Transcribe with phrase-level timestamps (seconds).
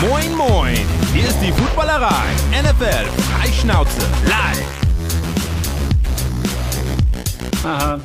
[0.00, 0.76] Moin, moin!
[1.12, 2.24] Hier ist die Footballerei.
[2.52, 4.80] NFL Freischnauze live.
[7.64, 8.00] Aha.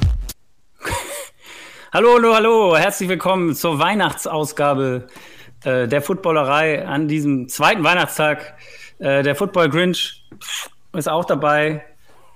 [1.94, 2.76] hallo, hallo, hallo.
[2.76, 5.08] Herzlich willkommen zur Weihnachtsausgabe
[5.66, 8.56] äh, der Footballerei an diesem zweiten Weihnachtstag.
[8.98, 10.28] Äh, der Football Grinch
[10.94, 11.86] ist auch dabei.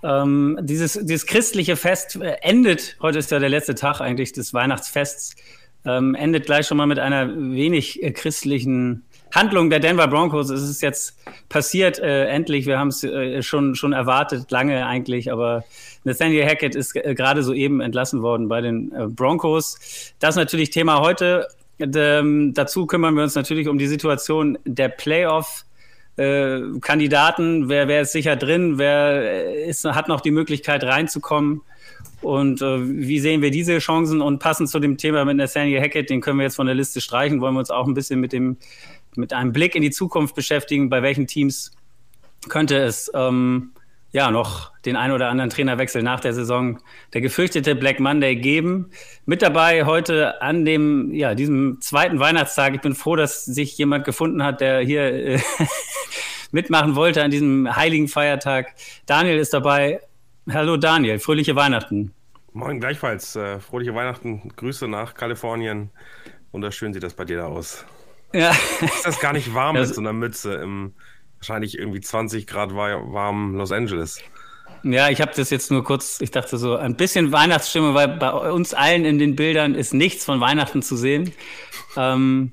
[0.03, 4.53] Ähm, dieses, dieses christliche Fest äh, endet, heute ist ja der letzte Tag eigentlich des
[4.53, 5.35] Weihnachtsfests,
[5.83, 10.50] ähm, endet gleich schon mal mit einer wenig äh, christlichen Handlung der Denver Broncos.
[10.50, 11.17] Es ist jetzt
[11.49, 12.66] passiert, äh, endlich.
[12.66, 15.63] Wir haben es äh, schon, schon erwartet, lange eigentlich, aber
[16.04, 20.13] Nathaniel Hackett ist äh, gerade soeben entlassen worden bei den äh, Broncos.
[20.20, 21.48] Das ist natürlich Thema heute.
[21.80, 25.63] Ähm, dazu kümmern wir uns natürlich um die Situation der Playoff-
[26.18, 31.62] äh, Kandidaten, wer, wer ist sicher drin, wer ist, hat noch die Möglichkeit reinzukommen.
[32.21, 34.21] Und äh, wie sehen wir diese Chancen?
[34.21, 37.02] Und passend zu dem Thema mit Nathaniel Hackett, den können wir jetzt von der Liste
[37.02, 38.57] streichen, wollen wir uns auch ein bisschen mit dem,
[39.17, 40.89] mit einem Blick in die Zukunft beschäftigen.
[40.89, 41.71] Bei welchen Teams
[42.49, 43.71] könnte es ähm,
[44.12, 46.79] ja noch den ein oder anderen Trainerwechsel nach der Saison,
[47.13, 48.91] der gefürchtete Black Monday geben.
[49.26, 52.76] Mit dabei heute an dem, ja, diesem zweiten Weihnachtstag.
[52.76, 55.40] Ich bin froh, dass sich jemand gefunden hat, der hier äh,
[56.51, 58.73] mitmachen wollte an diesem heiligen Feiertag.
[59.05, 60.01] Daniel ist dabei.
[60.49, 62.13] Hallo Daniel, fröhliche Weihnachten.
[62.54, 63.35] Moin, gleichfalls.
[63.35, 64.51] Äh, fröhliche Weihnachten.
[64.56, 65.91] Grüße nach Kalifornien.
[66.51, 67.85] Wunderschön sieht das bei dir da aus.
[68.33, 68.51] Ja.
[68.81, 70.94] Ist das gar nicht warm das mit so einer Mütze im
[71.38, 74.19] wahrscheinlich irgendwie 20 Grad warm Los Angeles?
[74.83, 78.31] Ja, ich habe das jetzt nur kurz, ich dachte so, ein bisschen Weihnachtsstimmung, weil bei
[78.31, 81.33] uns allen in den Bildern ist nichts von Weihnachten zu sehen.
[81.95, 82.51] Ähm,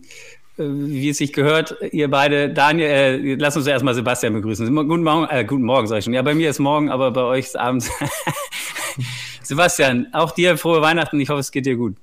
[0.57, 4.75] äh, wie es sich gehört, ihr beide, Daniel, äh, lass uns erstmal Sebastian begrüßen.
[4.75, 6.15] Guten Morgen, äh, guten Morgen, sag ich schon.
[6.15, 7.91] Ja, bei mir ist morgen, aber bei euch ist abends.
[9.43, 11.21] Sebastian, auch dir frohe Weihnachten.
[11.21, 11.97] Ich hoffe, es geht dir gut.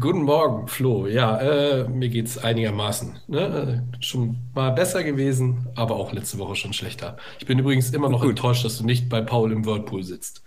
[0.00, 1.06] Guten Morgen, Flo.
[1.06, 3.18] Ja, äh, mir es einigermaßen.
[3.28, 3.82] Ne?
[4.00, 7.16] Äh, schon mal besser gewesen, aber auch letzte Woche schon schlechter.
[7.38, 8.30] Ich bin übrigens immer noch Gut.
[8.30, 10.42] enttäuscht, dass du nicht bei Paul im Whirlpool sitzt.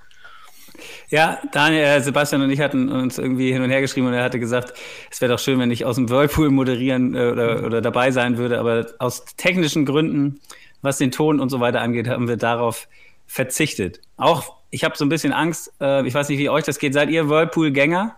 [1.09, 4.23] Ja, Daniel, äh, Sebastian und ich hatten uns irgendwie hin und her geschrieben und er
[4.23, 4.73] hatte gesagt,
[5.09, 8.37] es wäre doch schön, wenn ich aus dem Whirlpool moderieren äh, oder, oder dabei sein
[8.37, 10.39] würde, aber aus technischen Gründen,
[10.81, 12.87] was den Ton und so weiter angeht, haben wir darauf
[13.25, 14.01] verzichtet.
[14.17, 16.93] Auch ich habe so ein bisschen Angst, äh, ich weiß nicht, wie euch das geht.
[16.93, 18.15] Seid ihr Whirlpool-Gänger?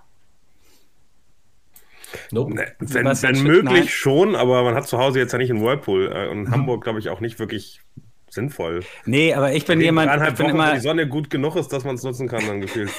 [2.32, 2.56] Nope.
[2.56, 3.88] Ne, wenn, wenn möglich nein.
[3.88, 6.52] schon, aber man hat zu Hause jetzt ja nicht einen Whirlpool äh, und in mhm.
[6.52, 7.82] Hamburg, glaube ich, auch nicht wirklich
[8.30, 8.82] sinnvoll.
[9.06, 10.74] Nee, aber ich bin jemand, ich bin Wochen, immer...
[10.74, 12.90] die Sonne gut genug ist, dass man es nutzen kann, dann gefühlt.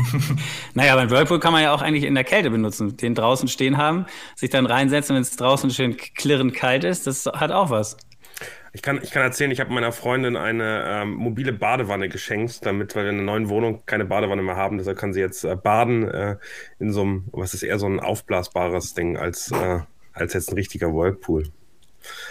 [0.74, 2.96] naja, aber einen Whirlpool kann man ja auch eigentlich in der Kälte benutzen.
[2.96, 7.26] Den draußen stehen haben, sich dann reinsetzen, wenn es draußen schön klirrend kalt ist, das
[7.26, 7.98] hat auch was.
[8.74, 12.96] Ich kann, ich kann erzählen, ich habe meiner Freundin eine ähm, mobile Badewanne geschenkt, damit,
[12.96, 14.78] weil wir in der neuen Wohnung keine Badewanne mehr haben.
[14.78, 16.36] Deshalb kann sie jetzt äh, baden äh,
[16.80, 19.78] in so einem, was ist eher so ein aufblasbares Ding als, äh,
[20.12, 21.44] als jetzt ein richtiger Whirlpool.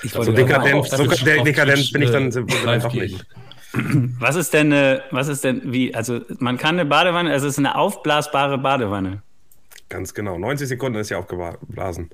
[0.04, 3.25] Ich so dekadent, so dekadent bin ich dann äh, einfach nicht.
[4.20, 7.54] Was ist denn, äh, was ist denn, wie, also man kann eine Badewanne, also es
[7.54, 9.24] ist eine aufblasbare Badewanne.
[9.88, 12.10] Ganz genau, 90 Sekunden ist sie aufgeblasen.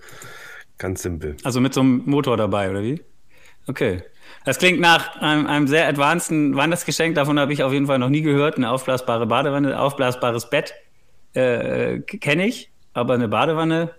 [0.78, 1.36] Ganz simpel.
[1.44, 3.02] Also mit so einem Motor dabei, oder wie?
[3.68, 4.04] Okay.
[4.50, 7.14] Das klingt nach einem, einem sehr advanceden Weihnachtsgeschenk.
[7.14, 8.58] Davon habe ich auf jeden Fall noch nie gehört.
[8.58, 10.74] Eine aufblasbare Badewanne, aufblasbares Bett
[11.36, 13.92] äh, äh kenne ich, aber eine Badewanne.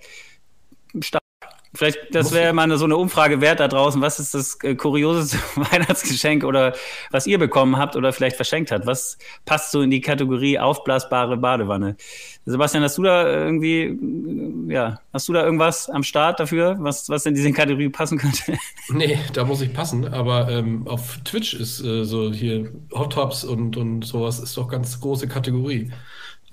[1.73, 4.03] Vielleicht, das wäre mal so eine Umfrage wert da draußen.
[4.03, 6.75] Was ist das äh, kurioseste Weihnachtsgeschenk oder
[7.13, 8.87] was ihr bekommen habt oder vielleicht verschenkt habt?
[8.87, 11.97] Was passt so in die Kategorie aufblasbare Badewanne?
[12.45, 13.83] Sebastian, hast du da irgendwie,
[14.69, 18.19] äh, ja, hast du da irgendwas am Start dafür, was, was in diese Kategorie passen
[18.19, 18.59] könnte?
[18.93, 23.45] Nee, da muss ich passen, aber ähm, auf Twitch ist äh, so hier Hot Tops
[23.45, 25.93] und, und sowas ist doch ganz große Kategorie.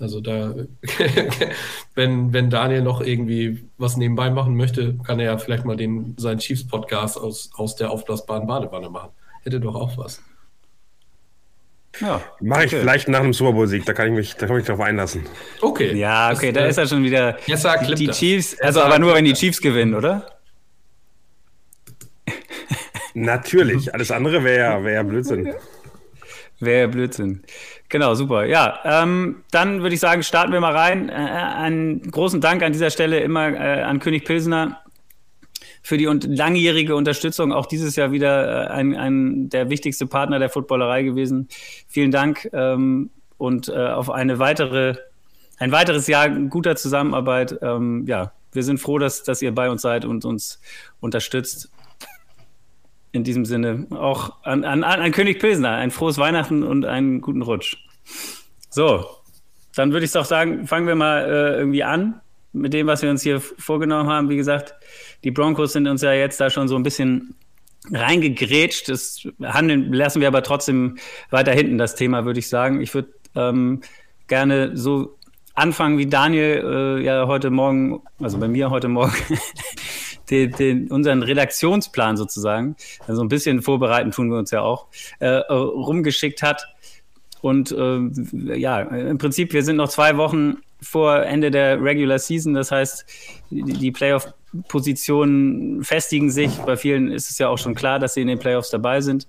[0.00, 0.54] Also da,
[1.94, 6.14] wenn, wenn Daniel noch irgendwie was nebenbei machen möchte, kann er ja vielleicht mal den,
[6.18, 9.10] seinen Chiefs-Podcast aus, aus der aufblasbaren Badewanne machen.
[9.42, 10.22] Hätte doch auch was.
[12.00, 12.80] Ja, Mache ich okay.
[12.80, 15.26] vielleicht nach dem Super Bowl-Sieg, da kann ich mich, da kann ich drauf einlassen.
[15.60, 15.96] Okay.
[15.96, 17.36] Ja, okay, das, da ist er schon wieder.
[17.46, 20.38] Jetzt die, die Chiefs, also aber nur wenn die Chiefs gewinnen, oder?
[23.14, 25.54] Natürlich, alles andere wäre ja, wär ja Blödsinn.
[26.60, 27.42] Wäre ja Blödsinn.
[27.88, 28.44] Genau, super.
[28.44, 31.08] Ja, ähm, dann würde ich sagen, starten wir mal rein.
[31.08, 34.82] Äh, einen großen Dank an dieser Stelle immer äh, an König Pilsner
[35.82, 37.52] für die und langjährige Unterstützung.
[37.52, 41.48] Auch dieses Jahr wieder äh, ein, ein der wichtigste Partner der Footballerei gewesen.
[41.88, 43.08] Vielen Dank ähm,
[43.38, 44.96] und äh, auf eine weitere,
[45.58, 47.58] ein weiteres Jahr guter Zusammenarbeit.
[47.62, 50.60] Ähm, ja, wir sind froh, dass, dass ihr bei uns seid und uns
[51.00, 51.70] unterstützt.
[53.12, 57.42] In diesem Sinne auch an, an, an König Pilsner ein frohes Weihnachten und einen guten
[57.42, 57.76] Rutsch.
[58.70, 59.06] So,
[59.74, 62.20] dann würde ich doch sagen, fangen wir mal äh, irgendwie an
[62.52, 64.28] mit dem, was wir uns hier vorgenommen haben.
[64.28, 64.74] Wie gesagt,
[65.24, 67.34] Die Broncos sind uns ja jetzt da schon so ein bisschen
[67.92, 68.88] reingegrätscht.
[68.88, 70.98] Das Handeln lassen wir aber trotzdem
[71.30, 72.80] weiter hinten, das Thema, würde ich sagen.
[72.80, 73.80] Ich würde ähm,
[74.26, 75.16] gerne so
[75.54, 79.16] anfangen wie Daniel äh, ja heute Morgen, also bei mir heute Morgen,
[80.30, 82.76] den, den, unseren Redaktionsplan sozusagen,
[83.06, 84.86] also ein bisschen vorbereiten tun wir uns ja auch,
[85.20, 86.66] äh, rumgeschickt hat.
[87.40, 92.54] Und äh, ja, im Prinzip, wir sind noch zwei Wochen vor Ende der Regular Season.
[92.54, 93.04] Das heißt,
[93.50, 96.56] die, Playoff-Positionen festigen sich.
[96.58, 99.26] Bei vielen ist es ja auch schon klar, dass sie in den Playoffs dabei sind.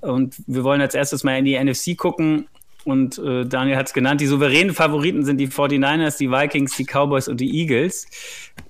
[0.00, 2.46] Und wir wollen als erstes mal in die NFC gucken.
[2.84, 6.84] Und äh, Daniel hat es genannt, die souveränen Favoriten sind die 49ers, die Vikings, die
[6.86, 8.06] Cowboys und die Eagles.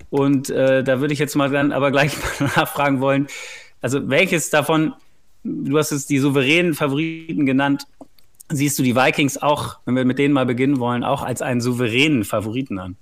[0.09, 3.27] Und äh, da würde ich jetzt mal dann aber gleich mal nachfragen wollen,
[3.81, 4.93] also welches davon,
[5.43, 7.85] du hast es die souveränen Favoriten genannt,
[8.49, 11.61] siehst du die Vikings auch, wenn wir mit denen mal beginnen wollen, auch als einen
[11.61, 12.97] souveränen Favoriten an?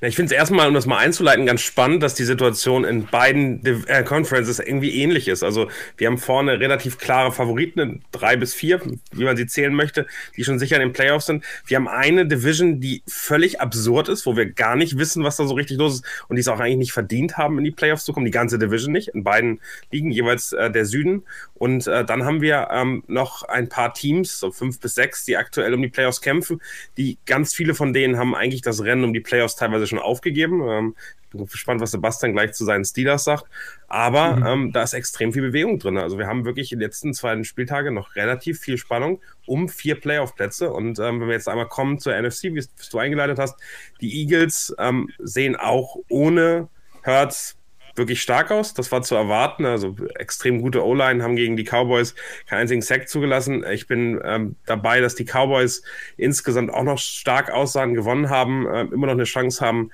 [0.00, 3.06] Ja, ich finde es erstmal, um das mal einzuleiten, ganz spannend, dass die Situation in
[3.06, 5.42] beiden äh, Conferences irgendwie ähnlich ist.
[5.42, 8.80] Also wir haben vorne relativ klare Favoriten, drei bis vier,
[9.12, 11.44] wie man sie zählen möchte, die schon sicher in den Playoffs sind.
[11.66, 15.46] Wir haben eine Division, die völlig absurd ist, wo wir gar nicht wissen, was da
[15.46, 18.04] so richtig los ist und die es auch eigentlich nicht verdient haben, in die Playoffs
[18.04, 18.26] zu kommen.
[18.26, 19.08] Die ganze Division nicht.
[19.08, 19.60] In beiden
[19.90, 21.24] liegen jeweils äh, der Süden.
[21.54, 25.36] Und äh, dann haben wir ähm, noch ein paar Teams, so fünf bis sechs, die
[25.36, 26.60] aktuell um die Playoffs kämpfen.
[26.96, 30.62] Die ganz viele von denen haben eigentlich das Rennen um die Playoffs teilweise schon aufgegeben.
[30.68, 30.94] Ähm,
[31.30, 33.44] bin gespannt, was Sebastian gleich zu seinen Steelers sagt.
[33.88, 34.46] Aber mhm.
[34.46, 35.98] ähm, da ist extrem viel Bewegung drin.
[35.98, 39.98] Also wir haben wirklich in den letzten zwei Spieltage noch relativ viel Spannung um vier
[39.98, 40.72] Playoff-Plätze.
[40.72, 43.58] Und ähm, wenn wir jetzt einmal kommen zur NFC, wie du eingeleitet hast,
[44.00, 46.68] die Eagles ähm, sehen auch ohne
[47.04, 47.56] Hurts
[47.96, 48.74] wirklich stark aus.
[48.74, 49.64] Das war zu erwarten.
[49.64, 52.14] Also extrem gute O-Line haben gegen die Cowboys
[52.46, 53.64] keinen einzigen Sack zugelassen.
[53.70, 55.82] Ich bin ähm, dabei, dass die Cowboys
[56.16, 59.90] insgesamt auch noch stark aussahen, gewonnen haben, äh, immer noch eine Chance haben,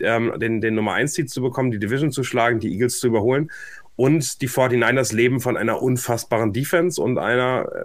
[0.00, 3.08] ähm, den, den Nummer 1 Seed zu bekommen, die Division zu schlagen, die Eagles zu
[3.08, 3.50] überholen.
[3.94, 7.84] Und die 49ers leben von einer unfassbaren Defense und einer äh,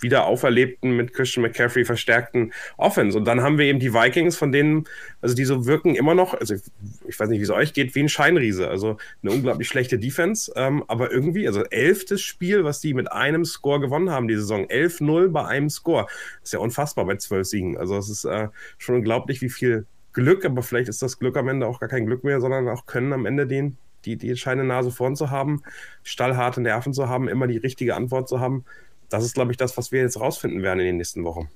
[0.00, 3.16] wieder auferlebten, mit Christian McCaffrey verstärkten Offense.
[3.16, 4.84] Und dann haben wir eben die Vikings, von denen,
[5.20, 6.62] also die so wirken immer noch, also ich,
[7.06, 8.68] ich weiß nicht, wie es euch geht, wie ein Scheinriese.
[8.68, 13.44] Also eine unglaublich schlechte Defense, ähm, aber irgendwie, also elftes Spiel, was die mit einem
[13.44, 14.66] Score gewonnen haben, die Saison.
[14.66, 16.06] 11-0 bei einem Score.
[16.42, 17.76] ist ja unfassbar bei zwölf Siegen.
[17.76, 18.48] Also es ist äh,
[18.78, 22.06] schon unglaublich, wie viel Glück, aber vielleicht ist das Glück am Ende auch gar kein
[22.06, 25.62] Glück mehr, sondern auch können am Ende den die, die entscheidende Nase vorn zu haben,
[26.02, 28.64] stallharte Nerven zu haben, immer die richtige Antwort zu haben.
[29.08, 31.48] Das ist, glaube ich, das, was wir jetzt rausfinden werden in den nächsten Wochen.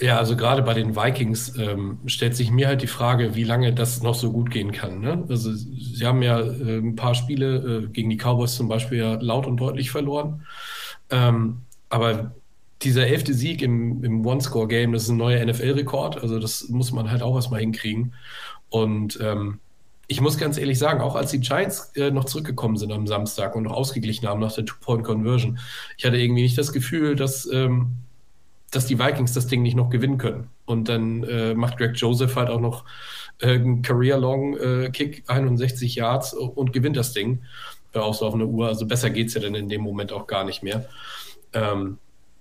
[0.00, 3.72] Ja, also gerade bei den Vikings ähm, stellt sich mir halt die Frage, wie lange
[3.72, 5.00] das noch so gut gehen kann.
[5.00, 5.24] Ne?
[5.28, 9.14] Also sie haben ja äh, ein paar Spiele äh, gegen die Cowboys zum Beispiel ja
[9.14, 10.46] laut und deutlich verloren.
[11.10, 12.32] Ähm, aber
[12.82, 16.22] dieser elfte Sieg im, im One-Score-Game, das ist ein neuer NFL-Rekord.
[16.22, 18.14] Also das muss man halt auch erstmal hinkriegen.
[18.68, 19.58] Und ähm,
[20.10, 23.54] ich muss ganz ehrlich sagen, auch als die Giants äh, noch zurückgekommen sind am Samstag
[23.54, 25.58] und noch ausgeglichen haben nach der Two-Point-Conversion,
[25.98, 27.98] ich hatte irgendwie nicht das Gefühl, dass, ähm,
[28.70, 30.48] dass die Vikings das Ding nicht noch gewinnen können.
[30.64, 32.86] Und dann äh, macht Greg Joseph halt auch noch
[33.40, 37.42] äh, einen Career-Long-Kick, äh, 61 Yards und gewinnt das Ding
[37.92, 38.66] bei auslaufender Uhr.
[38.66, 40.86] Also besser geht es ja dann in dem Moment auch gar nicht mehr.
[41.52, 41.98] Ähm,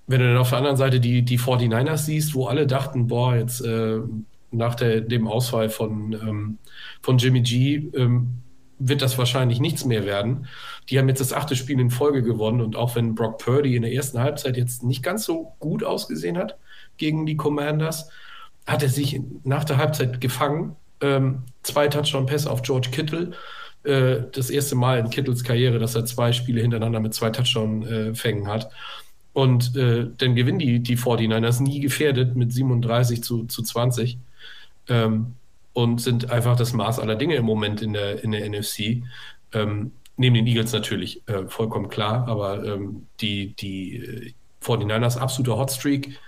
[0.08, 3.36] wenn du dann auf der anderen Seite die, die 49ers siehst, wo alle dachten, boah,
[3.36, 4.00] jetzt äh,
[4.51, 6.57] nach der, dem Ausfall von, ähm,
[7.01, 8.41] von Jimmy G ähm,
[8.79, 10.47] wird das wahrscheinlich nichts mehr werden.
[10.89, 13.81] Die haben jetzt das achte Spiel in Folge gewonnen und auch wenn Brock Purdy in
[13.81, 16.57] der ersten Halbzeit jetzt nicht ganz so gut ausgesehen hat
[16.97, 18.09] gegen die Commanders,
[18.66, 20.75] hat er sich nach der Halbzeit gefangen.
[21.01, 23.31] Ähm, zwei Touchdown-Pässe auf George Kittle.
[23.83, 28.45] Äh, das erste Mal in Kittles Karriere, dass er zwei Spiele hintereinander mit zwei Touchdown-Fängen
[28.45, 28.69] äh, hat.
[29.33, 34.18] Und äh, dann gewinnen die, die 49ers nie gefährdet mit 37 zu, zu 20
[34.89, 35.35] ähm,
[35.73, 39.03] und sind einfach das Maß aller Dinge im Moment in der, in der NFC.
[39.53, 45.57] Ähm, neben den Eagles natürlich, äh, vollkommen klar, aber ähm, die, die 49ers äh, absoluter
[45.57, 46.19] Hotstreak.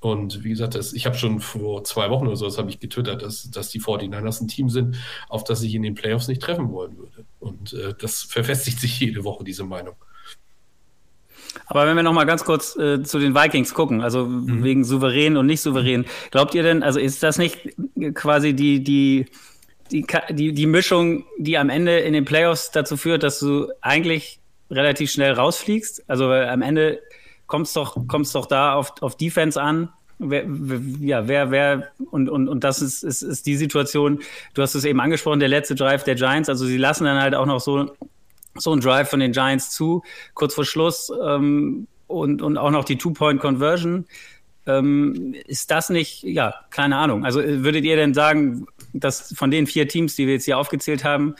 [0.00, 2.80] Und wie gesagt, das, ich habe schon vor zwei Wochen oder so, das habe ich
[2.80, 4.96] getwittert, dass, dass die 49ers ein Team sind,
[5.28, 7.24] auf das ich in den Playoffs nicht treffen wollen würde.
[7.38, 9.94] Und äh, das verfestigt sich jede Woche, diese Meinung.
[11.66, 14.62] Aber wenn wir noch mal ganz kurz äh, zu den Vikings gucken, also mhm.
[14.64, 17.74] wegen souverän und nicht souverän, glaubt ihr denn, also ist das nicht
[18.14, 19.26] quasi die, die,
[19.90, 24.40] die, die, die Mischung, die am Ende in den Playoffs dazu führt, dass du eigentlich
[24.70, 26.04] relativ schnell rausfliegst?
[26.08, 27.00] Also am Ende
[27.46, 29.90] kommt es doch, kommt's doch da auf, auf Defense an.
[30.22, 30.44] Wer,
[31.00, 34.20] ja, wer, wer, und, und, und das ist, ist, ist die Situation,
[34.52, 37.34] du hast es eben angesprochen, der letzte Drive der Giants, also sie lassen dann halt
[37.34, 37.90] auch noch so
[38.56, 40.02] so ein Drive von den Giants zu,
[40.34, 44.06] kurz vor Schluss ähm, und, und auch noch die Two-Point-Conversion.
[44.66, 47.24] Ähm, ist das nicht, ja, keine Ahnung.
[47.24, 51.04] Also würdet ihr denn sagen, dass von den vier Teams, die wir jetzt hier aufgezählt
[51.04, 51.34] haben,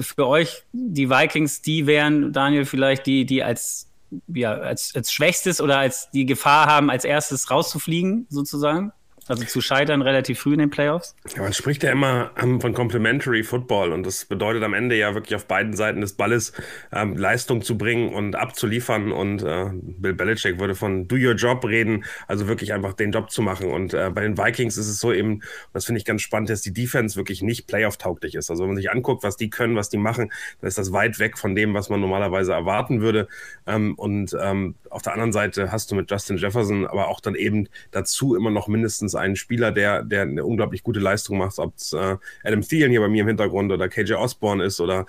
[0.00, 3.88] für euch die Vikings, die wären, Daniel, vielleicht die, die als,
[4.28, 8.92] ja, als, als schwächstes oder als die Gefahr haben, als erstes rauszufliegen, sozusagen?
[9.28, 11.14] Also zu scheitern relativ früh in den Playoffs?
[11.36, 15.14] Ja, man spricht ja immer ähm, von Complementary Football und das bedeutet am Ende ja
[15.14, 16.52] wirklich auf beiden Seiten des Balles
[16.92, 21.64] ähm, Leistung zu bringen und abzuliefern und äh, Bill Belichick würde von Do Your Job
[21.64, 24.98] reden, also wirklich einfach den Job zu machen und äh, bei den Vikings ist es
[24.98, 25.42] so eben,
[25.72, 28.50] das finde ich ganz spannend, dass die Defense wirklich nicht Playoff-tauglich ist.
[28.50, 31.18] Also wenn man sich anguckt, was die können, was die machen, dann ist das weit
[31.18, 33.28] weg von dem, was man normalerweise erwarten würde
[33.66, 37.34] ähm, und ähm, auf der anderen Seite hast du mit Justin Jefferson aber auch dann
[37.34, 41.76] eben dazu immer noch mindestens einen Spieler, der, der eine unglaublich gute Leistung macht, ob
[41.76, 45.06] es äh, Adam Thielen hier bei mir im Hintergrund oder KJ Osborne ist oder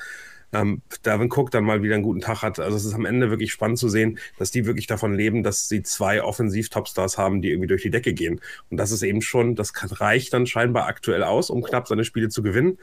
[0.51, 2.59] ähm, Davin Cook dann mal wieder einen guten Tag hat.
[2.59, 5.67] Also es ist am Ende wirklich spannend zu sehen, dass die wirklich davon leben, dass
[5.67, 8.41] sie zwei Offensiv-Topstars haben, die irgendwie durch die Decke gehen.
[8.69, 12.29] Und das ist eben schon, das reicht dann scheinbar aktuell aus, um knapp seine Spiele
[12.29, 12.77] zu gewinnen.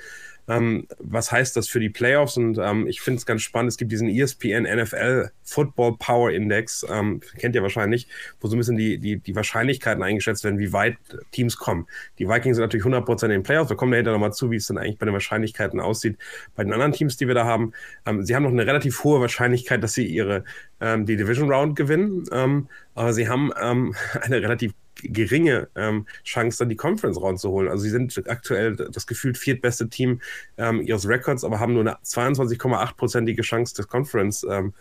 [0.49, 2.37] Ähm, was heißt das für die Playoffs?
[2.37, 3.73] Und ähm, ich finde es ganz spannend.
[3.73, 8.09] Es gibt diesen ESPN NFL Football Power Index, ähm, kennt ihr wahrscheinlich,
[8.41, 10.97] wo so ein bisschen die, die, die Wahrscheinlichkeiten eingeschätzt werden, wie weit
[11.33, 11.87] Teams kommen.
[12.19, 13.71] Die Vikings sind natürlich 100% in den Playoffs.
[13.71, 16.19] Wir kommen dahinter nochmal zu, wie es dann eigentlich bei den Wahrscheinlichkeiten aussieht.
[16.55, 17.73] Bei den anderen Teams, die wir da haben,
[18.07, 20.45] ähm, sie haben noch eine relativ hohe Wahrscheinlichkeit, dass sie ihre
[20.81, 22.25] ähm, die Division Round gewinnen.
[22.33, 24.73] Ähm, aber sie haben eine relativ
[25.03, 27.71] geringe ähm, Chance, dann die Conference rauszuholen.
[27.71, 30.21] Also sie sind aktuell das gefühlt viertbeste Team
[30.57, 34.73] ähm, ihres Records, aber haben nur eine 22,8-prozentige Chance des Conference ähm,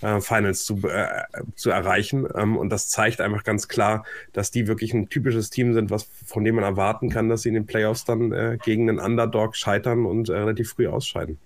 [0.00, 1.24] äh, Finals zu, äh,
[1.56, 2.26] zu erreichen.
[2.34, 6.08] Ähm, und das zeigt einfach ganz klar, dass die wirklich ein typisches Team sind, was
[6.24, 9.56] von dem man erwarten kann, dass sie in den Playoffs dann äh, gegen einen Underdog
[9.56, 11.38] scheitern und äh, relativ früh ausscheiden.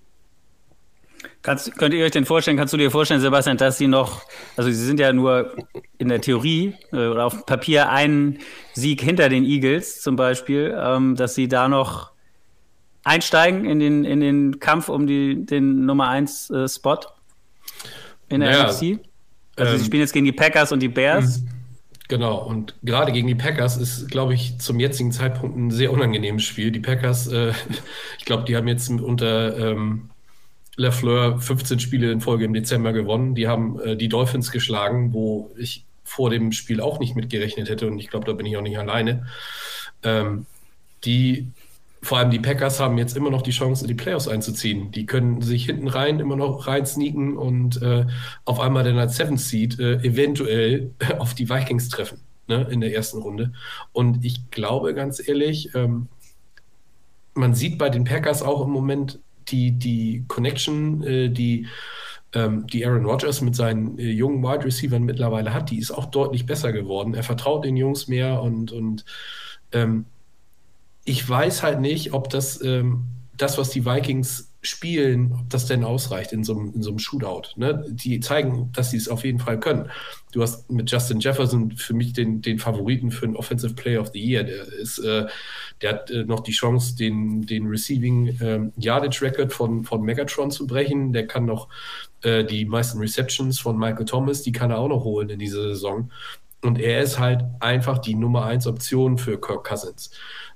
[1.43, 4.23] Kannst, könnt ihr euch denn vorstellen, kannst du dir vorstellen, Sebastian, dass sie noch,
[4.57, 5.57] also sie sind ja nur
[5.99, 8.39] in der Theorie äh, oder auf Papier einen
[8.75, 12.13] Sieg hinter den Eagles zum Beispiel, ähm, dass sie da noch
[13.05, 17.01] einsteigen in den, in den Kampf um die, den Nummer 1 äh, Spot
[18.29, 19.01] in der ja, NFC?
[19.57, 21.41] Also ähm, sie spielen jetzt gegen die Packers und die Bears.
[21.41, 21.49] Mhm.
[22.09, 26.43] Genau, und gerade gegen die Packers ist, glaube ich, zum jetzigen Zeitpunkt ein sehr unangenehmes
[26.43, 26.71] Spiel.
[26.71, 27.53] Die Packers, äh,
[28.19, 30.11] ich glaube, die haben jetzt unter ähm,
[30.77, 33.35] Lafleur 15 Spiele in Folge im Dezember gewonnen.
[33.35, 37.87] Die haben äh, die Dolphins geschlagen, wo ich vor dem Spiel auch nicht mitgerechnet hätte
[37.87, 39.27] und ich glaube, da bin ich auch nicht alleine.
[40.03, 40.47] Ähm,
[41.05, 41.49] die,
[42.03, 44.91] vor allem die Packers haben jetzt immer noch die Chance, in die Playoffs einzuziehen.
[44.93, 48.07] Die können sich hinten rein immer noch rein sneaken und äh,
[48.45, 52.95] auf einmal dann als Seventh Seed äh, eventuell auf die Vikings treffen ne, in der
[52.95, 53.53] ersten Runde.
[53.93, 56.09] Und ich glaube ganz ehrlich, ähm,
[57.35, 61.67] man sieht bei den Packers auch im Moment die, die Connection, äh, die,
[62.35, 66.07] ähm, die Aaron Rodgers mit seinen äh, jungen Wide Receivers mittlerweile hat, die ist auch
[66.07, 67.15] deutlich besser geworden.
[67.15, 69.05] Er vertraut den Jungs mehr und, und
[69.73, 70.07] ähm,
[71.05, 73.05] ich weiß halt nicht, ob das, ähm,
[73.37, 77.01] das, was die Vikings spielen, ob das denn ausreicht in so einem, in so einem
[77.01, 77.49] Shootout.
[77.57, 77.85] Ne?
[77.89, 79.91] Die zeigen, dass sie es auf jeden Fall können.
[80.31, 84.11] Du hast mit Justin Jefferson für mich den, den Favoriten für einen Offensive Player of
[84.13, 84.45] the Year.
[84.45, 85.27] Der ist, äh,
[85.83, 90.53] der hat äh, noch die Chance, den, den Receiving ähm, Yardage Record von, von Megatron
[90.53, 91.13] zu brechen.
[91.13, 91.69] Der kann noch
[92.23, 95.63] äh, die meisten Receptions von Michael Thomas, die kann er auch noch holen in dieser
[95.63, 96.11] Saison.
[96.63, 100.13] Und er ist halt einfach die Nummer eins Option für Kirk Cousins.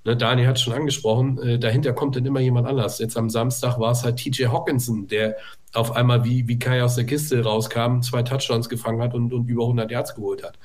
[0.06, 3.00] Ne, Daniel hat es schon angesprochen, äh, dahinter kommt dann immer jemand anders.
[3.00, 5.36] Jetzt am Samstag war es halt TJ Hawkinson, der
[5.74, 9.48] auf einmal wie, wie Kai aus der Kiste rauskam, zwei Touchdowns gefangen hat und, und
[9.48, 10.60] über 100 Yards geholt hat.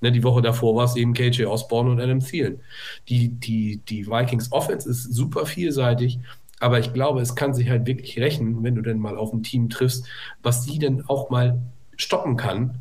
[0.00, 2.60] Ne, die Woche davor war es eben KJ Osborne und Adam Thielen.
[3.10, 6.18] Die, die, die Vikings Offense ist super vielseitig,
[6.58, 9.42] aber ich glaube, es kann sich halt wirklich rechnen, wenn du denn mal auf ein
[9.42, 10.06] Team triffst,
[10.42, 11.60] was die denn auch mal
[11.96, 12.76] stoppen kann,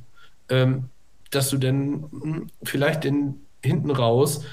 [0.48, 0.86] ähm,
[1.30, 4.46] dass du dann hm, vielleicht in, hinten raus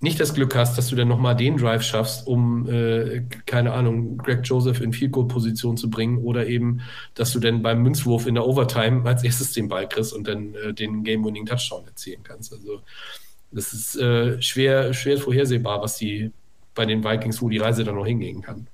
[0.00, 4.16] nicht das Glück hast, dass du dann nochmal den Drive schaffst, um, äh, keine Ahnung,
[4.18, 6.80] Greg Joseph in Field Goal Position zu bringen oder eben,
[7.14, 10.54] dass du dann beim Münzwurf in der Overtime als erstes den Ball kriegst und dann
[10.54, 12.52] äh, den Game-Winning Touchdown erzielen kannst.
[12.52, 12.80] Also,
[13.50, 16.30] das ist äh, schwer, schwer vorhersehbar, was die
[16.74, 18.68] bei den Vikings, wo die Reise dann noch hingehen kann.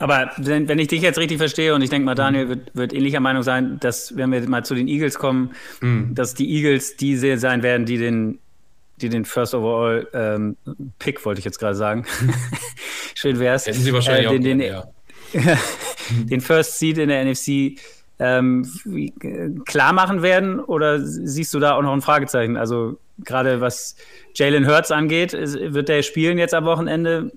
[0.00, 3.20] Aber wenn, ich dich jetzt richtig verstehe, und ich denke mal, Daniel wird, wird ähnlicher
[3.20, 5.52] Meinung sein, dass, wenn wir mal zu den Eagles kommen,
[5.82, 6.14] mhm.
[6.14, 8.38] dass die Eagles die sein werden, die den,
[9.02, 10.56] die den First Overall ähm,
[10.98, 12.06] Pick, wollte ich jetzt gerade sagen.
[13.14, 13.66] Schön wär's.
[13.66, 14.88] Hätten sie wahrscheinlich äh, den, auch
[15.32, 15.58] den, ja.
[16.30, 17.78] den First Seed in der NFC
[18.18, 18.66] ähm,
[19.66, 20.60] klar machen werden?
[20.60, 22.56] Oder siehst du da auch noch ein Fragezeichen?
[22.56, 23.96] Also gerade was
[24.34, 27.32] Jalen Hurts angeht, wird der spielen jetzt am Wochenende?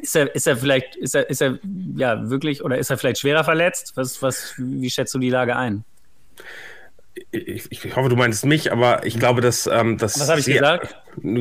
[0.00, 1.58] Ist er, ist er vielleicht, ist er, ist er
[1.96, 3.92] ja wirklich oder ist er vielleicht schwerer verletzt?
[3.96, 5.84] Was, was, wie schätzt du die Lage ein?
[7.30, 9.66] ich, ich, hoffe, du meinst mich, aber ich glaube, dass.
[9.66, 10.96] Ähm, dass Was habe ich gesagt?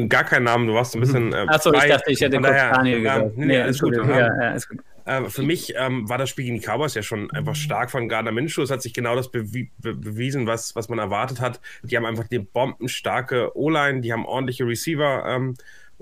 [0.09, 1.33] Gar keinen Namen, du warst ein bisschen.
[1.33, 3.37] Äh, Achso, ich dachte, ich hätte kurz Daniel gesagt.
[3.37, 3.97] Nee, nee, alles gut.
[3.97, 4.07] gut.
[4.07, 4.79] Ja, ja, ist gut.
[5.05, 8.09] Äh, für mich ähm, war das Spiel gegen die Cowboys ja schon einfach stark von
[8.09, 8.63] Gardner Minshew.
[8.63, 11.59] Es hat sich genau das bewi be bewiesen, was, was man erwartet hat.
[11.83, 15.25] Die haben einfach die bombenstarke O-Line, die haben ordentliche Receiver.
[15.27, 15.55] Ähm,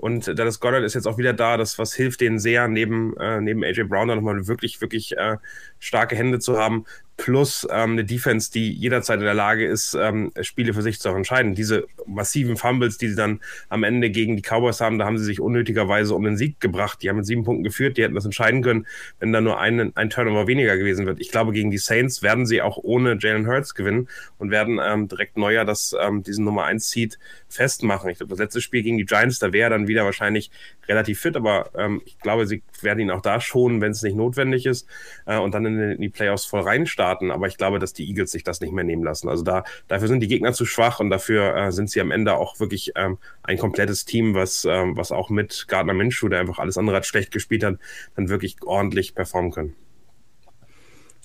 [0.04, 3.40] und Dallas Goddard ist jetzt auch wieder da, das was hilft denen sehr, neben, äh,
[3.40, 5.38] neben AJ Brown da nochmal wirklich, wirklich äh,
[5.78, 6.84] starke Hände zu haben
[7.16, 11.08] plus ähm, eine Defense, die jederzeit in der Lage ist, ähm, Spiele für sich zu
[11.10, 11.54] entscheiden.
[11.54, 15.24] Diese massiven Fumbles, die sie dann am Ende gegen die Cowboys haben, da haben sie
[15.24, 17.02] sich unnötigerweise um den Sieg gebracht.
[17.02, 18.86] Die haben mit sieben Punkten geführt, die hätten das entscheiden können,
[19.20, 21.20] wenn da nur ein, ein Turnover weniger gewesen wird.
[21.20, 25.08] Ich glaube, gegen die Saints werden sie auch ohne Jalen Hurts gewinnen und werden ähm,
[25.08, 27.18] direkt neuer das, ähm, diesen Nummer 1 Seed
[27.48, 28.10] festmachen.
[28.10, 30.50] Ich glaube, das letzte Spiel gegen die Giants, da wäre dann wieder wahrscheinlich
[30.88, 34.16] relativ fit, aber ähm, ich glaube, sie werden ihn auch da schonen, wenn es nicht
[34.16, 34.86] notwendig ist
[35.26, 37.30] äh, und dann in, in die Playoffs voll reinstarten.
[37.30, 39.28] Aber ich glaube, dass die Eagles sich das nicht mehr nehmen lassen.
[39.28, 42.34] Also da dafür sind die Gegner zu schwach und dafür äh, sind sie am Ende
[42.34, 46.58] auch wirklich ähm, ein komplettes Team, was, ähm, was auch mit Gardner Minshew, der einfach
[46.58, 47.78] alles andere hat schlecht gespielt hat,
[48.16, 49.74] dann wirklich ordentlich performen können.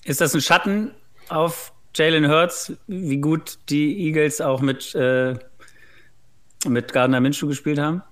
[0.04, 0.92] Ist das ein Schatten
[1.28, 5.34] auf Jalen Hurts, wie gut die Eagles auch mit, äh,
[6.66, 8.02] mit Gardner Minshew gespielt haben?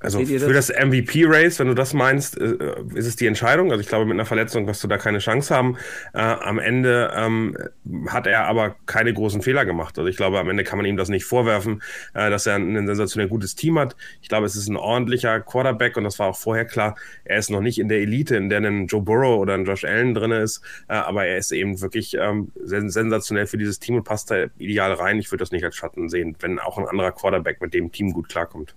[0.00, 2.56] Also für das, das MVP-Race, wenn du das meinst, äh,
[2.94, 3.70] ist es die Entscheidung.
[3.70, 5.76] Also ich glaube, mit einer Verletzung wirst du da keine Chance haben.
[6.12, 7.56] Äh, am Ende ähm,
[8.08, 9.98] hat er aber keine großen Fehler gemacht.
[9.98, 11.82] Also ich glaube, am Ende kann man ihm das nicht vorwerfen,
[12.14, 13.96] äh, dass er ein sensationell gutes Team hat.
[14.22, 16.96] Ich glaube, es ist ein ordentlicher Quarterback und das war auch vorher klar.
[17.24, 19.84] Er ist noch nicht in der Elite, in der ein Joe Burrow oder ein Josh
[19.84, 24.04] Allen drin ist, äh, aber er ist eben wirklich ähm, sensationell für dieses Team und
[24.04, 25.18] passt da ideal rein.
[25.18, 28.12] Ich würde das nicht als Schatten sehen, wenn auch ein anderer Quarterback mit dem Team
[28.12, 28.74] gut klarkommt.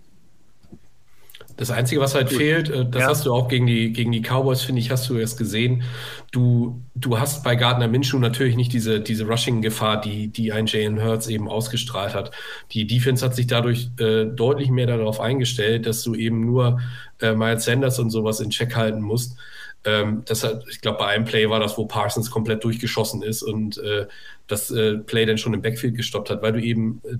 [1.56, 2.38] Das Einzige, was halt Gut.
[2.38, 3.08] fehlt, äh, das ja.
[3.10, 5.84] hast du auch gegen die, gegen die Cowboys, finde ich, hast du erst gesehen.
[6.32, 11.04] Du, du hast bei Gardner Minshew natürlich nicht diese, diese Rushing-Gefahr, die, die ein Jalen
[11.04, 12.32] Hurts eben ausgestrahlt hat.
[12.72, 16.80] Die Defense hat sich dadurch äh, deutlich mehr darauf eingestellt, dass du eben nur
[17.22, 19.38] äh, Miles Sanders und sowas in Check halten musst.
[19.86, 23.44] Ähm, das hat, ich glaube, bei einem Play war das, wo Parsons komplett durchgeschossen ist
[23.44, 24.08] und äh,
[24.48, 27.18] das äh, Play dann schon im Backfield gestoppt hat, weil du eben äh,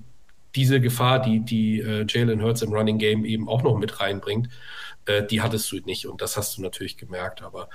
[0.56, 4.48] diese Gefahr, die, die äh, Jalen Hurts im Running Game eben auch noch mit reinbringt,
[5.06, 6.06] äh, die hattest du nicht.
[6.06, 7.42] Und das hast du natürlich gemerkt.
[7.42, 7.68] Aber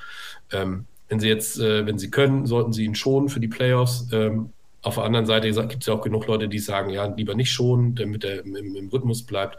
[0.52, 4.08] ähm, wenn sie jetzt, äh, wenn sie können, sollten sie ihn schonen für die Playoffs.
[4.12, 7.36] Ähm, auf der anderen Seite gibt es ja auch genug Leute, die sagen, ja, lieber
[7.36, 9.58] nicht schonen, damit er im, im, Rhythmus bleibt.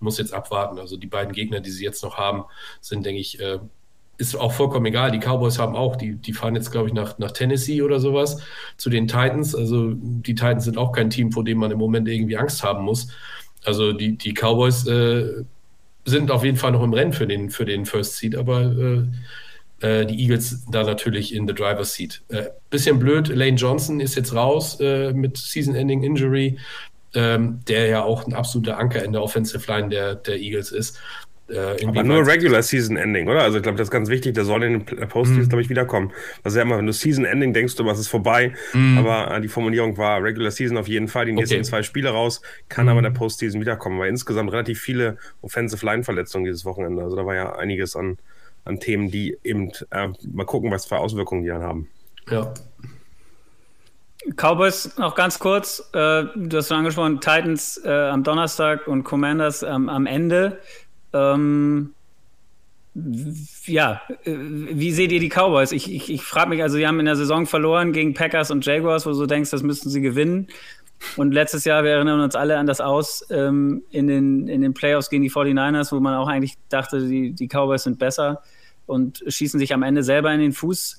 [0.00, 0.78] Muss jetzt abwarten.
[0.78, 2.44] Also die beiden Gegner, die sie jetzt noch haben,
[2.80, 3.58] sind, denke ich, äh,
[4.18, 5.10] ist auch vollkommen egal.
[5.10, 8.38] Die Cowboys haben auch, die, die fahren jetzt, glaube ich, nach, nach Tennessee oder sowas
[8.76, 9.54] zu den Titans.
[9.54, 12.84] Also die Titans sind auch kein Team, vor dem man im Moment irgendwie Angst haben
[12.84, 13.08] muss.
[13.64, 15.44] Also die, die Cowboys äh,
[16.04, 18.62] sind auf jeden Fall noch im Rennen für den, für den First Seed, aber
[19.80, 22.22] äh, äh die Eagles da natürlich in the driver's seat.
[22.28, 26.58] Äh, bisschen blöd, Lane Johnson ist jetzt raus äh, mit Season-Ending Injury,
[27.14, 30.98] ähm, der ja auch ein absoluter Anker in der Offensive Line der, der Eagles ist.
[31.52, 33.42] Äh, aber nur Regular Season Ending, oder?
[33.42, 34.34] Also ich glaube, das ist ganz wichtig.
[34.34, 35.48] Der soll in den Postseason, mhm.
[35.48, 36.12] glaube ich, wiederkommen.
[36.42, 38.54] Also ja immer, wenn du Season Ending denkst, du was ist vorbei.
[38.72, 38.98] Mhm.
[38.98, 41.26] Aber äh, die Formulierung war Regular Season auf jeden Fall.
[41.26, 41.64] Die nächsten okay.
[41.64, 42.90] zwei Spiele raus, kann mhm.
[42.90, 43.98] aber in der Postseason wiederkommen.
[43.98, 47.02] Weil insgesamt relativ viele Offensive Line Verletzungen dieses Wochenende.
[47.02, 48.18] Also da war ja einiges an,
[48.64, 51.88] an Themen, die eben äh, mal gucken, was für Auswirkungen die dann haben.
[52.30, 52.54] Ja.
[54.36, 59.62] Cowboys noch ganz kurz, äh, du hast schon angesprochen, Titans äh, am Donnerstag und Commanders
[59.62, 60.60] ähm, am Ende.
[61.12, 61.94] Ähm,
[63.66, 65.72] ja, äh, wie seht ihr die Cowboys?
[65.72, 68.64] Ich, ich, ich frage mich, also, sie haben in der Saison verloren gegen Packers und
[68.66, 70.48] Jaguars, wo du denkst, das müssten sie gewinnen.
[71.16, 74.74] Und letztes Jahr, wir erinnern uns alle an das Aus ähm, in, den, in den
[74.74, 78.42] Playoffs gegen die 49ers, wo man auch eigentlich dachte, die, die Cowboys sind besser
[78.86, 80.98] und schießen sich am Ende selber in den Fuß.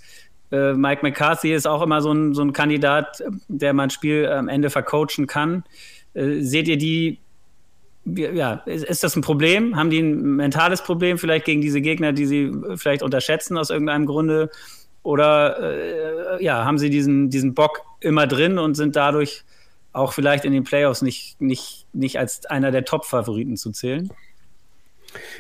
[0.52, 4.50] Äh, Mike McCarthy ist auch immer so ein, so ein Kandidat, der man Spiel am
[4.50, 5.64] Ende vercoachen kann.
[6.14, 7.20] Äh, seht ihr die
[8.06, 9.76] ja, ist das ein Problem?
[9.76, 14.06] Haben die ein mentales Problem vielleicht gegen diese Gegner, die sie vielleicht unterschätzen aus irgendeinem
[14.06, 14.50] Grunde?
[15.04, 15.60] Oder
[16.40, 19.44] äh, ja, haben sie diesen, diesen Bock immer drin und sind dadurch
[19.92, 24.10] auch vielleicht in den Playoffs nicht, nicht, nicht als einer der Top-Favoriten zu zählen?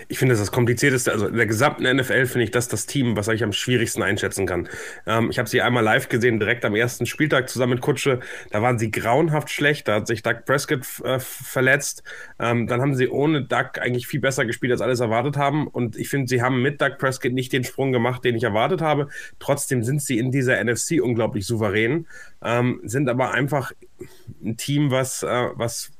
[0.07, 3.15] Ich finde, das das komplizierteste, also in der gesamten NFL finde ich das das Team,
[3.15, 4.67] was ich am schwierigsten einschätzen kann.
[5.05, 8.19] Ähm, ich habe sie einmal live gesehen, direkt am ersten Spieltag zusammen mit Kutsche.
[8.51, 12.03] Da waren sie grauenhaft schlecht, da hat sich Doug Prescott äh, verletzt.
[12.39, 15.67] Ähm, dann haben sie ohne Doug eigentlich viel besser gespielt, als alles erwartet haben.
[15.67, 18.81] Und ich finde, sie haben mit Doug Prescott nicht den Sprung gemacht, den ich erwartet
[18.81, 19.07] habe.
[19.39, 22.07] Trotzdem sind sie in dieser NFC unglaublich souverän,
[22.43, 23.71] ähm, sind aber einfach
[24.43, 25.91] ein Team, was, äh, was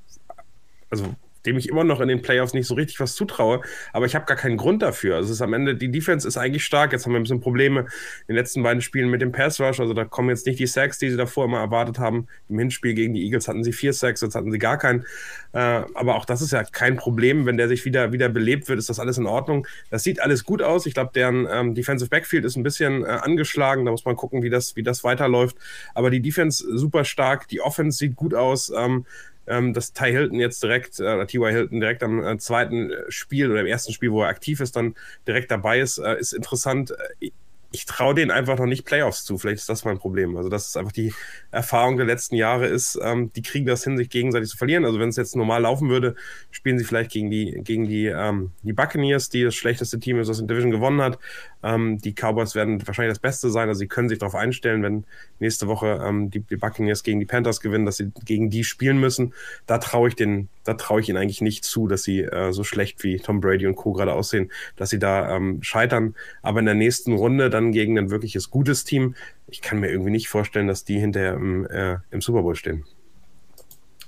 [0.89, 4.15] also dem ich immer noch in den Playoffs nicht so richtig was zutraue, aber ich
[4.15, 5.15] habe gar keinen Grund dafür.
[5.15, 6.91] Also es ist am Ende, die Defense ist eigentlich stark.
[6.91, 7.87] Jetzt haben wir ein bisschen Probleme in
[8.29, 9.79] den letzten beiden Spielen mit dem Pass Rush.
[9.79, 12.27] Also da kommen jetzt nicht die Sacks, die sie davor immer erwartet haben.
[12.49, 15.05] Im Hinspiel gegen die Eagles hatten sie vier Sacks, jetzt hatten sie gar keinen.
[15.53, 17.45] Äh, aber auch das ist ja kein Problem.
[17.45, 19.67] Wenn der sich wieder, wieder belebt wird, ist das alles in Ordnung.
[19.89, 20.85] Das sieht alles gut aus.
[20.85, 23.85] Ich glaube, deren ähm, Defensive Backfield ist ein bisschen äh, angeschlagen.
[23.85, 25.57] Da muss man gucken, wie das, wie das weiterläuft.
[25.93, 27.47] Aber die Defense super stark.
[27.47, 28.71] Die Offense sieht gut aus.
[28.75, 29.05] Ähm,
[29.47, 31.51] ähm, dass Ty Hilton jetzt direkt, äh, T.Y.
[31.51, 34.95] Hilton direkt am äh, zweiten Spiel oder im ersten Spiel, wo er aktiv ist, dann
[35.27, 36.93] direkt dabei ist, äh, ist interessant.
[37.19, 37.31] Äh,
[37.73, 39.37] ich traue denen einfach noch nicht Playoffs zu.
[39.37, 40.37] Vielleicht ist das mein Problem.
[40.37, 41.11] Also, das ist einfach die
[41.51, 44.85] Erfahrung der letzten Jahre ist, ähm, die kriegen das hin, sich gegenseitig zu verlieren.
[44.85, 46.15] Also, wenn es jetzt normal laufen würde,
[46.51, 50.27] spielen sie vielleicht gegen die, gegen die, ähm, die Buccaneers, die das schlechteste Team ist,
[50.27, 51.17] das in Division gewonnen hat.
[51.63, 53.69] Ähm, die Cowboys werden wahrscheinlich das Beste sein.
[53.69, 55.05] Also, sie können sich darauf einstellen, wenn
[55.39, 58.99] nächste Woche ähm, die, die Buccaneers gegen die Panthers gewinnen, dass sie gegen die spielen
[58.99, 59.33] müssen.
[59.65, 62.63] Da traue ich den, da traue ich ihnen eigentlich nicht zu, dass sie äh, so
[62.63, 63.93] schlecht wie Tom Brady und Co.
[63.93, 66.15] gerade aussehen, dass sie da ähm, scheitern.
[66.41, 69.15] Aber in der nächsten Runde dann gegen ein wirkliches gutes Team,
[69.47, 72.85] ich kann mir irgendwie nicht vorstellen, dass die hinterher im, äh, im Super Bowl stehen.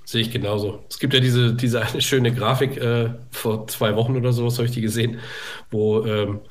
[0.06, 0.84] Sehe ich genauso.
[0.88, 4.68] Es gibt ja diese, diese eine schöne Grafik äh, vor zwei Wochen oder sowas, habe
[4.68, 5.20] ich die gesehen,
[5.72, 6.41] wo ähm,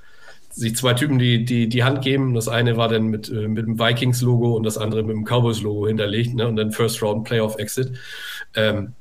[0.54, 2.34] sich zwei Typen die, die, die Hand geben.
[2.34, 5.88] Das eine war dann mit, äh, mit dem Vikings-Logo und das andere mit dem Cowboys-Logo
[5.88, 6.46] hinterlegt, ne?
[6.46, 7.92] Und dann First Round Playoff Exit.
[8.54, 8.94] Ähm,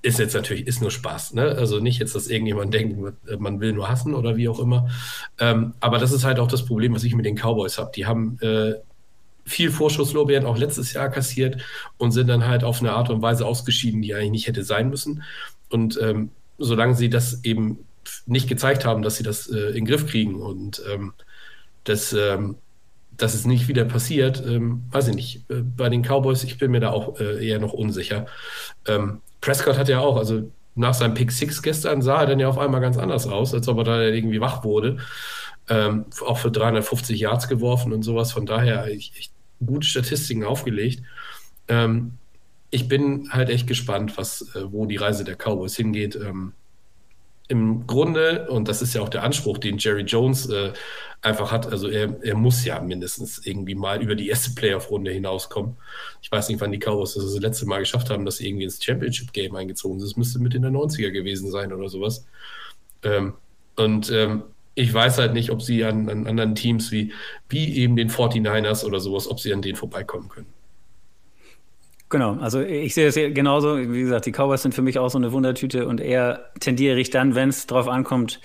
[0.00, 1.42] ist jetzt natürlich, ist nur Spaß, ne?
[1.58, 2.96] Also nicht jetzt, dass irgendjemand denkt,
[3.38, 4.88] man will nur hassen oder wie auch immer.
[5.38, 7.90] Ähm, aber das ist halt auch das Problem, was ich mit den Cowboys habe.
[7.94, 8.74] Die haben äh,
[9.44, 11.60] viel Vorschusslorbeeren auch letztes Jahr kassiert
[11.98, 14.88] und sind dann halt auf eine Art und Weise ausgeschieden, die eigentlich nicht hätte sein
[14.88, 15.22] müssen.
[15.68, 17.85] Und ähm, solange sie das eben
[18.26, 21.14] nicht gezeigt haben, dass sie das äh, in den Griff kriegen und ähm,
[21.84, 22.56] das, ähm,
[23.16, 25.50] dass es nicht wieder passiert, ähm, weiß ich nicht.
[25.50, 28.26] Äh, bei den Cowboys, ich bin mir da auch äh, eher noch unsicher.
[28.86, 32.48] Ähm, Prescott hat ja auch, also nach seinem Pick Six gestern sah er dann ja
[32.48, 34.98] auf einmal ganz anders aus, als ob er da irgendwie wach wurde.
[35.68, 38.32] Ähm, auch für 350 Yards geworfen und sowas.
[38.32, 39.30] Von daher ich, ich,
[39.64, 41.02] gute Statistiken aufgelegt.
[41.68, 42.18] Ähm,
[42.70, 46.14] ich bin halt echt gespannt, was, äh, wo die Reise der Cowboys hingeht.
[46.16, 46.52] Ähm,
[47.48, 50.72] Im Grunde, und das ist ja auch der Anspruch, den Jerry Jones äh,
[51.22, 51.66] einfach hat.
[51.70, 55.76] Also er, er muss ja mindestens irgendwie mal über die erste Playoff-Runde hinauskommen.
[56.22, 58.64] Ich weiß nicht, wann die Cowboys das, das letzte Mal geschafft haben, dass sie irgendwie
[58.64, 60.10] ins Championship-Game eingezogen sind.
[60.10, 62.26] Das müsste mit in der 90er gewesen sein oder sowas.
[63.02, 63.34] Ähm,
[63.76, 67.12] und ähm, ich weiß halt nicht, ob sie an, an, anderen Teams wie,
[67.48, 70.55] wie eben den 49ers oder sowas, ob sie an denen vorbeikommen können.
[72.08, 73.78] Genau, also ich sehe es genauso.
[73.78, 77.10] Wie gesagt, die Cowboys sind für mich auch so eine Wundertüte und eher tendiere ich
[77.10, 78.40] dann, wenn es drauf ankommt,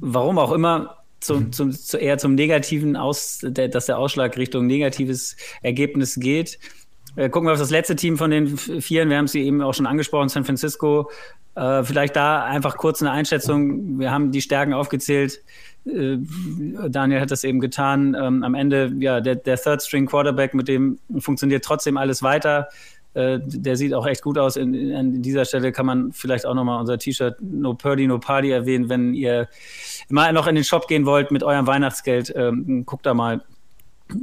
[0.00, 1.52] warum auch immer, zum, mhm.
[1.52, 6.58] zum, zu, eher zum Negativen aus, der, dass der Ausschlag Richtung negatives Ergebnis geht.
[7.14, 9.08] Äh, gucken wir auf das letzte Team von den Vieren.
[9.08, 11.10] Wir haben sie eben auch schon angesprochen, San Francisco.
[11.54, 13.98] Äh, vielleicht da einfach kurz eine Einschätzung.
[13.98, 15.42] Wir haben die Stärken aufgezählt.
[15.86, 16.18] Äh,
[16.88, 18.14] Daniel hat das eben getan.
[18.20, 22.68] Ähm, am Ende, ja, der, der Third String Quarterback, mit dem funktioniert trotzdem alles weiter.
[23.16, 24.56] Äh, der sieht auch echt gut aus.
[24.56, 28.18] In, in, an dieser Stelle kann man vielleicht auch nochmal unser T-Shirt No Purdy, No
[28.18, 29.48] Party erwähnen, wenn ihr
[30.10, 32.32] mal noch in den Shop gehen wollt mit eurem Weihnachtsgeld.
[32.36, 33.42] Ähm, guckt da mal.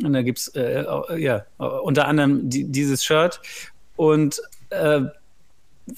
[0.03, 0.85] Und da gibt's äh,
[1.19, 3.41] ja unter anderem die, dieses Shirt.
[3.95, 5.01] Und äh,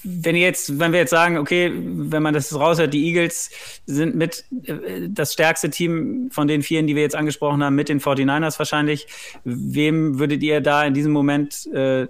[0.02, 3.50] wenn jetzt, wenn wir jetzt sagen, okay, wenn man das raushört, die Eagles
[3.84, 7.90] sind mit äh, das stärkste Team von den vielen, die wir jetzt angesprochen haben, mit
[7.90, 9.06] den 49ers wahrscheinlich.
[9.44, 12.08] Wem würdet ihr da in diesem Moment äh,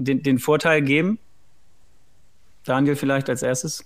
[0.00, 1.18] den, den Vorteil geben?
[2.64, 3.84] Daniel vielleicht als erstes?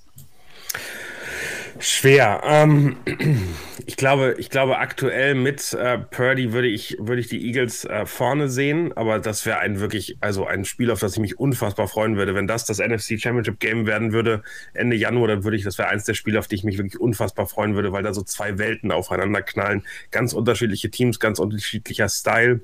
[1.81, 2.41] Schwer.
[2.45, 2.97] Ähm,
[3.87, 8.07] ich glaube, ich glaube aktuell mit äh, Purdy würde ich, würde ich die Eagles äh,
[8.07, 11.89] vorne sehen, aber das wäre ein wirklich, also ein Spiel, auf das ich mich unfassbar
[11.89, 12.35] freuen würde.
[12.35, 15.89] Wenn das das NFC Championship Game werden würde Ende Januar, dann würde ich, das wäre
[15.89, 18.59] eins der Spiele, auf die ich mich wirklich unfassbar freuen würde, weil da so zwei
[18.59, 19.83] Welten aufeinander knallen.
[20.11, 22.61] Ganz unterschiedliche Teams, ganz unterschiedlicher Style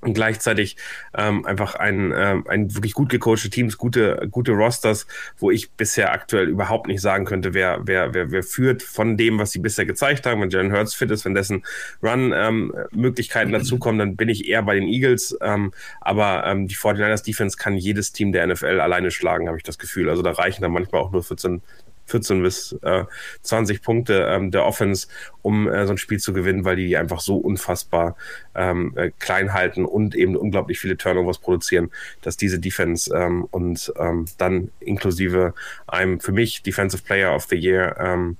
[0.00, 0.76] und gleichzeitig
[1.16, 5.06] ähm, einfach ein, ähm, ein wirklich gut gecoachte Teams, gute, gute Rosters,
[5.38, 9.38] wo ich bisher aktuell überhaupt nicht sagen könnte, wer, wer, wer, wer führt von dem,
[9.38, 10.40] was sie bisher gezeigt haben.
[10.40, 11.64] Wenn Jalen Hurts fit ist, wenn dessen
[12.02, 15.36] Run-Möglichkeiten ähm, dazukommen, dann bin ich eher bei den Eagles.
[15.40, 19.64] Ähm, aber ähm, die 49ers Defense kann jedes Team der NFL alleine schlagen, habe ich
[19.64, 20.10] das Gefühl.
[20.10, 21.60] Also da reichen dann manchmal auch nur 14,
[22.08, 23.04] 14 bis äh,
[23.42, 25.08] 20 Punkte ähm, der Offense,
[25.42, 28.16] um äh, so ein Spiel zu gewinnen, weil die einfach so unfassbar
[28.54, 31.90] ähm, äh, klein halten und eben unglaublich viele Turnovers produzieren,
[32.22, 35.54] dass diese Defense ähm, und ähm, dann inklusive
[35.86, 38.36] einem für mich Defensive Player of the Year ähm,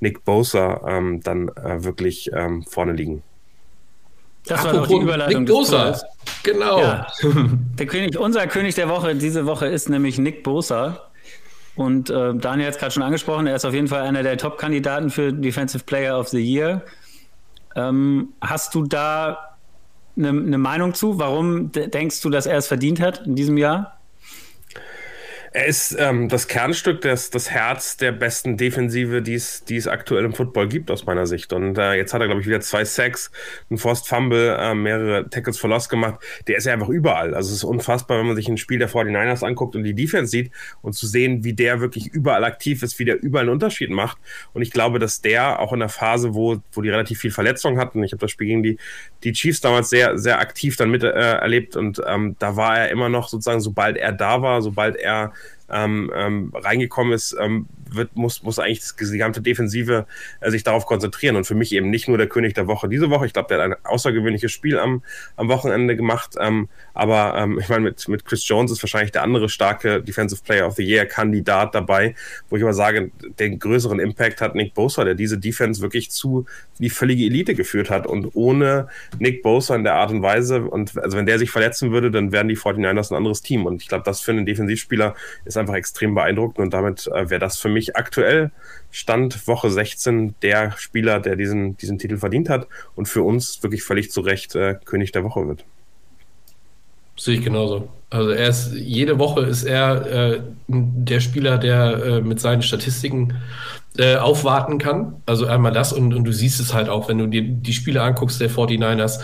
[0.00, 3.22] Nick Bosa ähm, dann äh, wirklich ähm, vorne liegen.
[4.46, 6.00] Das war doch die Überleitung Nick Bosa.
[6.42, 6.80] Genau.
[6.80, 7.06] Ja.
[7.78, 11.09] Der König, unser König der Woche diese Woche ist nämlich Nick Bosa.
[11.76, 14.36] Und äh, Daniel hat es gerade schon angesprochen, er ist auf jeden Fall einer der
[14.36, 16.82] Top-Kandidaten für Defensive Player of the Year.
[17.76, 19.56] Ähm, hast du da
[20.16, 21.18] eine ne Meinung zu?
[21.18, 23.99] Warum denkst du, dass er es verdient hat in diesem Jahr?
[25.52, 29.88] Er ist ähm, das Kernstück, das, das Herz der besten Defensive, die es, die es
[29.88, 31.52] aktuell im Football gibt, aus meiner Sicht.
[31.52, 33.32] Und äh, jetzt hat er, glaube ich, wieder zwei Sacks,
[33.68, 36.20] einen Forced Fumble, äh, mehrere Tackles for Loss gemacht.
[36.46, 37.34] Der ist ja einfach überall.
[37.34, 40.30] Also es ist unfassbar, wenn man sich ein Spiel der 49ers anguckt und die Defense
[40.30, 43.90] sieht und zu sehen, wie der wirklich überall aktiv ist, wie der überall einen Unterschied
[43.90, 44.18] macht.
[44.52, 47.76] Und ich glaube, dass der auch in der Phase, wo, wo die relativ viel Verletzung
[47.76, 48.78] hatten, ich habe das Spiel gegen die,
[49.24, 52.90] die Chiefs damals sehr, sehr aktiv dann mit äh, erlebt und ähm, da war er
[52.90, 55.32] immer noch sozusagen, sobald er da war, sobald er
[55.72, 60.06] ähm, ähm, reingekommen ist, ähm, wird, muss, muss eigentlich das, die gesamte Defensive
[60.40, 61.36] äh, sich darauf konzentrieren.
[61.36, 63.26] Und für mich eben nicht nur der König der Woche diese Woche.
[63.26, 65.02] Ich glaube, der hat ein außergewöhnliches Spiel am,
[65.36, 66.36] am Wochenende gemacht.
[66.38, 70.42] Ähm, aber ähm, ich meine, mit, mit Chris Jones ist wahrscheinlich der andere starke Defensive
[70.42, 72.14] Player of the Year-Kandidat dabei,
[72.48, 76.46] wo ich aber sage, den größeren Impact hat Nick Bosa, der diese Defense wirklich zu
[76.78, 78.06] die völlige Elite geführt hat.
[78.06, 81.92] Und ohne Nick Bosa in der Art und Weise, und also wenn der sich verletzen
[81.92, 83.66] würde, dann wären die 49ers ein anderes Team.
[83.66, 87.40] Und ich glaube, das für einen Defensivspieler ist einfach extrem beeindruckend und damit äh, wäre
[87.40, 88.50] das für mich aktuell
[88.90, 93.82] Stand Woche 16 der Spieler, der diesen, diesen Titel verdient hat und für uns wirklich
[93.82, 95.64] völlig zu Recht äh, König der Woche wird.
[97.16, 97.88] Sehe ich genauso.
[98.08, 103.34] Also er ist, jede Woche ist er äh, der Spieler, der äh, mit seinen Statistiken
[103.98, 105.22] äh, aufwarten kann.
[105.26, 108.02] Also einmal das und, und du siehst es halt auch, wenn du dir die Spiele
[108.02, 109.20] anguckst der 49ers,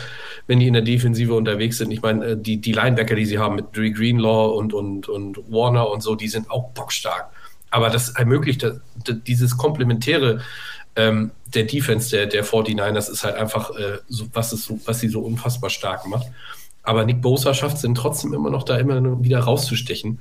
[0.46, 1.90] wenn die in der Defensive unterwegs sind.
[1.92, 5.38] Ich meine, äh, die, die Linebacker, die sie haben mit Dre Greenlaw und, und, und
[5.48, 7.30] Warner und so, die sind auch bockstark.
[7.70, 10.40] Aber das ermöglicht das, dieses Komplementäre
[10.96, 15.00] ähm, der Defense der, der 49ers ist halt einfach, äh, so, was, ist so, was
[15.00, 16.26] sie so unfassbar stark macht.
[16.86, 20.20] Aber Nick Bosa schafft es dann trotzdem immer noch da immer wieder rauszustechen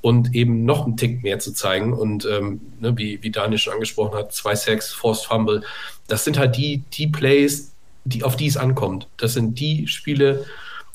[0.00, 1.92] und eben noch einen Tick mehr zu zeigen.
[1.92, 5.62] Und ähm, ne, wie, wie Daniel schon angesprochen hat, zwei Sacks, Forced Fumble,
[6.08, 7.72] das sind halt die, die Plays,
[8.06, 9.08] die, auf die es ankommt.
[9.18, 10.46] Das sind die Spiele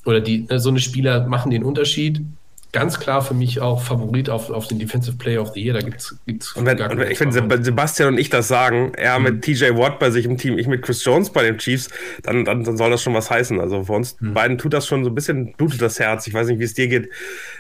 [0.06, 2.22] oder die, ne, so eine Spieler machen den Unterschied
[2.72, 5.74] ganz klar für mich auch Favorit auf, auf den Defensive Player of the Year.
[5.74, 9.20] Da gibt's gibt's und wenn, und wenn, ich finde, Sebastian und ich das sagen, er
[9.20, 9.26] mhm.
[9.26, 11.90] mit TJ Watt bei sich im Team, ich mit Chris Jones bei den Chiefs,
[12.24, 13.60] dann, dann, dann soll das schon was heißen.
[13.60, 14.34] Also für uns mhm.
[14.34, 16.28] beiden tut das schon so ein bisschen, blutet das Herz.
[16.28, 17.10] Ich weiß nicht, wie es dir geht,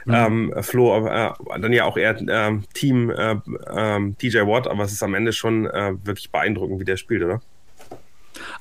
[0.05, 0.13] mhm.
[0.13, 4.83] ähm, Flo, aber äh, dann ja auch eher äh, Team äh, äh, TJ Watt, aber
[4.83, 7.41] es ist am Ende schon äh, wirklich beeindruckend, wie der spielt, oder?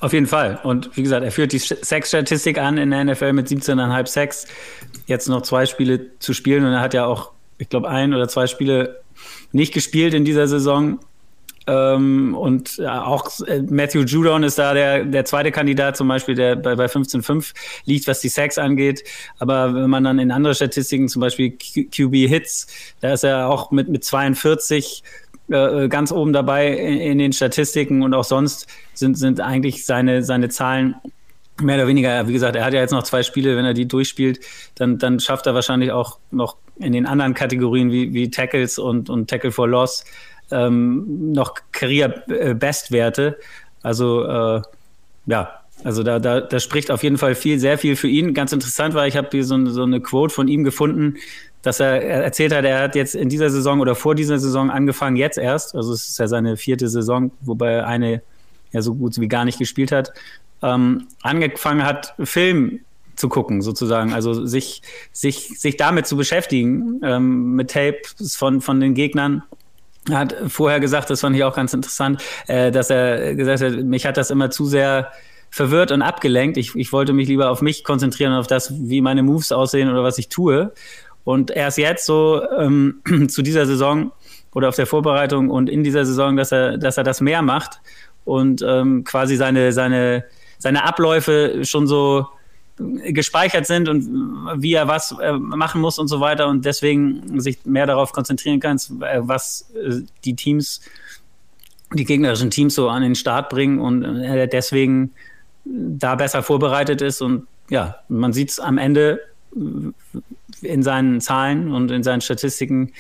[0.01, 0.61] Auf jeden Fall.
[0.63, 4.47] Und wie gesagt, er führt die Sex-Statistik an in der NFL mit 17,5 Sex.
[5.07, 8.29] Jetzt noch zwei Spiele zu spielen und er hat ja auch, ich glaube, ein oder
[8.29, 9.01] zwei Spiele
[9.53, 10.99] nicht gespielt in dieser Saison.
[11.67, 16.35] Ähm, und ja, auch äh, Matthew Judon ist da der, der zweite Kandidat zum Beispiel,
[16.35, 17.53] der bei, bei 15,5
[17.85, 19.05] liegt, was die Sex angeht.
[19.39, 22.67] Aber wenn man dann in andere Statistiken, zum Beispiel QB Hits,
[23.01, 25.03] da ist er auch mit, mit 42
[25.51, 30.23] äh, ganz oben dabei in, in, den Statistiken und auch sonst sind, sind eigentlich seine,
[30.23, 30.95] seine Zahlen
[31.61, 33.87] mehr oder weniger, wie gesagt, er hat ja jetzt noch zwei Spiele, wenn er die
[33.87, 34.41] durchspielt,
[34.77, 39.11] dann, dann schafft er wahrscheinlich auch noch in den anderen Kategorien wie, wie Tackles und,
[39.11, 40.05] und Tackle for Loss
[40.51, 43.39] ähm, noch Career-Bestwerte.
[43.83, 44.63] Also äh,
[45.27, 48.35] ja, also da, da, da spricht auf jeden Fall viel, sehr viel für ihn.
[48.35, 51.17] Ganz interessant war, ich habe hier so, so eine Quote von ihm gefunden,
[51.63, 54.71] dass er, er erzählt hat, er hat jetzt in dieser Saison oder vor dieser Saison
[54.71, 58.23] angefangen, jetzt erst, also es ist ja seine vierte Saison, wobei eine
[58.73, 60.13] ja so gut wie gar nicht gespielt hat,
[60.63, 62.81] ähm, angefangen hat, Film
[63.17, 64.13] zu gucken, sozusagen.
[64.13, 69.43] Also sich, sich, sich damit zu beschäftigen, ähm, mit Tapes von, von den Gegnern.
[70.09, 73.85] Er hat vorher gesagt, das fand ich auch ganz interessant, äh, dass er gesagt hat,
[73.85, 75.13] mich hat das immer zu sehr
[75.51, 76.57] verwirrt und abgelenkt.
[76.57, 80.03] Ich, ich wollte mich lieber auf mich konzentrieren, auf das, wie meine Moves aussehen oder
[80.03, 80.73] was ich tue.
[81.25, 84.13] Und erst jetzt so ähm, zu dieser Saison
[84.55, 87.81] oder auf der Vorbereitung und in dieser Saison, dass er, dass er das mehr macht
[88.25, 90.25] und ähm, quasi seine, seine,
[90.59, 92.27] seine Abläufe schon so
[93.13, 94.07] gespeichert sind und
[94.63, 98.61] wie er was äh, machen muss und so weiter und deswegen sich mehr darauf konzentrieren
[98.61, 100.81] kann, äh, was äh, die Teams,
[101.93, 105.13] die gegnerischen Teams so an den Start bringen und er deswegen
[105.65, 109.21] da besser vorbereitet ist und ja, man sieht es am Ende
[110.63, 112.93] in seinen Zahlen und in seinen Statistiken.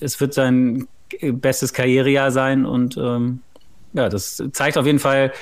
[0.00, 0.86] Es wird sein
[1.20, 3.40] bestes Karrierejahr sein und ähm,
[3.92, 5.32] ja, das zeigt auf jeden Fall,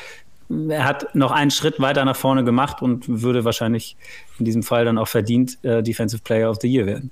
[0.68, 3.96] er hat noch einen Schritt weiter nach vorne gemacht und würde wahrscheinlich
[4.38, 7.10] in diesem Fall dann auch verdient äh, Defensive Player of the Year werden.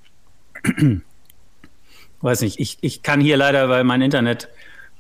[2.21, 4.49] Weiß nicht, ich, ich kann hier leider, weil mein Internet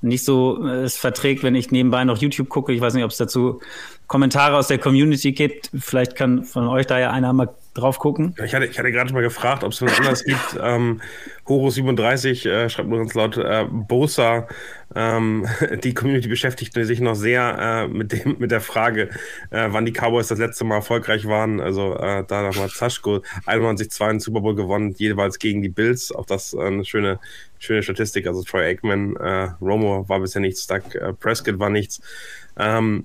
[0.00, 2.72] nicht so äh, es verträgt, wenn ich nebenbei noch YouTube gucke.
[2.72, 3.60] Ich weiß nicht, ob es dazu
[4.06, 5.70] Kommentare aus der Community gibt.
[5.76, 8.34] Vielleicht kann von euch da ja einer mal drauf gucken.
[8.44, 10.38] Ich hatte, ich hatte gerade mal gefragt, ob es was anderes gibt.
[10.60, 11.00] Ähm,
[11.46, 14.46] Horus37 äh, schreibt nur ganz laut, äh, Bosa,
[14.94, 15.46] ähm,
[15.84, 19.10] die Community beschäftigt sich noch sehr äh, mit, dem, mit der Frage,
[19.50, 21.60] äh, wann die Cowboys das letzte Mal erfolgreich waren.
[21.60, 26.12] Also äh, da nochmal Zaschko, 91-2 in Super Bowl gewonnen, jeweils gegen die Bills.
[26.12, 27.18] Auch das äh, eine schöne,
[27.58, 28.26] schöne Statistik.
[28.26, 32.00] Also Troy Aikman, äh, Romo war bisher nichts, Doug äh, Prescott war nichts.
[32.58, 33.04] Ähm,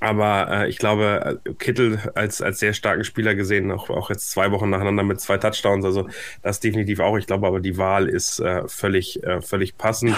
[0.00, 4.30] aber äh, ich glaube, äh, Kittel als, als sehr starken Spieler gesehen, auch, auch jetzt
[4.30, 6.08] zwei Wochen nacheinander mit zwei Touchdowns, also
[6.42, 7.16] das definitiv auch.
[7.18, 10.16] Ich glaube aber, die Wahl ist äh, völlig, äh, völlig passend.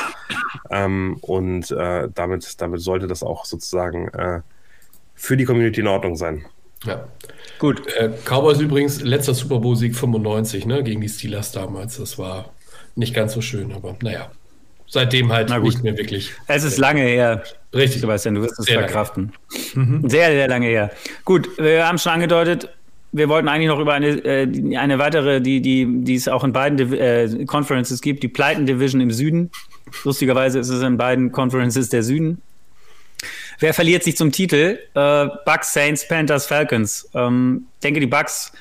[0.70, 4.40] Ähm, und äh, damit, damit sollte das auch sozusagen äh,
[5.14, 6.44] für die Community in Ordnung sein.
[6.85, 7.07] Ja.
[7.59, 7.87] Gut.
[7.96, 11.98] Äh, Cowboys übrigens letzter Super Bowl-Sieg 95, ne, gegen die Steelers damals.
[11.98, 12.53] Das war
[12.96, 14.31] nicht ganz so schön, aber naja
[14.92, 16.33] seitdem halt nicht mehr wirklich.
[16.46, 17.42] Es ist lange her.
[17.75, 18.01] Richtig.
[18.01, 19.33] Sebastian, du wirst es verkraften.
[19.75, 20.09] Mhm.
[20.09, 20.91] Sehr, sehr lange her.
[21.25, 22.69] Gut, wir haben schon angedeutet,
[23.13, 26.53] wir wollten eigentlich noch über eine, äh, eine weitere, die, die, die es auch in
[26.53, 29.51] beiden Div äh, Conferences gibt, die Pleiten Division im Süden.
[30.05, 32.41] Lustigerweise ist es in beiden Conferences der Süden.
[33.59, 34.79] Wer verliert sich zum Titel?
[34.95, 37.09] Äh, Bucks, Saints, Panthers, Falcons.
[37.15, 38.53] Ähm, denke, die Bucks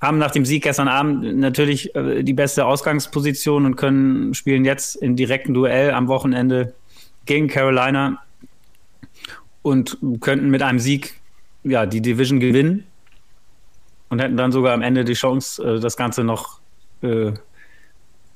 [0.00, 4.94] haben nach dem Sieg gestern Abend natürlich äh, die beste Ausgangsposition und können spielen jetzt
[4.96, 6.72] im direkten Duell am Wochenende
[7.26, 8.22] gegen Carolina
[9.62, 11.14] und könnten mit einem Sieg
[11.64, 12.84] ja die Division gewinnen
[14.08, 16.60] und hätten dann sogar am Ende die Chance, äh, das Ganze noch
[17.02, 17.32] äh,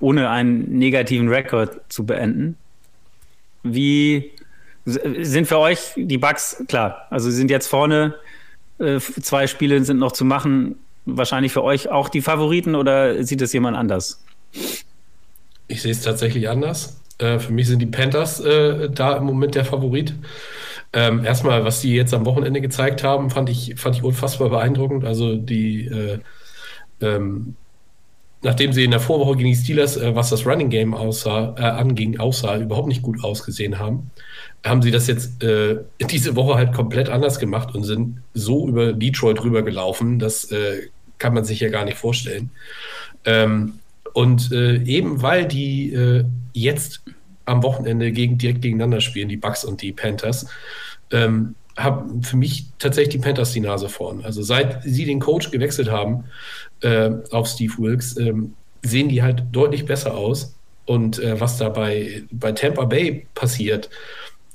[0.01, 2.57] ohne einen negativen Rekord zu beenden.
[3.63, 4.33] Wie
[4.85, 7.07] sind für euch die Bugs klar?
[7.11, 8.15] Also sie sind jetzt vorne,
[8.79, 13.43] äh, zwei Spiele sind noch zu machen wahrscheinlich für euch auch die Favoriten oder sieht
[13.43, 14.23] es jemand anders?
[15.69, 17.01] Ich sehe es tatsächlich anders.
[17.19, 20.15] Äh, für mich sind die Panthers äh, da im Moment der Favorit.
[20.93, 25.05] Ähm, erstmal, was die jetzt am Wochenende gezeigt haben, fand ich, fand ich unfassbar beeindruckend.
[25.05, 26.19] Also die, äh,
[27.01, 27.57] ähm,
[28.43, 31.63] nachdem sie in der Vorwoche gegen die Steelers, äh, was das Running Game aussah, äh,
[31.63, 34.11] anging, aussah, überhaupt nicht gut ausgesehen haben,
[34.65, 35.79] haben sie das jetzt äh,
[36.11, 41.35] diese Woche halt komplett anders gemacht und sind so über Detroit rübergelaufen, das äh, kann
[41.35, 42.51] man sich ja gar nicht vorstellen.
[43.25, 43.75] Ähm,
[44.13, 47.03] und äh, eben weil die äh, jetzt
[47.45, 50.47] am Wochenende gegen, direkt gegeneinander spielen, die Bucks und die Panthers,
[51.11, 54.23] ähm, haben für mich tatsächlich die Panthers die Nase vorn.
[54.25, 56.25] Also seit sie den Coach gewechselt haben
[56.81, 60.55] äh, auf Steve Wilkes, ähm, sehen die halt deutlich besser aus.
[60.85, 63.89] Und äh, was da bei, bei Tampa Bay passiert,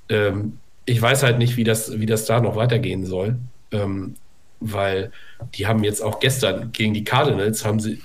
[0.10, 3.38] ähm, ich weiß halt nicht, wie das, wie das da noch weitergehen soll,
[3.71, 4.15] ähm,
[4.60, 5.12] weil
[5.56, 8.02] die haben jetzt auch gestern gegen die Cardinals haben sie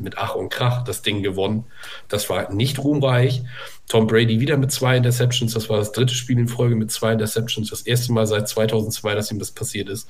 [0.00, 1.64] mit Ach und Krach das Ding gewonnen.
[2.08, 3.42] Das war nicht ruhmreich.
[3.88, 5.54] Tom Brady wieder mit zwei Interceptions.
[5.54, 7.70] Das war das dritte Spiel in Folge mit zwei Interceptions.
[7.70, 10.08] Das erste Mal seit 2002, dass ihm das passiert ist.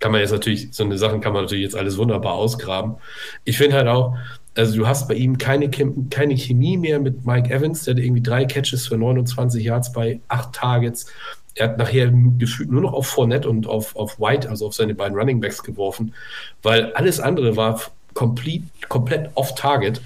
[0.00, 2.96] Kann man jetzt natürlich, so eine Sachen kann man natürlich jetzt alles wunderbar ausgraben.
[3.44, 4.16] Ich finde halt auch,
[4.56, 8.22] also du hast bei ihm keine, keine Chemie mehr mit Mike Evans, der hat irgendwie
[8.22, 11.06] drei Catches für 29 Yards bei acht Targets.
[11.54, 14.94] Er hat nachher gefühlt nur noch auf Fournette und auf, auf White, also auf seine
[14.94, 16.14] beiden Running Backs geworfen,
[16.62, 17.80] weil alles andere war
[18.18, 20.00] komplett, komplett off-target.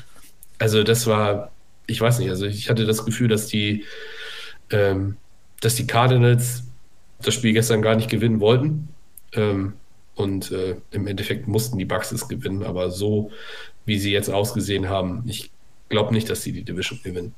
[0.58, 1.50] Also das war,
[1.86, 3.86] ich weiß nicht, also ich hatte das Gefühl, dass die,
[4.68, 5.16] ähm,
[5.62, 6.64] dass die Cardinals
[7.22, 8.88] das Spiel gestern gar nicht gewinnen wollten.
[9.32, 9.72] Ähm,
[10.14, 13.30] und äh, im Endeffekt mussten die Bucks es gewinnen, aber so
[13.86, 15.50] wie sie jetzt ausgesehen haben, ich
[15.88, 17.34] glaube nicht, dass sie die Division gewinnen.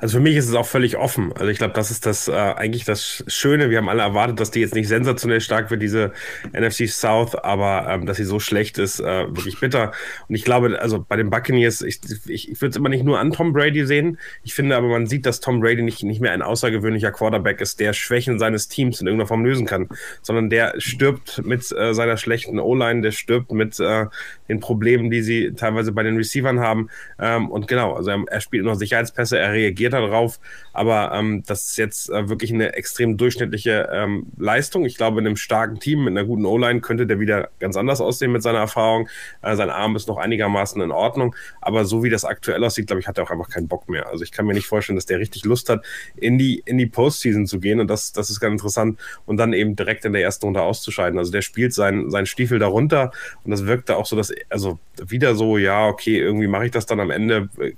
[0.00, 1.32] Also für mich ist es auch völlig offen.
[1.32, 3.70] Also ich glaube, das ist das äh, eigentlich das Schöne.
[3.70, 6.12] Wir haben alle erwartet, dass die jetzt nicht sensationell stark wird, diese
[6.52, 9.92] NFC South, aber ähm, dass sie so schlecht ist, äh, wirklich bitter.
[10.28, 13.18] Und ich glaube, also bei den Buccaneers, ich, ich, ich würde es immer nicht nur
[13.18, 14.18] an Tom Brady sehen.
[14.42, 17.80] Ich finde aber, man sieht, dass Tom Brady nicht, nicht mehr ein außergewöhnlicher Quarterback ist,
[17.80, 19.88] der Schwächen seines Teams in irgendeiner Form lösen kann,
[20.22, 24.06] sondern der stirbt mit äh, seiner schlechten O-Line, der stirbt mit äh,
[24.48, 26.88] den Problemen, die sie teilweise bei den Receivern haben.
[27.18, 30.38] Ähm, und genau, also er, er spielt noch Sicherheitspässe, er reagiert darauf.
[30.72, 34.84] Aber ähm, das ist jetzt äh, wirklich eine extrem durchschnittliche ähm, Leistung.
[34.84, 38.00] Ich glaube, in einem starken Team mit einer guten O-Line könnte der wieder ganz anders
[38.00, 39.08] aussehen mit seiner Erfahrung.
[39.42, 41.34] Äh, sein Arm ist noch einigermaßen in Ordnung.
[41.60, 44.08] Aber so wie das aktuell aussieht, glaube ich, hat er auch einfach keinen Bock mehr.
[44.08, 45.84] Also ich kann mir nicht vorstellen, dass der richtig Lust hat,
[46.16, 47.80] in die, in die Postseason zu gehen.
[47.80, 48.98] Und das, das ist ganz interessant.
[49.26, 51.18] Und dann eben direkt in der ersten Runde auszuscheiden.
[51.18, 53.12] Also der spielt seinen, seinen Stiefel darunter.
[53.44, 56.86] Und das wirkte auch so, dass, also wieder so, ja, okay, irgendwie mache ich das
[56.86, 57.72] dann am Ende, äh,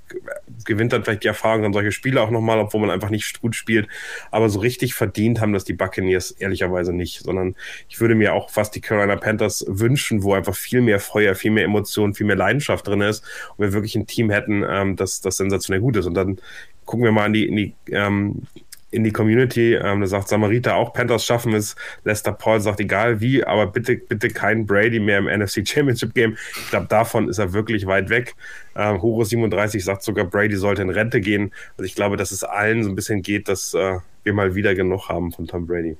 [0.65, 3.55] gewinnt dann vielleicht die Erfahrung, dann solche Spiele auch nochmal, obwohl man einfach nicht gut
[3.55, 3.87] spielt.
[4.31, 7.55] Aber so richtig verdient haben das die Buccaneers ehrlicherweise nicht, sondern
[7.89, 11.51] ich würde mir auch fast die Carolina Panthers wünschen, wo einfach viel mehr Feuer, viel
[11.51, 13.23] mehr Emotion, viel mehr Leidenschaft drin ist
[13.55, 16.05] und wir wirklich ein Team hätten, ähm, das, das sensationell gut ist.
[16.05, 16.39] Und dann
[16.85, 18.43] gucken wir mal in die, in die ähm,
[18.91, 19.75] in die Community.
[19.75, 21.75] Ähm, da sagt Samarita auch, Panthers schaffen es.
[22.03, 26.37] Lester Paul sagt, egal wie, aber bitte, bitte kein Brady mehr im NFC Championship Game.
[26.63, 28.35] Ich glaube, davon ist er wirklich weit weg.
[28.75, 31.51] Ähm, Huro 37 sagt sogar, Brady sollte in Rente gehen.
[31.71, 34.75] Also ich glaube, dass es allen so ein bisschen geht, dass äh, wir mal wieder
[34.75, 35.97] genug haben von Tom Brady.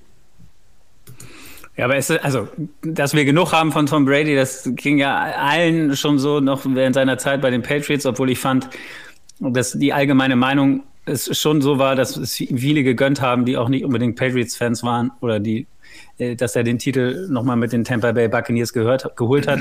[1.75, 2.47] Ja, aber es ist, also,
[2.81, 6.95] dass wir genug haben von Tom Brady, das ging ja allen schon so noch während
[6.95, 8.67] seiner Zeit bei den Patriots, obwohl ich fand,
[9.39, 13.69] dass die allgemeine Meinung es schon so war, dass es viele gegönnt haben, die auch
[13.69, 15.67] nicht unbedingt Patriots-Fans waren oder die,
[16.17, 19.59] äh, dass er den Titel nochmal mit den Tampa Bay Buccaneers gehört, geholt hat.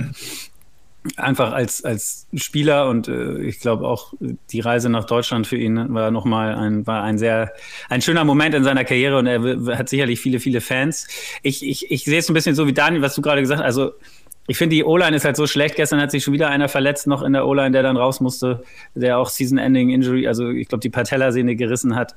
[1.16, 4.12] Einfach als, als Spieler und äh, ich glaube auch
[4.50, 7.52] die Reise nach Deutschland für ihn war nochmal ein, war ein sehr,
[7.88, 11.06] ein schöner Moment in seiner Karriere und er hat sicherlich viele, viele Fans.
[11.42, 13.66] Ich, ich, ich sehe es ein bisschen so wie Daniel, was du gerade gesagt hast.
[13.66, 13.92] Also
[14.46, 15.76] ich finde, die O-Line ist halt so schlecht.
[15.76, 18.62] Gestern hat sich schon wieder einer verletzt, noch in der O-Line, der dann raus musste,
[18.94, 22.14] der auch Season-Ending-Injury, also ich glaube, die Patellasehne gerissen hat.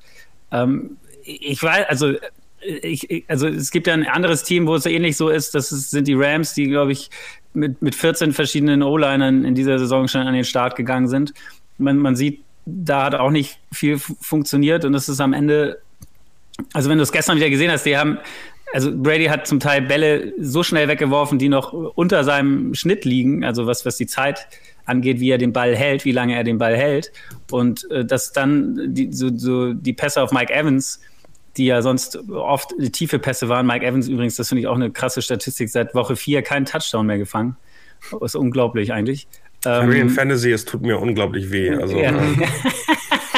[0.52, 2.14] Ähm, ich weiß, also
[2.62, 5.56] ich, also es gibt ja ein anderes Team, wo es ähnlich so ist.
[5.56, 7.10] Das sind die Rams, die, glaube ich,
[7.54, 11.34] mit, mit 14 verschiedenen O-Linern in dieser Saison schon an den Start gegangen sind.
[11.78, 15.80] Man, man sieht, da hat auch nicht viel funktioniert und es ist am Ende,
[16.74, 18.20] also wenn du es gestern wieder gesehen hast, die haben
[18.74, 23.44] also Brady hat zum Teil Bälle so schnell weggeworfen, die noch unter seinem Schnitt liegen,
[23.44, 24.48] also was, was die Zeit
[24.86, 27.12] angeht, wie er den Ball hält, wie lange er den Ball hält.
[27.52, 31.00] Und äh, dass dann die, so, so die Pässe auf Mike Evans,
[31.58, 33.66] die ja sonst oft tiefe Pässe waren.
[33.66, 37.06] Mike Evans übrigens, das finde ich auch eine krasse Statistik, seit Woche vier keinen Touchdown
[37.06, 37.56] mehr gefangen.
[38.22, 39.28] Ist unglaublich eigentlich.
[39.66, 41.72] Ähm, Fantasy, es tut mir unglaublich weh.
[41.72, 42.14] Also, ja.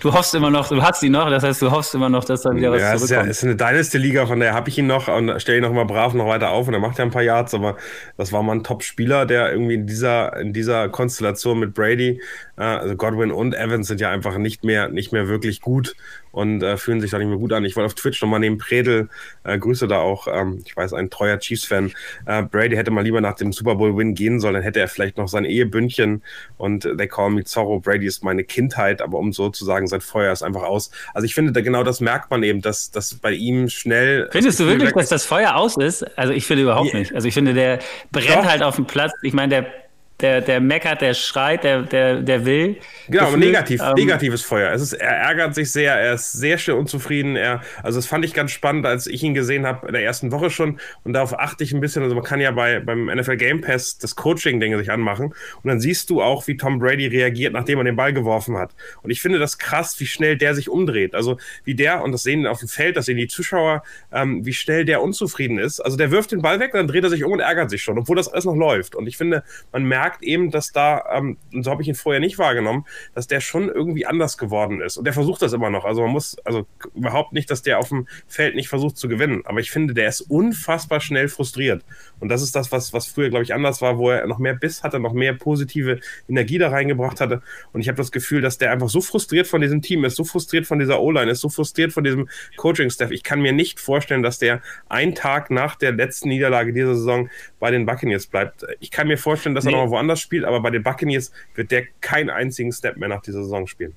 [0.00, 2.42] Du hoffst immer noch, du hast ihn noch, das heißt, du hoffst immer noch, dass
[2.42, 3.10] dann wieder was ja, zurückkommt.
[3.10, 5.72] Ja, es ist eine Dynasty-Liga, von der habe ich ihn noch und stelle ihn noch
[5.72, 7.76] mal brav noch weiter auf und er macht ja ein paar Yards, aber
[8.16, 12.20] das war mal ein Top-Spieler, der irgendwie in dieser, in dieser Konstellation mit Brady,
[12.56, 15.94] äh, also Godwin und Evans sind ja einfach nicht mehr, nicht mehr wirklich gut
[16.32, 17.64] und äh, fühlen sich da nicht mehr gut an.
[17.64, 19.08] Ich wollte auf Twitch nochmal neben Predel,
[19.44, 21.92] äh, Grüße da auch, ähm, ich weiß, ein treuer Chiefs-Fan,
[22.26, 25.18] äh, Brady hätte mal lieber nach dem Super Bowl-Win gehen sollen, dann hätte er vielleicht
[25.18, 26.22] noch sein Ehebündchen
[26.56, 30.00] und they call me Zorro, Brady ist meine Kindheit, aber um so zu sagen, sein
[30.00, 30.90] Feuer ist einfach aus.
[31.14, 34.28] Also ich finde, da genau das merkt man eben, dass, dass bei ihm schnell...
[34.32, 36.02] Findest du wirklich, dass das Feuer aus ist?
[36.18, 36.98] Also ich finde überhaupt yeah.
[36.98, 37.14] nicht.
[37.14, 37.78] Also ich finde, der
[38.10, 38.44] brennt Doch.
[38.46, 39.12] halt auf dem Platz.
[39.22, 39.81] Ich meine, der
[40.22, 42.76] der, der meckert, der schreit, der, der, der will.
[43.08, 44.72] Genau, aber negativ, ähm, negatives Feuer.
[44.72, 47.36] Es ist, er ärgert sich sehr, er ist sehr schnell unzufrieden.
[47.36, 50.30] Er, also das fand ich ganz spannend, als ich ihn gesehen habe in der ersten
[50.30, 50.78] Woche schon.
[51.04, 52.02] Und darauf achte ich ein bisschen.
[52.02, 55.26] Also man kann ja bei, beim NFL Game Pass das Coaching-Ding sich anmachen.
[55.26, 58.70] Und dann siehst du auch, wie Tom Brady reagiert, nachdem er den Ball geworfen hat.
[59.02, 61.14] Und ich finde das krass, wie schnell der sich umdreht.
[61.14, 64.52] Also wie der, und das sehen auf dem Feld, das sehen die Zuschauer, ähm, wie
[64.52, 65.80] schnell der unzufrieden ist.
[65.80, 67.98] Also der wirft den Ball weg, dann dreht er sich um und ärgert sich schon,
[67.98, 68.94] obwohl das alles noch läuft.
[68.94, 69.42] Und ich finde,
[69.72, 72.84] man merkt, merkt eben, dass da, ähm, und so habe ich ihn vorher nicht wahrgenommen,
[73.14, 74.96] dass der schon irgendwie anders geworden ist.
[74.96, 75.84] Und der versucht das immer noch.
[75.84, 79.42] Also man muss, also überhaupt nicht, dass der auf dem Feld nicht versucht zu gewinnen.
[79.44, 81.84] Aber ich finde, der ist unfassbar schnell frustriert.
[82.20, 84.54] Und das ist das, was, was früher, glaube ich, anders war, wo er noch mehr
[84.54, 87.42] Biss hatte, noch mehr positive Energie da reingebracht hatte.
[87.72, 90.24] Und ich habe das Gefühl, dass der einfach so frustriert von diesem Team ist, so
[90.24, 93.10] frustriert von dieser O-Line ist, so frustriert von diesem Coaching-Staff.
[93.10, 97.30] Ich kann mir nicht vorstellen, dass der einen Tag nach der letzten Niederlage dieser Saison
[97.58, 98.66] bei den Buccaneers bleibt.
[98.80, 99.72] Ich kann mir vorstellen, dass nee.
[99.72, 103.22] er noch woanders spielt, aber bei den Buccaneers wird der keinen einzigen Step mehr nach
[103.22, 103.94] dieser Saison spielen.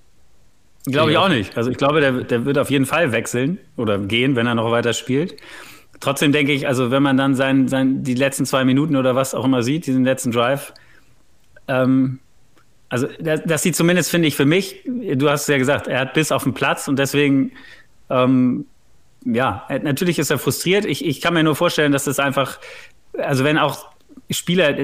[0.86, 1.58] Glaube ich auch nicht.
[1.58, 4.70] Also ich glaube, der, der wird auf jeden Fall wechseln oder gehen, wenn er noch
[4.70, 5.36] weiter spielt.
[6.00, 9.34] Trotzdem denke ich, also wenn man dann sein, sein, die letzten zwei Minuten oder was
[9.34, 10.74] auch immer sieht, diesen letzten Drive,
[11.68, 12.20] ähm,
[12.90, 16.00] also das, das sieht zumindest, finde ich, für mich, du hast es ja gesagt, er
[16.02, 17.52] hat bis auf den Platz und deswegen,
[18.10, 18.66] ähm,
[19.26, 20.86] ja, natürlich ist er frustriert.
[20.86, 22.60] Ich, ich kann mir nur vorstellen, dass das einfach,
[23.18, 23.95] also wenn auch
[24.30, 24.76] Spieler,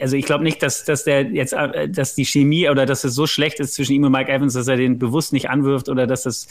[0.00, 1.54] also ich glaube nicht, dass, dass der jetzt,
[1.88, 4.68] dass die Chemie oder dass es so schlecht ist zwischen ihm und Mike Evans, dass
[4.68, 6.48] er den bewusst nicht anwirft oder dass das,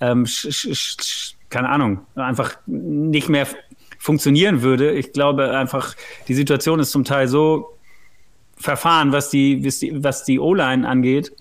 [0.00, 0.26] ähm,
[1.50, 3.48] keine Ahnung, einfach nicht mehr
[3.98, 4.92] funktionieren würde.
[4.92, 5.96] Ich glaube einfach,
[6.28, 7.76] die Situation ist zum Teil so
[8.56, 9.64] verfahren, was die,
[9.94, 11.32] was die O-Line angeht,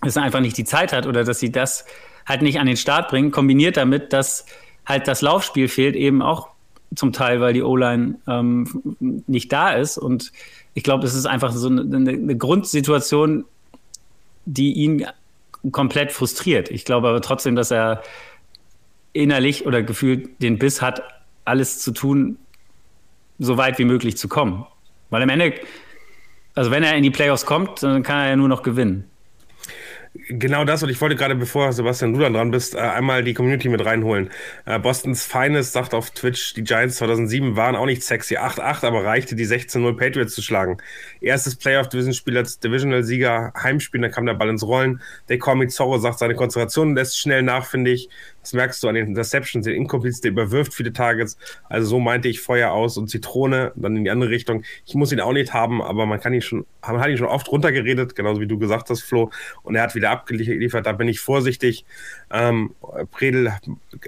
[0.00, 1.84] dass er einfach nicht die Zeit hat oder dass sie das
[2.24, 4.46] halt nicht an den Start bringen, kombiniert damit, dass
[4.86, 6.48] halt das Laufspiel fehlt, eben auch
[6.94, 9.98] zum Teil, weil die O-Line ähm, nicht da ist.
[9.98, 10.32] Und
[10.74, 13.44] ich glaube, es ist einfach so eine, eine, Grundsituation,
[14.46, 15.06] die ihn
[15.72, 16.70] komplett frustriert.
[16.70, 18.02] Ich glaube aber trotzdem, dass er
[19.12, 21.02] innerlich oder gefühlt den Biss hat,
[21.44, 22.38] alles zu tun,
[23.38, 24.66] so weit wie möglich zu kommen.
[25.10, 25.54] Weil am Ende,
[26.54, 29.04] also wenn er in die Playoffs kommt, dann kann er ja nur noch gewinnen.
[30.26, 33.34] Genau das, und ich wollte gerade, bevor Sebastian, du dann dran bist, äh, einmal die
[33.34, 34.30] Community mit reinholen.
[34.66, 38.36] Äh, Bostons Finest sagt auf Twitch, die Giants 2007 waren auch nicht sexy.
[38.36, 40.78] 8-8, aber reichte die 16-0 Patriots zu schlagen.
[41.20, 45.00] Erstes Playoff-Division-Spiel als Divisional-Sieger, Heimspiel, dann kam der Ball ins Rollen.
[45.28, 48.08] They call me Zorro sagt, seine Konzentration lässt schnell nach, finde ich.
[48.48, 51.36] Das merkst du an den Interceptions, den Incompletes, der überwirft viele Targets.
[51.68, 54.62] Also so meinte ich Feuer aus und Zitrone, dann in die andere Richtung.
[54.86, 57.26] Ich muss ihn auch nicht haben, aber man kann ihn schon, man hat ihn schon
[57.26, 59.30] oft runtergeredet, genauso wie du gesagt hast, Flo.
[59.64, 60.86] Und er hat wieder abgeliefert.
[60.86, 61.84] Da bin ich vorsichtig.
[62.30, 62.74] Ähm,
[63.10, 63.52] Predel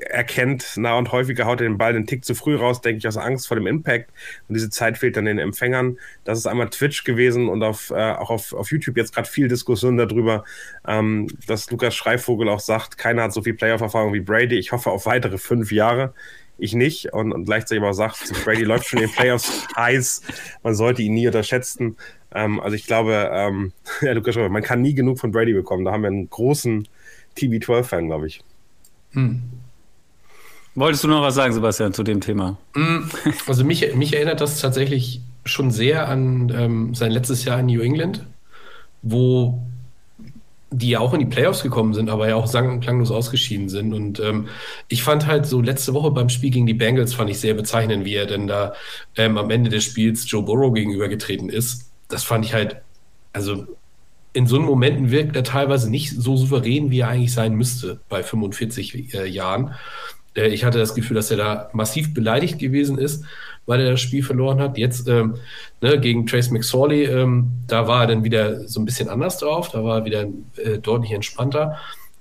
[0.02, 3.08] erkennt nah und häufiger haut er den Ball den Tick zu früh raus, denke ich,
[3.08, 4.10] aus Angst vor dem Impact.
[4.48, 5.98] Und diese Zeit fehlt dann den Empfängern.
[6.24, 9.48] Das ist einmal Twitch gewesen und auf, äh, auch auf, auf YouTube jetzt gerade viel
[9.48, 10.44] Diskussion darüber,
[10.86, 14.58] ähm, dass Lukas Schreivogel auch sagt, keiner hat so viel Playoff-Erfahrung wie Brady.
[14.58, 16.12] Ich hoffe auf weitere fünf Jahre.
[16.58, 17.12] Ich nicht.
[17.14, 20.22] Und, und gleichzeitig aber sagt, Brady läuft schon in den Playoffs heiß.
[20.62, 21.96] Man sollte ihn nie unterschätzen.
[22.34, 25.86] Ähm, also ich glaube, ähm, ja, Lukas man kann nie genug von Brady bekommen.
[25.86, 26.86] Da haben wir einen großen
[27.36, 28.42] TB12-Fan, glaube ich.
[29.12, 29.42] Hm.
[30.74, 32.56] Wolltest du noch was sagen, Sebastian, zu dem Thema?
[32.74, 33.10] Hm,
[33.46, 37.80] also mich, mich erinnert das tatsächlich schon sehr an ähm, sein letztes Jahr in New
[37.80, 38.24] England,
[39.02, 39.60] wo
[40.72, 43.68] die ja auch in die Playoffs gekommen sind, aber ja auch sang- und klanglos ausgeschieden
[43.68, 43.92] sind.
[43.92, 44.46] Und ähm,
[44.86, 48.04] ich fand halt so letzte Woche beim Spiel gegen die Bengals fand ich sehr bezeichnend,
[48.04, 48.74] wie er denn da
[49.16, 51.90] ähm, am Ende des Spiels Joe Burrow gegenübergetreten ist.
[52.08, 52.76] Das fand ich halt,
[53.32, 53.66] also
[54.32, 58.22] in so Momenten wirkt er teilweise nicht so souverän, wie er eigentlich sein müsste bei
[58.22, 59.74] 45 äh, Jahren.
[60.34, 63.24] Äh, ich hatte das Gefühl, dass er da massiv beleidigt gewesen ist,
[63.66, 64.78] weil er das Spiel verloren hat.
[64.78, 65.36] Jetzt ähm,
[65.80, 69.70] ne, gegen Trace McSorley, ähm, da war er dann wieder so ein bisschen anders drauf,
[69.70, 70.26] da war er wieder
[70.56, 71.78] äh, deutlich entspannter.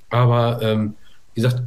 [0.09, 0.95] Aber ähm,
[1.35, 1.61] wie gesagt,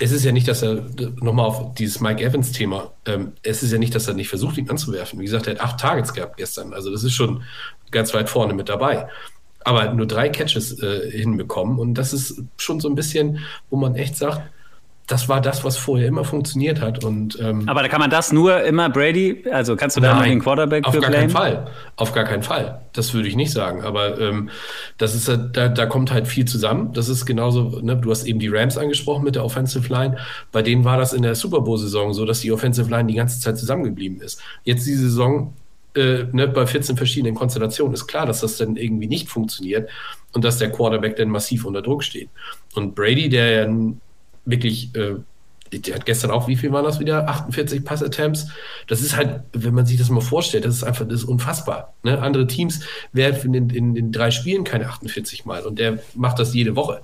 [0.00, 0.82] es ist ja nicht, dass er,
[1.20, 4.70] nochmal auf dieses Mike Evans-Thema, ähm, es ist ja nicht, dass er nicht versucht, ihn
[4.70, 5.20] anzuwerfen.
[5.20, 6.72] Wie gesagt, er hat acht Targets gehabt gestern.
[6.72, 7.42] Also das ist schon
[7.90, 9.08] ganz weit vorne mit dabei
[9.64, 11.78] aber nur drei Catches äh, hinbekommen.
[11.78, 14.42] Und das ist schon so ein bisschen, wo man echt sagt,
[15.10, 17.04] das war das, was vorher immer funktioniert hat.
[17.04, 20.22] Und, ähm, aber da kann man das nur immer Brady, also kannst du da noch
[20.22, 21.66] den Quarterback auf gar keinen Fall.
[21.96, 22.82] Auf gar keinen Fall.
[22.92, 23.82] Das würde ich nicht sagen.
[23.82, 24.50] Aber ähm,
[24.98, 26.92] das ist da, da kommt halt viel zusammen.
[26.92, 30.16] Das ist genauso, ne, du hast eben die Rams angesprochen mit der Offensive Line.
[30.52, 33.40] Bei denen war das in der Super Bowl-Saison so, dass die Offensive Line die ganze
[33.40, 34.40] Zeit zusammengeblieben ist.
[34.62, 35.54] Jetzt die Saison
[35.94, 39.90] äh, ne, bei 14 verschiedenen Konstellationen ist klar, dass das dann irgendwie nicht funktioniert
[40.32, 42.28] und dass der Quarterback dann massiv unter Druck steht.
[42.74, 43.74] Und Brady, der ja
[44.44, 45.16] wirklich, äh,
[45.72, 47.28] der hat gestern auch, wie viel waren das wieder?
[47.28, 48.48] 48 Pass-Attempts.
[48.88, 51.94] Das ist halt, wenn man sich das mal vorstellt, das ist einfach, das ist unfassbar.
[52.02, 52.20] Ne?
[52.20, 52.80] Andere Teams
[53.12, 57.02] werfen in, in, in drei Spielen keine 48 Mal und der macht das jede Woche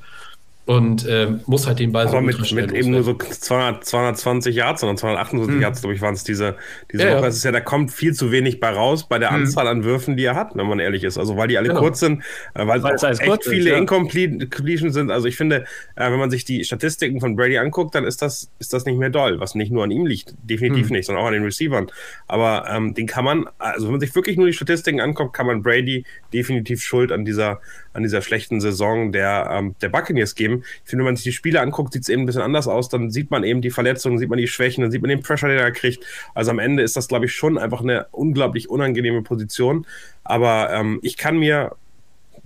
[0.67, 4.57] und ähm, muss halt den Ball Aber so mit, mit eben nur so 200, 220
[4.57, 5.63] Yards, sondern 228 hm.
[5.63, 6.57] Yards, glaube ich, waren es diese,
[6.93, 7.23] diese ja, Woche.
[7.23, 7.29] Ja.
[7.29, 9.43] Es ist ja, da kommt viel zu wenig bei raus bei der hm.
[9.43, 11.19] Anzahl an Würfen, die er hat, wenn man ehrlich ist.
[11.19, 11.81] Also weil die alle genau.
[11.81, 13.77] kurz sind, äh, weil, weil es echt viele ja.
[13.77, 15.13] Incompletion sind.
[15.13, 18.51] Also ich finde, äh, wenn man sich die Statistiken von Brady anguckt, dann ist das,
[18.59, 20.97] ist das nicht mehr doll, was nicht nur an ihm liegt, definitiv hm.
[20.97, 21.87] nicht, sondern auch an den Receivern.
[22.27, 25.47] Aber ähm, den kann man, also wenn man sich wirklich nur die Statistiken anguckt, kann
[25.47, 27.61] man Brady definitiv Schuld an dieser,
[27.93, 31.33] an dieser schlechten Saison der, ähm, der Buccaneers geben ich finde, wenn man sich die
[31.33, 32.89] Spiele anguckt, sieht es eben ein bisschen anders aus.
[32.89, 35.49] Dann sieht man eben die Verletzungen, sieht man die Schwächen, dann sieht man den Pressure,
[35.49, 36.05] den er kriegt.
[36.35, 39.87] Also am Ende ist das, glaube ich, schon einfach eine unglaublich unangenehme Position.
[40.25, 41.73] Aber ähm, ich kann mir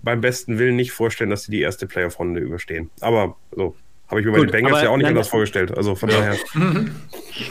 [0.03, 2.91] beim besten Willen nicht vorstellen, dass sie die erste Playoff-Runde überstehen.
[3.01, 3.75] Aber so,
[4.11, 5.77] habe ich mir bei den Bengals ja auch nicht anders vorgestellt.
[5.77, 6.19] Also von ja.
[6.19, 6.37] daher.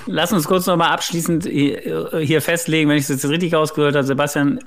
[0.08, 4.06] Lass uns kurz nochmal abschließend hier festlegen, wenn ich es jetzt richtig ausgehört habe.
[4.06, 4.60] Sebastian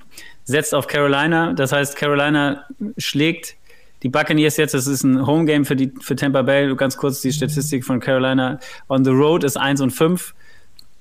[0.45, 1.53] setzt auf Carolina.
[1.53, 2.65] Das heißt, Carolina
[2.97, 3.57] schlägt
[4.03, 6.75] die Buccaneers jetzt, das ist ein Homegame für, die, für Tampa Bay.
[6.75, 8.59] Ganz kurz die Statistik von Carolina.
[8.89, 10.35] On the road ist 1 und 5.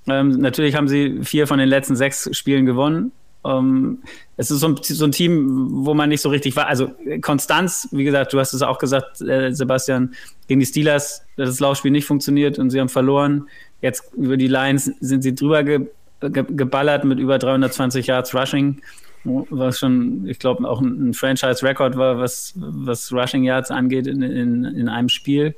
[0.07, 3.11] Ähm, natürlich haben sie vier von den letzten sechs Spielen gewonnen.
[3.43, 4.03] Ähm,
[4.37, 6.67] es ist so ein, so ein, Team, wo man nicht so richtig war.
[6.67, 6.91] Also
[7.21, 10.13] Konstanz, wie gesagt, du hast es auch gesagt, äh, Sebastian,
[10.47, 13.47] gegen die Steelers, das Laufspiel nicht funktioniert und sie haben verloren.
[13.81, 15.87] Jetzt über die Lions sind sie drüber ge,
[16.21, 18.81] ge, geballert mit über 320 Yards Rushing
[19.23, 24.65] was schon, ich glaube, auch ein, Franchise-Record war, was, was Rushing Yards angeht in, in,
[24.65, 25.55] in einem Spiel.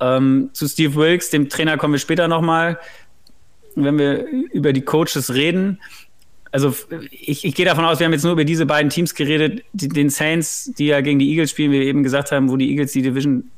[0.00, 2.78] Ähm, zu Steve Wilkes, dem Trainer, kommen wir später nochmal,
[3.74, 5.80] wenn wir über die Coaches reden.
[6.52, 6.74] Also
[7.10, 9.88] ich, ich gehe davon aus, wir haben jetzt nur über diese beiden Teams geredet, die,
[9.88, 12.70] den Saints, die ja gegen die Eagles spielen, wie wir eben gesagt haben, wo die
[12.70, 13.50] Eagles die Division,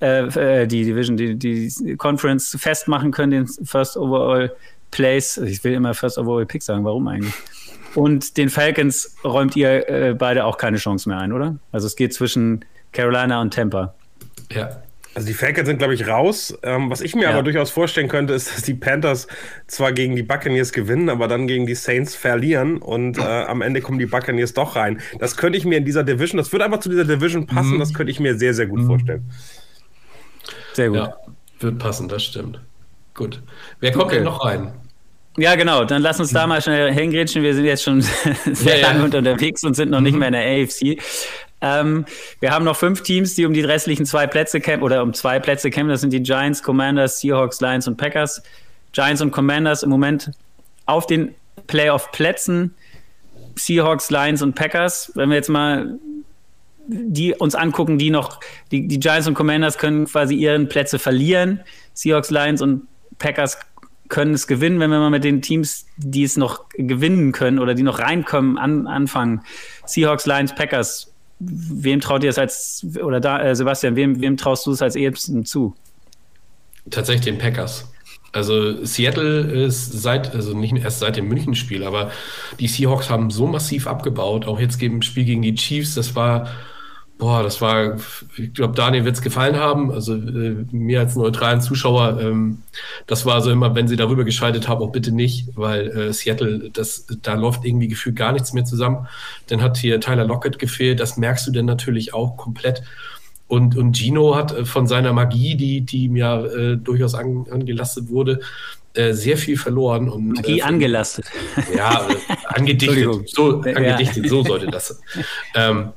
[0.00, 4.52] äh, äh die Division, die, die Conference festmachen können, den First Overall
[4.90, 5.36] Place.
[5.38, 7.34] Ich will immer First Overall Pick sagen, warum eigentlich?
[7.94, 11.56] Und den Falcons räumt ihr äh, beide auch keine Chance mehr ein, oder?
[11.72, 13.94] Also es geht zwischen Carolina und Tampa.
[14.50, 14.82] Ja.
[15.14, 16.56] Also die Falcons sind, glaube ich, raus.
[16.62, 17.30] Ähm, was ich mir ja.
[17.30, 19.26] aber durchaus vorstellen könnte, ist, dass die Panthers
[19.66, 23.82] zwar gegen die Buccaneers gewinnen, aber dann gegen die Saints verlieren und äh, am Ende
[23.82, 25.00] kommen die Buccaneers doch rein.
[25.18, 27.80] Das könnte ich mir in dieser Division, das würde einfach zu dieser Division passen, mhm.
[27.80, 28.86] das könnte ich mir sehr, sehr gut mhm.
[28.86, 29.30] vorstellen.
[30.72, 30.96] Sehr gut.
[30.96, 31.16] Ja,
[31.60, 32.60] wird passen, das stimmt.
[33.12, 33.42] Gut.
[33.80, 34.14] Wer kommt okay.
[34.16, 34.72] denn noch rein?
[35.38, 35.84] Ja, genau.
[35.84, 37.42] Dann lass uns da mal schnell hingrätschen.
[37.42, 38.02] Wir sind jetzt schon
[38.52, 39.18] sehr ja, lange ja.
[39.18, 41.00] unterwegs und sind noch nicht mehr in der AFC.
[41.62, 42.04] Ähm,
[42.40, 45.38] wir haben noch fünf Teams, die um die restlichen zwei Plätze kämpfen oder um zwei
[45.38, 45.90] Plätze kämpfen.
[45.90, 48.42] Das sind die Giants, Commanders, Seahawks, Lions und Packers.
[48.92, 50.32] Giants und Commanders im Moment
[50.86, 51.34] auf den
[51.66, 52.74] Playoff-Plätzen.
[53.54, 55.12] Seahawks, Lions und Packers.
[55.14, 55.98] Wenn wir jetzt mal
[56.88, 61.60] die uns angucken, die noch, die, die Giants und Commanders können quasi ihren Plätze verlieren.
[61.94, 63.58] Seahawks, Lions und Packers
[64.12, 67.72] können es gewinnen, wenn wir mal mit den Teams, die es noch gewinnen können oder
[67.72, 69.40] die noch reinkommen, an, anfangen.
[69.86, 71.14] Seahawks, Lions, Packers.
[71.38, 74.96] Wem traut ihr es als, oder da, äh, Sebastian, wem, wem traust du es als
[74.96, 75.74] ehesten zu?
[76.90, 77.90] Tatsächlich den Packers.
[78.32, 82.10] Also Seattle ist seit, also nicht erst seit dem München-Spiel, aber
[82.60, 86.50] die Seahawks haben so massiv abgebaut, auch jetzt im Spiel gegen die Chiefs, das war
[87.22, 87.98] Boah, das war,
[88.36, 89.92] ich glaube, Daniel wird es gefallen haben.
[89.92, 92.62] Also äh, mir als neutralen Zuschauer, ähm,
[93.06, 96.70] das war so immer, wenn sie darüber geschaltet haben, auch bitte nicht, weil äh, Seattle,
[96.72, 99.06] das, da läuft irgendwie gefühlt gar nichts mehr zusammen.
[99.46, 102.82] Dann hat hier Tyler Lockett gefehlt, das merkst du denn natürlich auch komplett.
[103.46, 107.46] Und, und Gino hat äh, von seiner Magie, die, die ihm ja äh, durchaus an,
[107.48, 108.40] angelastet wurde,
[108.94, 110.08] äh, sehr viel verloren.
[110.08, 111.26] Und, Magie äh, angelastet.
[111.74, 112.14] Ja, äh,
[112.46, 113.26] angedichtet.
[113.28, 114.28] so, angedichtet, ja.
[114.28, 115.00] so sollte das.
[115.54, 115.92] Ähm,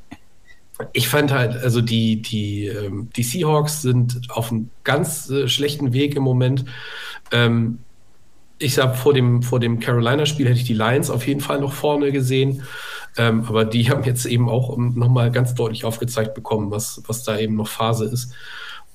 [0.94, 5.94] ich fand halt, also die, die, ähm, die Seahawks sind auf einem ganz äh, schlechten
[5.94, 6.66] Weg im Moment.
[7.32, 7.80] Ähm,
[8.58, 11.74] ich sag, vor dem, vor dem Carolina-Spiel hätte ich die Lions auf jeden Fall noch
[11.74, 12.64] vorne gesehen.
[13.18, 17.38] Ähm, aber die haben jetzt eben auch nochmal ganz deutlich aufgezeigt bekommen, was, was da
[17.38, 18.34] eben noch Phase ist.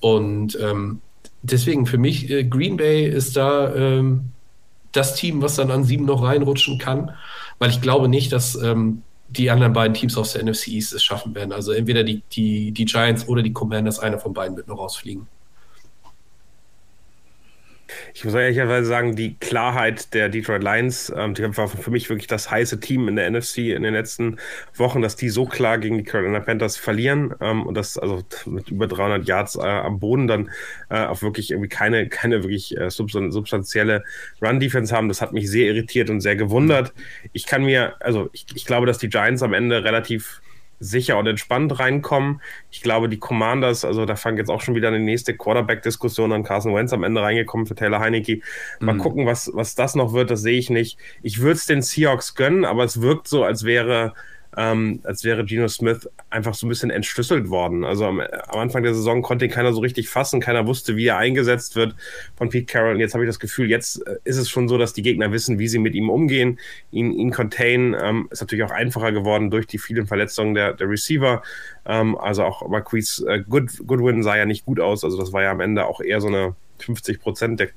[0.00, 1.00] Und ähm,
[1.42, 4.30] deswegen für mich, äh, Green Bay ist da ähm,
[4.92, 7.12] das Team, was dann an sieben noch reinrutschen kann,
[7.58, 11.04] weil ich glaube nicht, dass ähm, die anderen beiden Teams aus der NFC East es
[11.04, 11.52] schaffen werden.
[11.52, 15.28] Also entweder die, die, die Giants oder die Commanders, einer von beiden wird noch rausfliegen.
[18.14, 22.26] Ich muss ehrlicherweise sagen, die Klarheit der Detroit Lions, ähm, die war für mich wirklich
[22.26, 24.38] das heiße Team in der NFC in den letzten
[24.74, 28.70] Wochen, dass die so klar gegen die Carolina Panthers verlieren ähm, und das also mit
[28.70, 30.50] über 300 Yards äh, am Boden dann
[30.88, 34.04] äh, auch wirklich irgendwie keine, keine wirklich äh, substanzielle
[34.42, 35.08] Run-Defense haben.
[35.08, 36.92] Das hat mich sehr irritiert und sehr gewundert.
[37.32, 40.40] Ich kann mir, also ich, ich glaube, dass die Giants am Ende relativ
[40.80, 42.40] sicher und entspannt reinkommen.
[42.70, 46.42] Ich glaube, die Commanders, also da fangen jetzt auch schon wieder eine nächste Quarterback-Diskussion an.
[46.42, 48.40] Carson Wentz am Ende reingekommen für Taylor Heineke.
[48.80, 48.98] Mal mhm.
[48.98, 50.98] gucken, was, was das noch wird, das sehe ich nicht.
[51.22, 54.14] Ich würde es den Seahawks gönnen, aber es wirkt so, als wäre
[54.56, 57.84] ähm, als wäre Geno Smith einfach so ein bisschen entschlüsselt worden.
[57.84, 61.06] Also am, am, Anfang der Saison konnte ihn keiner so richtig fassen, keiner wusste, wie
[61.06, 61.94] er eingesetzt wird
[62.36, 62.94] von Pete Carroll.
[62.94, 65.30] Und jetzt habe ich das Gefühl, jetzt äh, ist es schon so, dass die Gegner
[65.30, 66.58] wissen, wie sie mit ihm umgehen,
[66.90, 67.94] ihn, ihn containen.
[68.00, 71.42] Ähm, ist natürlich auch einfacher geworden durch die vielen Verletzungen der, der Receiver.
[71.86, 75.04] Ähm, also auch Marquise äh, Good, Goodwin sah ja nicht gut aus.
[75.04, 77.68] Also das war ja am Ende auch eher so eine 50 Prozent der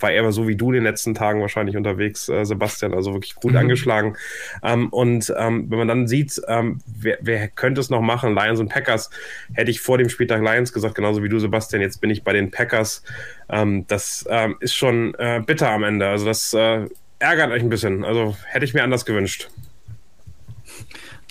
[0.00, 3.14] war er aber so wie du in den letzten Tagen wahrscheinlich unterwegs, äh, Sebastian, also
[3.14, 3.58] wirklich gut mhm.
[3.58, 4.16] angeschlagen.
[4.62, 8.60] Ähm, und ähm, wenn man dann sieht, ähm, wer, wer, könnte es noch machen, Lions
[8.60, 9.10] und Packers,
[9.52, 12.32] hätte ich vor dem Spieltag Lions gesagt, genauso wie du, Sebastian, jetzt bin ich bei
[12.32, 13.02] den Packers.
[13.48, 16.08] Ähm, das ähm, ist schon äh, bitter am Ende.
[16.08, 16.86] Also das äh,
[17.18, 18.04] ärgert euch ein bisschen.
[18.04, 19.48] Also hätte ich mir anders gewünscht.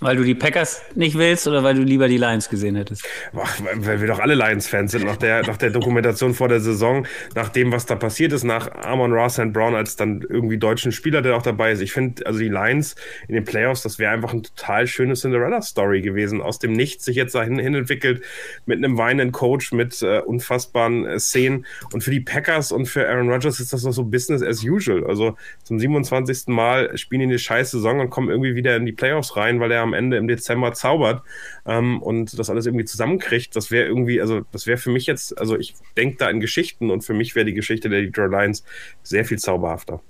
[0.03, 3.07] Weil du die Packers nicht willst oder weil du lieber die Lions gesehen hättest?
[3.35, 7.07] Ach, weil wir doch alle Lions-Fans sind, nach der, nach der Dokumentation vor der Saison,
[7.35, 10.91] nach dem, was da passiert ist, nach Amon Ross and Brown als dann irgendwie deutschen
[10.91, 11.81] Spieler, der auch dabei ist.
[11.81, 12.95] Ich finde, also die Lions
[13.27, 16.41] in den Playoffs, das wäre einfach ein total schönes Cinderella-Story gewesen.
[16.41, 18.23] Aus dem Nichts sich jetzt dahin hin entwickelt,
[18.65, 21.65] mit einem weinenden Coach, mit äh, unfassbaren äh, Szenen.
[21.91, 25.05] Und für die Packers und für Aaron Rodgers ist das doch so Business as usual.
[25.05, 26.47] Also zum 27.
[26.47, 29.71] Mal spielen die eine scheiß Saison und kommen irgendwie wieder in die Playoffs rein, weil
[29.71, 31.21] er am Ende im Dezember zaubert
[31.65, 35.37] ähm, und das alles irgendwie zusammenkriegt, das wäre irgendwie, also das wäre für mich jetzt,
[35.37, 38.63] also ich denke da in Geschichten und für mich wäre die Geschichte der Detroit Lions
[39.03, 40.01] sehr viel zauberhafter.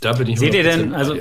[0.00, 1.16] Da bin ich Seht ihr denn, also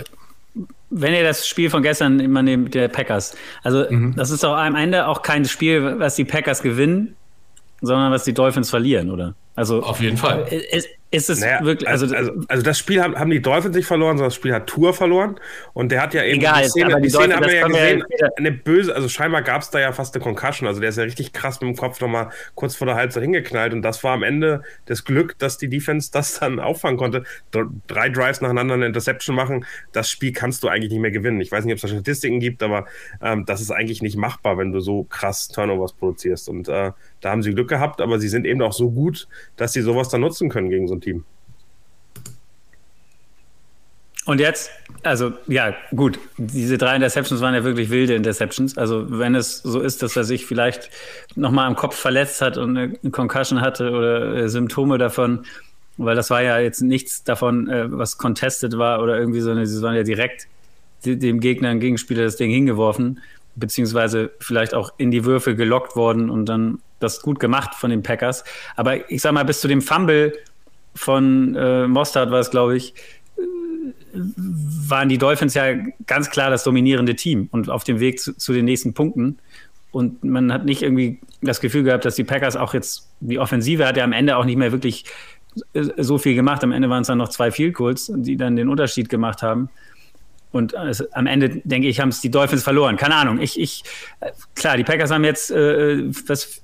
[0.89, 4.16] wenn ihr das Spiel von gestern immer nehmt, der Packers, also mhm.
[4.16, 7.16] das ist doch am Ende auch kein Spiel, was die Packers gewinnen,
[7.82, 9.36] sondern was die Dolphins verlieren, oder?
[9.55, 10.47] Also auf jeden Fall.
[10.72, 11.89] Ist, ist es naja, wirklich.
[11.89, 14.53] Also, also, also, also, das Spiel haben, haben die Dolphins nicht verloren, sondern das Spiel
[14.53, 15.38] hat Tour verloren.
[15.74, 18.03] Und der hat ja eben Egal, die Szene, die, die Szene haben wir ja gesehen,
[18.18, 20.70] ja eine böse, also scheinbar gab es da ja fast eine Concussion.
[20.70, 23.74] Also der ist ja richtig krass mit dem Kopf nochmal kurz vor der Halbzeit hingeknallt.
[23.74, 27.24] Und das war am Ende das Glück, dass die Defense das dann auffangen konnte.
[27.88, 31.41] Drei Drives nacheinander eine Interception machen, das Spiel kannst du eigentlich nicht mehr gewinnen.
[31.41, 32.86] Ich weiß nicht, ob es da Statistiken gibt, aber
[33.22, 36.47] ähm, das ist eigentlich nicht machbar, wenn du so krass Turnovers produzierst.
[36.47, 39.74] Und äh, da haben sie Glück gehabt, aber sie sind eben auch so gut, dass
[39.74, 41.26] sie sowas dann nutzen können gegen so ein Team.
[44.26, 44.70] Und jetzt,
[45.02, 48.78] also ja, gut, diese drei Interceptions waren ja wirklich wilde Interceptions.
[48.78, 50.91] Also wenn es so ist, dass er sich vielleicht
[51.36, 55.45] nochmal am Kopf verletzt hat und eine Concussion hatte oder äh, Symptome davon,
[55.97, 59.66] weil das war ja jetzt nichts davon, äh, was contested war oder irgendwie so, eine,
[59.66, 60.47] sie waren ja direkt
[61.04, 63.20] dem Gegner, dem Gegenspieler das Ding hingeworfen.
[63.56, 68.04] beziehungsweise vielleicht auch in die Würfe gelockt worden und dann das gut gemacht von den
[68.04, 68.43] Packers.
[68.76, 70.34] Aber ich sag mal, bis zu dem Fumble
[70.96, 72.94] von äh, Mostard war es, glaube ich,
[74.14, 75.74] waren die Dolphins ja
[76.06, 79.38] ganz klar das dominierende Team und auf dem Weg zu, zu, den nächsten Punkten.
[79.92, 83.86] Und man hat nicht irgendwie das Gefühl gehabt, dass die Packers auch jetzt, die Offensive
[83.86, 85.06] hat ja am Ende auch nicht mehr wirklich
[85.74, 86.64] so viel gemacht.
[86.64, 89.70] Am Ende waren es dann noch zwei Field Goals, die dann den Unterschied gemacht haben.
[90.52, 92.98] Und es, am Ende, denke ich, haben es die Dolphins verloren.
[92.98, 93.39] Keine Ahnung.
[93.39, 93.84] Ich, ich,
[94.56, 96.62] klar, die Packers haben jetzt äh, das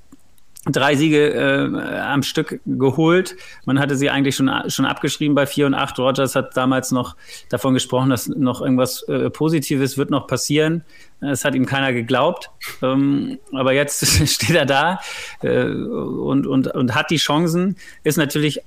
[0.71, 3.35] drei Siege äh, am Stück geholt.
[3.65, 5.99] Man hatte sie eigentlich schon, schon abgeschrieben bei 4 und 8.
[5.99, 7.15] Rogers hat damals noch
[7.49, 10.83] davon gesprochen, dass noch irgendwas äh, Positives wird noch passieren.
[11.21, 12.49] Es hat ihm keiner geglaubt.
[12.81, 14.99] Ähm, aber jetzt steht er da
[15.41, 18.61] äh, und, und, und hat die Chancen, ist natürlich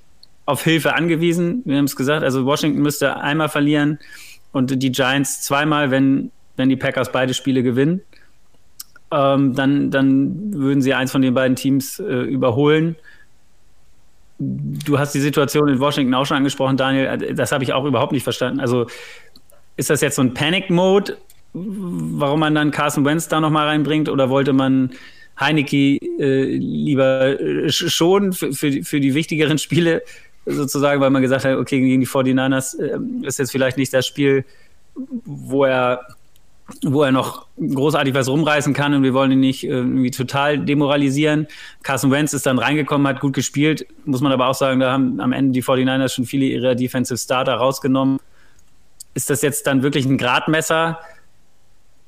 [0.46, 1.62] auf Hilfe angewiesen.
[1.64, 3.98] Wir haben es gesagt, also Washington müsste einmal verlieren
[4.52, 8.02] und die Giants zweimal, wenn, wenn die Packers beide Spiele gewinnen
[9.10, 12.96] ähm, dann, dann würden sie eins von den beiden Teams äh, überholen.
[14.38, 17.34] Du hast die Situation in Washington auch schon angesprochen, Daniel.
[17.34, 18.60] Das habe ich auch überhaupt nicht verstanden.
[18.60, 18.86] Also
[19.76, 21.18] ist das jetzt so ein Panic-Mode,
[21.52, 24.08] warum man dann Carson Wentz da nochmal reinbringt?
[24.08, 24.92] Oder wollte man
[25.38, 30.02] Heineke äh, lieber äh, schon für, für, die, für die wichtigeren Spiele
[30.46, 34.06] sozusagen, weil man gesagt hat, okay, gegen die 49ers äh, ist jetzt vielleicht nicht das
[34.06, 34.44] Spiel,
[35.24, 36.06] wo er
[36.82, 41.46] wo er noch großartig was rumreißen kann und wir wollen ihn nicht irgendwie total demoralisieren.
[41.82, 45.20] Carson Wentz ist dann reingekommen, hat gut gespielt, muss man aber auch sagen, da haben
[45.20, 48.18] am Ende die 49ers schon viele ihrer Defensive Starter rausgenommen.
[49.14, 50.98] Ist das jetzt dann wirklich ein Gradmesser?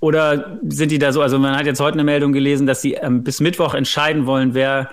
[0.00, 2.94] Oder sind die da so, also man hat jetzt heute eine Meldung gelesen, dass sie
[2.94, 4.90] ähm, bis Mittwoch entscheiden wollen, wer,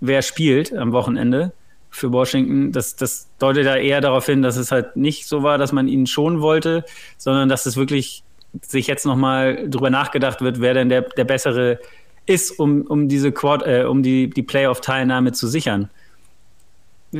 [0.00, 1.52] wer spielt am Wochenende
[1.90, 2.72] für Washington.
[2.72, 5.88] Das, das deutet da eher darauf hin, dass es halt nicht so war, dass man
[5.88, 6.84] ihn schonen wollte,
[7.18, 8.22] sondern dass es wirklich
[8.62, 11.78] sich jetzt nochmal drüber nachgedacht wird, wer denn der, der bessere
[12.26, 15.90] ist, um, um diese Quad, äh, um die, die Playoff-Teilnahme zu sichern.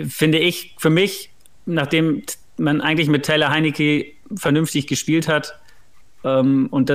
[0.09, 1.31] Finde ich für mich,
[1.67, 2.23] nachdem
[2.57, 4.07] man eigentlich mit Taylor Heinecke
[4.37, 5.59] vernünftig gespielt hat
[6.25, 6.91] ähm, und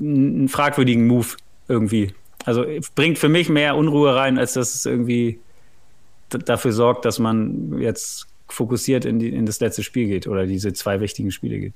[0.00, 1.28] einen fragwürdigen Move
[1.68, 2.14] irgendwie.
[2.44, 2.64] Also
[2.94, 5.40] bringt für mich mehr Unruhe rein, als dass es irgendwie
[6.28, 10.72] dafür sorgt, dass man jetzt fokussiert in, die, in das letzte Spiel geht oder diese
[10.72, 11.74] zwei wichtigen Spiele geht.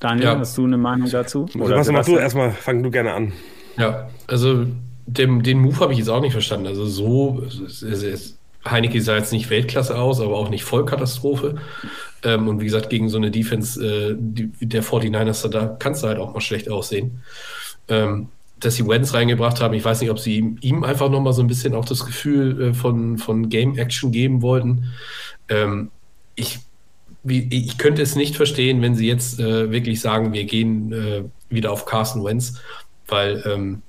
[0.00, 0.38] Daniel, ja.
[0.38, 1.46] hast du eine Meinung dazu?
[1.54, 2.52] Oder was machst du erstmal?
[2.52, 3.32] Fang du gerne an.
[3.76, 4.66] Ja, also
[5.06, 6.66] dem, den Move habe ich jetzt auch nicht verstanden.
[6.66, 8.38] Also so, es, es,
[8.68, 11.56] Heineke sah jetzt nicht Weltklasse aus, aber auch nicht Vollkatastrophe.
[12.22, 16.08] Ähm, und wie gesagt, gegen so eine Defense äh, die, der 49ers, da kannst du
[16.08, 17.22] halt auch mal schlecht aussehen.
[17.88, 18.28] Ähm,
[18.58, 21.42] dass sie Wentz reingebracht haben, ich weiß nicht, ob sie ihm, ihm einfach nochmal so
[21.42, 24.92] ein bisschen auch das Gefühl äh, von, von Game Action geben wollten.
[25.48, 25.90] Ähm,
[26.34, 26.58] ich
[27.24, 31.72] ich könnte es nicht verstehen, wenn sie jetzt äh, wirklich sagen, wir gehen äh, wieder
[31.72, 32.54] auf Carson Wentz,
[33.06, 33.82] weil ähm,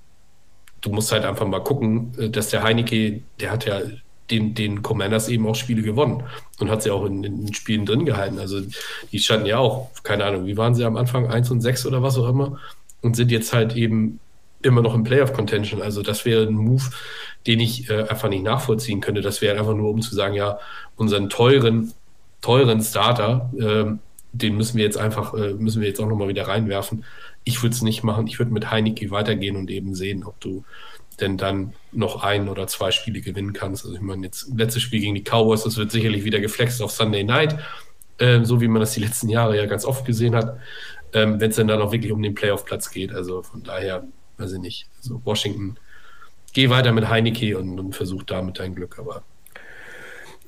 [0.82, 3.82] du musst halt einfach mal gucken, äh, dass der Heineke, der hat ja
[4.30, 6.24] den, den Commanders eben auch Spiele gewonnen
[6.60, 8.40] und hat sie auch in, den Spielen drin gehalten.
[8.40, 8.62] Also
[9.12, 12.02] die standen ja auch, keine Ahnung, wie waren sie am Anfang, 1 und 6 oder
[12.02, 12.58] was auch immer
[13.02, 14.20] und sind jetzt halt eben
[14.62, 15.82] immer noch im Playoff-Contention.
[15.82, 16.84] Also das wäre ein Move,
[17.48, 19.22] den ich äh, einfach nicht nachvollziehen könnte.
[19.22, 20.60] Das wäre einfach nur, um zu sagen, ja,
[20.96, 21.94] unseren teuren
[22.42, 23.98] teuren Starter, äh,
[24.34, 27.06] den müssen wir jetzt einfach, äh, müssen wir jetzt auch nochmal wieder reinwerfen.
[27.44, 28.28] Ich würde es nicht machen.
[28.28, 30.64] Ich würde mit Heineke weitergehen und eben sehen, ob du
[31.20, 33.86] denn dann noch ein oder zwei Spiele gewinnen kannst.
[33.86, 36.92] Also ich meine, jetzt letztes Spiel gegen die Cowboys, das wird sicherlich wieder geflext auf
[36.92, 37.60] Sunday Night,
[38.18, 40.58] äh, so wie man das die letzten Jahre ja ganz oft gesehen hat,
[41.14, 43.12] ähm, wenn es dann dann auch wirklich um den Playoff-Platz geht.
[43.12, 44.06] Also von daher,
[44.38, 44.88] weiß ich nicht.
[44.98, 45.76] Also Washington,
[46.54, 49.24] geh weiter mit Heineke und, und versuch damit dein Glück, aber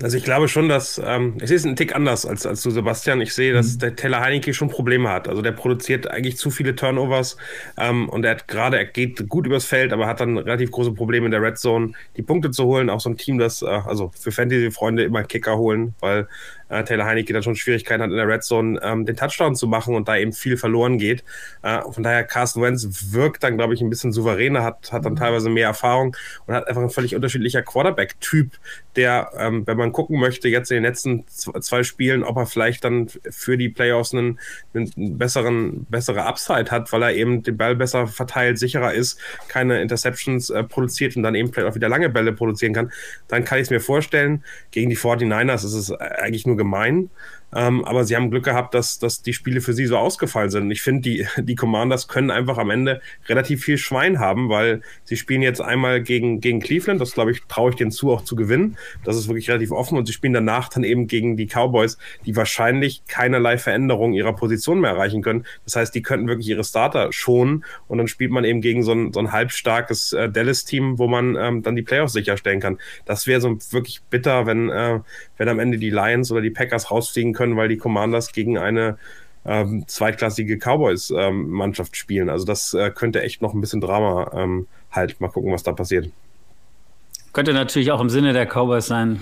[0.02, 3.22] also ich glaube schon, dass ähm, es ist ein Tick anders als, als du, Sebastian.
[3.22, 3.80] Ich sehe, dass mhm.
[3.80, 5.28] der Teller Heineke schon Probleme hat.
[5.28, 7.38] Also der produziert eigentlich zu viele Turnovers
[7.78, 10.94] ähm, und er hat gerade, er geht gut übers Feld, aber hat dann relativ große
[10.94, 12.90] Probleme in der Red Zone, die Punkte zu holen.
[12.90, 16.28] Auch so ein Team, das, äh, also für Fantasy-Freunde immer Kicker holen, weil
[16.74, 19.68] äh, Taylor Heineke dann schon Schwierigkeiten hat in der Red Zone ähm, den Touchdown zu
[19.68, 21.24] machen und da eben viel verloren geht.
[21.62, 25.16] Äh, von daher Carsten Wentz wirkt dann, glaube ich, ein bisschen souveräner, hat, hat dann
[25.16, 26.16] teilweise mehr Erfahrung
[26.46, 28.52] und hat einfach ein völlig unterschiedlicher Quarterback-Typ,
[28.96, 32.84] der, ähm, wenn man gucken möchte, jetzt in den letzten zwei Spielen, ob er vielleicht
[32.84, 34.40] dann für die Playoffs einen,
[34.74, 39.82] einen besseren, bessere Upside hat, weil er eben den Ball besser verteilt, sicherer ist, keine
[39.82, 42.92] Interceptions äh, produziert und dann eben vielleicht auch wieder lange Bälle produzieren kann,
[43.28, 44.44] dann kann ich es mir vorstellen.
[44.72, 47.10] Gegen die 49ers ist es eigentlich nur gemein.
[47.56, 50.72] Ähm, aber sie haben Glück gehabt, dass, dass die Spiele für sie so ausgefallen sind.
[50.72, 55.18] Ich finde, die, die Commanders können einfach am Ende relativ viel Schwein haben, weil sie
[55.18, 57.02] spielen jetzt einmal gegen, gegen Cleveland.
[57.02, 58.78] Das, glaube ich, traue ich denen zu, auch zu gewinnen.
[59.04, 59.98] Das ist wirklich relativ offen.
[59.98, 64.82] Und sie spielen danach dann eben gegen die Cowboys, die wahrscheinlich keinerlei Veränderung ihrer Position
[64.82, 65.46] mehr erreichen können.
[65.66, 67.64] Das heißt, die könnten wirklich ihre Starter schonen.
[67.88, 71.36] Und dann spielt man eben gegen so ein, so ein halbstarkes äh, Dallas-Team, wo man
[71.36, 72.80] ähm, dann die Playoffs sicherstellen kann.
[73.06, 75.00] Das wäre so wirklich bitter, wenn, äh,
[75.38, 78.98] wenn am Ende die Lions oder die Packers rausfliegen können, weil die Commanders gegen eine
[79.46, 82.30] ähm, zweitklassige Cowboys-Mannschaft ähm, spielen.
[82.30, 85.20] Also das äh, könnte echt noch ein bisschen Drama ähm, halt.
[85.20, 86.10] Mal gucken, was da passiert.
[87.34, 89.22] Könnte natürlich auch im Sinne der Cowboys sein,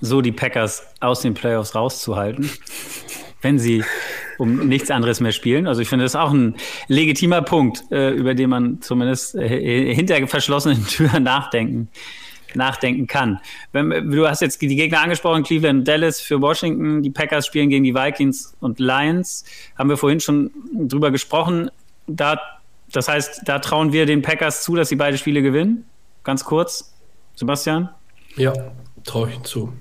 [0.00, 2.50] so die Packers aus den Playoffs rauszuhalten,
[3.42, 3.82] wenn sie
[4.38, 5.66] um nichts anderes mehr spielen.
[5.66, 6.56] Also ich finde, das auch ein
[6.88, 11.88] legitimer Punkt, äh, über den man zumindest äh, hinter verschlossenen Türen nachdenken
[12.56, 13.40] nachdenken kann.
[13.72, 17.84] Wenn, du hast jetzt die Gegner angesprochen, Cleveland, Dallas für Washington, die Packers spielen gegen
[17.84, 19.44] die Vikings und Lions.
[19.76, 21.70] Haben wir vorhin schon drüber gesprochen.
[22.06, 22.40] Da,
[22.92, 25.84] das heißt, da trauen wir den Packers zu, dass sie beide Spiele gewinnen.
[26.24, 26.94] Ganz kurz,
[27.34, 27.88] Sebastian.
[28.36, 28.52] Ja,
[29.04, 29.72] traue ich zu.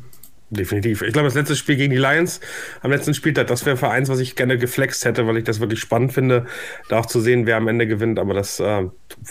[0.52, 1.04] Definitiv.
[1.04, 2.39] Ich glaube, das letzte Spiel gegen die Lions
[2.82, 5.60] am letzten Spieltag, das wäre für eins, was ich gerne geflext hätte, weil ich das
[5.60, 6.47] wirklich spannend finde,
[6.88, 8.88] da auch zu sehen, wer am Ende gewinnt, aber das äh,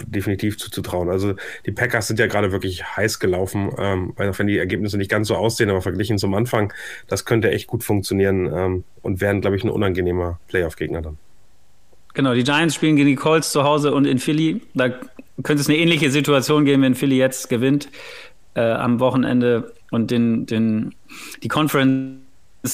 [0.07, 1.09] definitiv zuzutrauen.
[1.09, 1.35] Also
[1.67, 5.27] die Packers sind ja gerade wirklich heiß gelaufen, ähm, auch wenn die Ergebnisse nicht ganz
[5.27, 6.73] so aussehen, aber verglichen zum Anfang,
[7.09, 11.19] das könnte echt gut funktionieren ähm, und wären, glaube ich, ein unangenehmer Playoff-Gegner dann.
[12.15, 14.61] Genau, die Giants spielen gegen die Colts zu Hause und in Philly.
[14.75, 14.91] Da
[15.43, 17.89] könnte es eine ähnliche Situation geben, wenn Philly jetzt gewinnt
[18.55, 20.95] äh, am Wochenende und den, den,
[21.43, 22.21] die Conference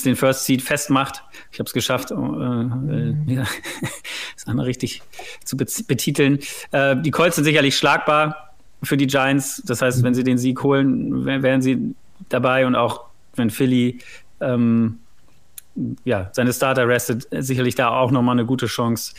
[0.04, 1.22] den First Seed festmacht.
[1.52, 3.46] Ich habe es geschafft, äh, äh, ja,
[4.34, 5.02] das einmal richtig
[5.44, 6.38] zu betiteln.
[6.72, 9.62] Äh, die Colts sind sicherlich schlagbar für die Giants.
[9.64, 11.94] Das heißt, wenn sie den Sieg holen, wären sie
[12.28, 13.04] dabei und auch
[13.36, 13.98] wenn Philly
[14.40, 14.98] ähm,
[16.04, 19.14] ja, seine Starter restet, sicherlich da auch nochmal eine gute Chance,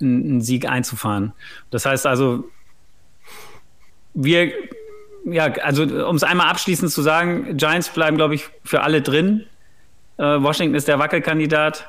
[0.00, 1.32] einen Sieg einzufahren.
[1.70, 2.48] Das heißt also,
[4.14, 4.52] wir
[5.26, 9.44] ja, also um es einmal abschließend zu sagen, Giants bleiben, glaube ich, für alle drin.
[10.18, 11.86] Äh, Washington ist der Wackelkandidat.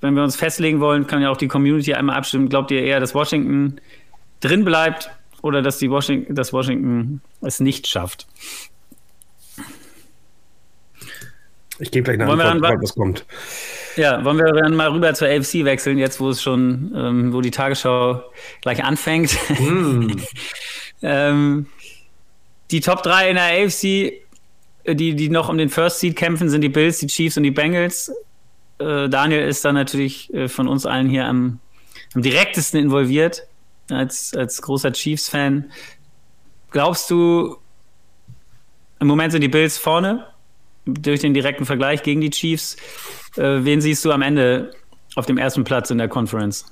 [0.00, 2.48] Wenn wir uns festlegen wollen, kann ja auch die Community einmal abstimmen.
[2.48, 3.80] Glaubt ihr eher, dass Washington
[4.40, 5.10] drin bleibt
[5.40, 8.26] oder dass, die Washington, dass Washington es nicht schafft?
[11.78, 13.26] Ich gebe gleich eine wollen Antwort, dann, was kommt.
[13.96, 17.40] Ja, wollen wir dann mal rüber zur AFC wechseln, jetzt wo es schon, ähm, wo
[17.40, 18.22] die Tagesschau
[18.62, 19.36] gleich anfängt.
[19.58, 20.12] Mm.
[21.02, 21.66] ähm,
[22.70, 23.84] die Top 3 in der AFC,
[24.84, 27.42] äh, die, die noch um den First Seed kämpfen, sind die Bills, die Chiefs und
[27.42, 28.12] die Bengals.
[28.78, 31.60] Äh, Daniel ist da natürlich äh, von uns allen hier am,
[32.14, 33.42] am direktesten involviert,
[33.90, 35.70] als, als großer Chiefs-Fan.
[36.70, 37.56] Glaubst du,
[38.98, 40.26] im Moment sind die Bills vorne
[40.86, 42.76] durch den direkten Vergleich gegen die Chiefs.
[43.36, 44.72] Äh, wen siehst du am Ende
[45.16, 46.64] auf dem ersten Platz in der Conference?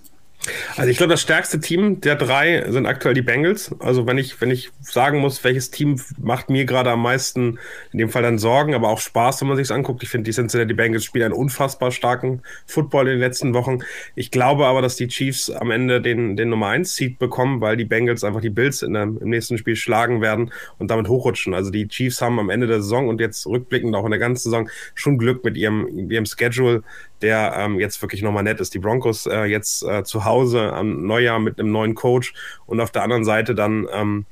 [0.77, 3.75] Also ich glaube, das stärkste Team der drei sind aktuell die Bengals.
[3.79, 7.59] Also wenn ich, wenn ich sagen muss, welches Team macht mir gerade am meisten,
[7.93, 10.03] in dem Fall dann Sorgen, aber auch Spaß, wenn man sich anguckt.
[10.03, 13.79] Ich finde, die Cincinnati Bengals spielen einen unfassbar starken Football in den letzten Wochen.
[14.15, 17.77] Ich glaube aber, dass die Chiefs am Ende den, den Nummer 1 Seed bekommen, weil
[17.77, 21.55] die Bengals einfach die Bills in der, im nächsten Spiel schlagen werden und damit hochrutschen.
[21.55, 24.51] Also die Chiefs haben am Ende der Saison und jetzt rückblickend auch in der ganzen
[24.51, 26.83] Saison schon Glück mit ihrem, ihrem Schedule
[27.25, 28.75] der ähm, jetzt wirklich nochmal nett ist.
[28.75, 32.35] Die Broncos äh, jetzt äh, zu Hause am Neujahr mit einem neuen Coach
[32.67, 34.27] und auf der anderen Seite dann ähm,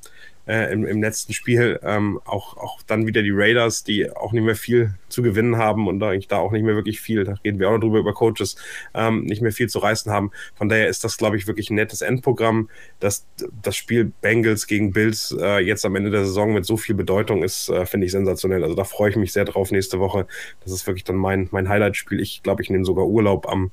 [0.46, 4.44] äh, im, im letzten Spiel ähm, auch, auch dann wieder die Raiders, die auch nicht
[4.44, 7.58] mehr viel zu gewinnen haben und eigentlich da auch nicht mehr wirklich viel, da reden
[7.58, 8.56] wir auch noch drüber über Coaches,
[8.94, 10.30] ähm, nicht mehr viel zu reißen haben.
[10.54, 12.68] Von daher ist das, glaube ich, wirklich ein nettes Endprogramm.
[13.00, 13.26] dass
[13.62, 17.42] das Spiel Bengals gegen Bills äh, jetzt am Ende der Saison mit so viel Bedeutung
[17.42, 18.62] ist, äh, finde ich sensationell.
[18.62, 20.26] Also da freue ich mich sehr drauf nächste Woche.
[20.64, 22.20] Das ist wirklich dann mein, mein Highlight-Spiel.
[22.20, 23.70] Ich glaube, ich nehme sogar Urlaub am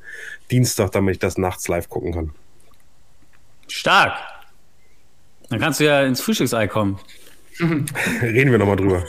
[0.52, 2.32] Dienstag, damit ich das nachts live gucken kann.
[3.68, 4.39] Stark.
[5.50, 7.00] Dann kannst du ja ins Frühstücksei kommen.
[7.60, 9.04] Reden wir nochmal drüber.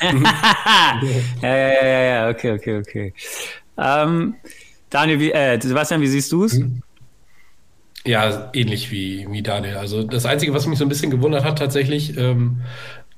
[0.00, 3.14] ja, ja, ja, ja, okay, okay, okay.
[3.78, 4.34] Ähm,
[4.90, 6.60] Daniel, wie, äh, Sebastian, wie siehst du es?
[8.04, 9.76] Ja, ähnlich wie, wie Daniel.
[9.76, 12.60] Also das Einzige, was mich so ein bisschen gewundert hat, tatsächlich, ähm,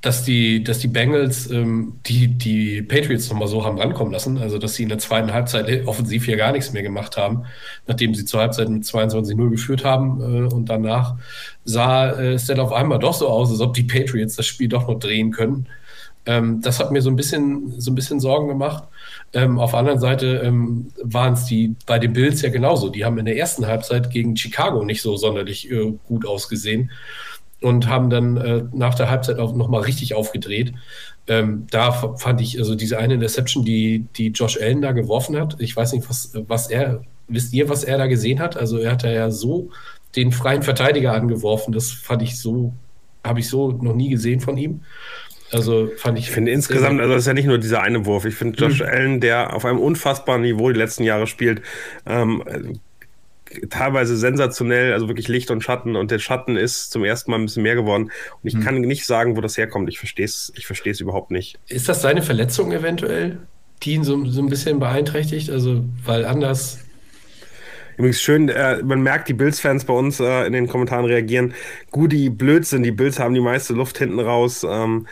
[0.03, 4.39] dass die, dass die Bengals ähm, die, die Patriots nochmal so haben rankommen lassen.
[4.39, 7.45] Also, dass sie in der zweiten Halbzeit offensiv hier gar nichts mehr gemacht haben,
[7.87, 10.21] nachdem sie zur Halbzeit mit 22-0 geführt haben.
[10.21, 11.17] Äh, und danach
[11.65, 14.69] sah äh, es dann auf einmal doch so aus, als ob die Patriots das Spiel
[14.69, 15.67] doch noch drehen können.
[16.27, 18.85] Ähm, das hat mir so ein bisschen, so ein bisschen Sorgen gemacht.
[19.33, 22.91] Ähm, auf der anderen Seite ähm, waren es die bei den Bills ja genauso.
[22.91, 26.91] Die haben in der ersten Halbzeit gegen Chicago nicht so sonderlich äh, gut ausgesehen
[27.61, 30.75] und haben dann äh, nach der Halbzeit auch nochmal richtig aufgedreht.
[31.29, 35.57] ähm, da fand ich, also diese eine Interception, die, die Josh Allen da geworfen hat,
[35.59, 38.57] ich weiß nicht, was, was er, wisst ihr, was er da gesehen hat?
[38.57, 39.71] Also er hat ja so
[40.15, 42.73] den freien Verteidiger angeworfen, das fand ich so,
[43.25, 44.83] habe ich so noch nie gesehen von ihm.
[45.53, 46.27] Also fand ich.
[46.27, 48.25] Ich finde insgesamt, also das ist ja nicht nur dieser eine Wurf.
[48.25, 48.87] Ich finde Josh mhm.
[48.87, 51.63] Allen, der auf einem unfassbaren Niveau die letzten Jahre spielt,
[52.05, 52.43] ähm,
[53.71, 57.47] teilweise sensationell, also wirklich Licht und Schatten und der Schatten ist zum ersten Mal ein
[57.47, 58.11] bisschen mehr geworden
[58.43, 58.61] und ich hm.
[58.63, 59.89] kann nicht sagen, wo das herkommt.
[59.89, 61.59] Ich verstehe es ich versteh's überhaupt nicht.
[61.69, 63.39] Ist das seine Verletzung eventuell,
[63.83, 65.51] die ihn so, so ein bisschen beeinträchtigt?
[65.51, 66.81] Also, weil anders
[67.97, 71.55] Übrigens schön, äh, man merkt, die Bills-Fans bei uns äh, in den Kommentaren reagieren.
[71.91, 74.67] Gudi Blödsinn, die Bills haben die meiste Luft hinten raus.
[74.69, 75.07] Ähm,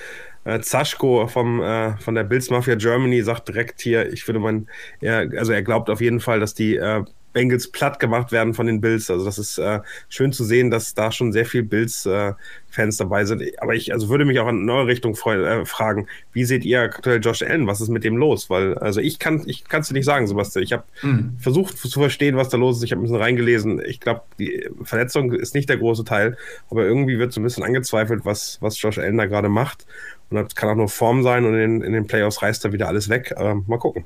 [0.45, 4.68] äh, Zaschko vom, äh, von der Bills Mafia Germany sagt direkt hier, ich würde man,
[5.01, 7.03] er, also er glaubt auf jeden Fall, dass die äh,
[7.35, 9.11] Bengals platt gemacht werden von den Bills.
[9.11, 13.26] Also das ist äh, schön zu sehen, dass da schon sehr viel Bills-Fans äh, dabei
[13.26, 13.43] sind.
[13.61, 17.20] Aber ich also würde mich auch in neue Richtung äh, fragen, wie seht ihr aktuell
[17.20, 17.66] Josh Allen?
[17.66, 18.49] Was ist mit dem los?
[18.49, 20.62] Weil, also ich kann ich kann es dir nicht sagen, Sebastian.
[20.62, 21.37] Ich habe mhm.
[21.39, 22.85] versucht zu verstehen, was da los ist.
[22.85, 23.82] Ich habe ein bisschen reingelesen.
[23.85, 26.39] Ich glaube, die Verletzung ist nicht der große Teil,
[26.70, 29.85] aber irgendwie wird so ein bisschen angezweifelt, was, was Josh Allen da gerade macht.
[30.30, 32.89] Und das kann auch nur Form sein und in, in den Playoffs reißt er wieder
[32.89, 33.35] alles weg.
[33.37, 34.05] Aber mal gucken.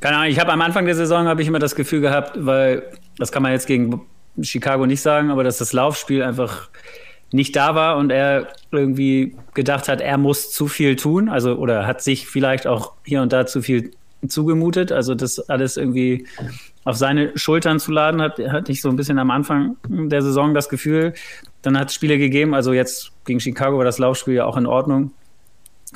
[0.00, 2.82] Keine Ahnung, ich habe am Anfang der Saison habe ich immer das Gefühl gehabt, weil
[3.18, 4.02] das kann man jetzt gegen
[4.40, 6.68] Chicago nicht sagen, aber dass das Laufspiel einfach
[7.32, 11.86] nicht da war und er irgendwie gedacht hat, er muss zu viel tun, also oder
[11.86, 13.92] hat sich vielleicht auch hier und da zu viel
[14.26, 16.26] zugemutet, also das alles irgendwie
[16.84, 20.54] auf seine Schultern zu laden, hat, hatte ich so ein bisschen am Anfang der Saison
[20.54, 21.14] das Gefühl.
[21.62, 24.66] Dann hat es Spiele gegeben, also jetzt gegen Chicago war das Laufspiel ja auch in
[24.66, 25.12] Ordnung.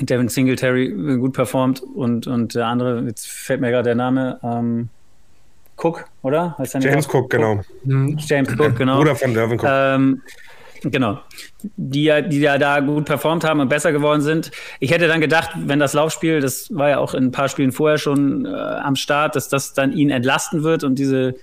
[0.00, 4.88] Devin Singletary gut performt und, und der andere, jetzt fällt mir gerade der Name, ähm,
[5.76, 6.56] Cook, oder?
[6.80, 7.60] James Cook, genau.
[7.84, 8.16] Mhm.
[8.18, 8.98] James Cook, genau.
[8.98, 9.68] Bruder von Devin Cook.
[9.68, 10.22] Ähm,
[10.82, 11.20] genau.
[11.76, 14.50] Die ja, die ja da gut performt haben und besser geworden sind.
[14.80, 17.72] Ich hätte dann gedacht, wenn das Laufspiel, das war ja auch in ein paar Spielen
[17.72, 21.34] vorher schon äh, am Start, dass das dann ihn entlasten wird und diese,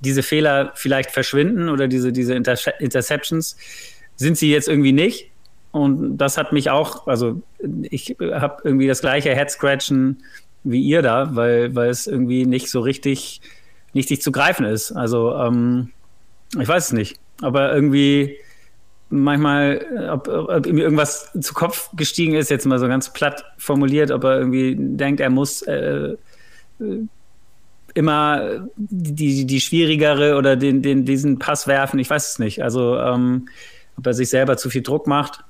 [0.00, 3.56] diese Fehler vielleicht verschwinden oder diese, diese Inter Interceptions.
[4.16, 5.27] Sind sie jetzt irgendwie nicht.
[5.70, 7.42] Und das hat mich auch, also
[7.82, 10.22] ich habe irgendwie das gleiche Head-Scratchen
[10.64, 13.40] wie ihr da, weil, weil es irgendwie nicht so richtig,
[13.92, 14.92] nicht zu greifen ist.
[14.92, 15.90] Also ähm,
[16.58, 18.36] ich weiß es nicht, aber irgendwie
[19.10, 24.10] manchmal, ob, ob ihm irgendwas zu Kopf gestiegen ist, jetzt mal so ganz platt formuliert,
[24.10, 26.16] ob er irgendwie denkt, er muss äh,
[27.94, 31.98] immer die, die schwierigere oder den, den, diesen Pass werfen.
[31.98, 32.62] Ich weiß es nicht.
[32.62, 33.48] Also ähm,
[33.96, 35.44] ob er sich selber zu viel Druck macht.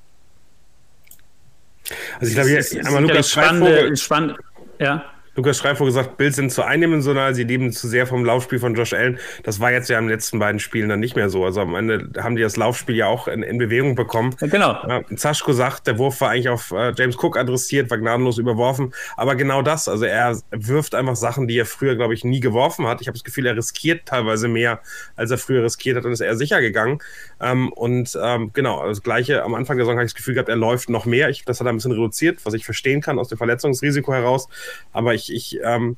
[2.20, 3.97] Also ich glaube, einmal Lukas Schreivogel.
[3.97, 4.36] Spannend,
[4.78, 5.05] ja.
[5.39, 8.93] Lukas Schreivogel gesagt, Bills sind zu eindimensional, sie leben zu sehr vom Laufspiel von Josh
[8.93, 9.20] Allen.
[9.45, 11.45] Das war jetzt ja in den letzten beiden Spielen dann nicht mehr so.
[11.45, 14.34] Also am Ende haben die das Laufspiel ja auch in, in Bewegung bekommen.
[14.41, 14.72] Ja, genau.
[14.89, 18.93] Ja, Zaschko sagt, der Wurf war eigentlich auf äh, James Cook adressiert, war gnadenlos überworfen.
[19.16, 22.89] Aber genau das, also er wirft einfach Sachen, die er früher, glaube ich, nie geworfen
[22.89, 23.01] hat.
[23.01, 24.80] Ich habe das Gefühl, er riskiert teilweise mehr,
[25.14, 26.99] als er früher riskiert hat und ist eher sicher gegangen.
[27.41, 30.49] Ähm, und ähm, genau, das Gleiche am Anfang der Saison habe ich das Gefühl gehabt,
[30.49, 31.28] er läuft noch mehr.
[31.28, 34.49] Ich, das hat er ein bisschen reduziert, was ich verstehen kann aus dem Verletzungsrisiko heraus.
[34.93, 35.97] Aber ich, ich, ähm,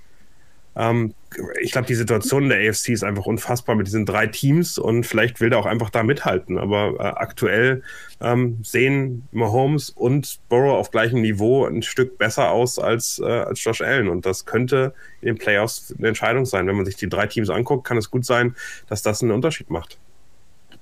[0.77, 1.15] ähm,
[1.61, 5.41] ich glaube, die Situation der AFC ist einfach unfassbar mit diesen drei Teams und vielleicht
[5.41, 6.59] will er auch einfach da mithalten.
[6.59, 7.83] Aber äh, aktuell
[8.21, 13.63] ähm, sehen Mahomes und Burrow auf gleichem Niveau ein Stück besser aus als, äh, als
[13.63, 14.09] Josh Allen.
[14.09, 16.67] Und das könnte in den Playoffs eine Entscheidung sein.
[16.67, 18.55] Wenn man sich die drei Teams anguckt, kann es gut sein,
[18.89, 19.99] dass das einen Unterschied macht.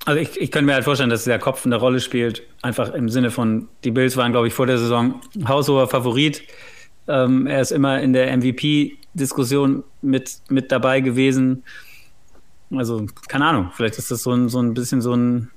[0.05, 2.43] Also ich, ich könnte mir halt vorstellen, dass der Kopf eine Rolle spielt.
[2.63, 6.43] Einfach im Sinne von, die Bills waren, glaube ich, vor der Saison haushoher Favorit.
[7.09, 11.65] Ähm, er ist immer in der MVP-Diskussion mit, mit dabei gewesen.
[12.71, 15.51] Also, keine Ahnung, vielleicht ist das so ein, so ein bisschen so ein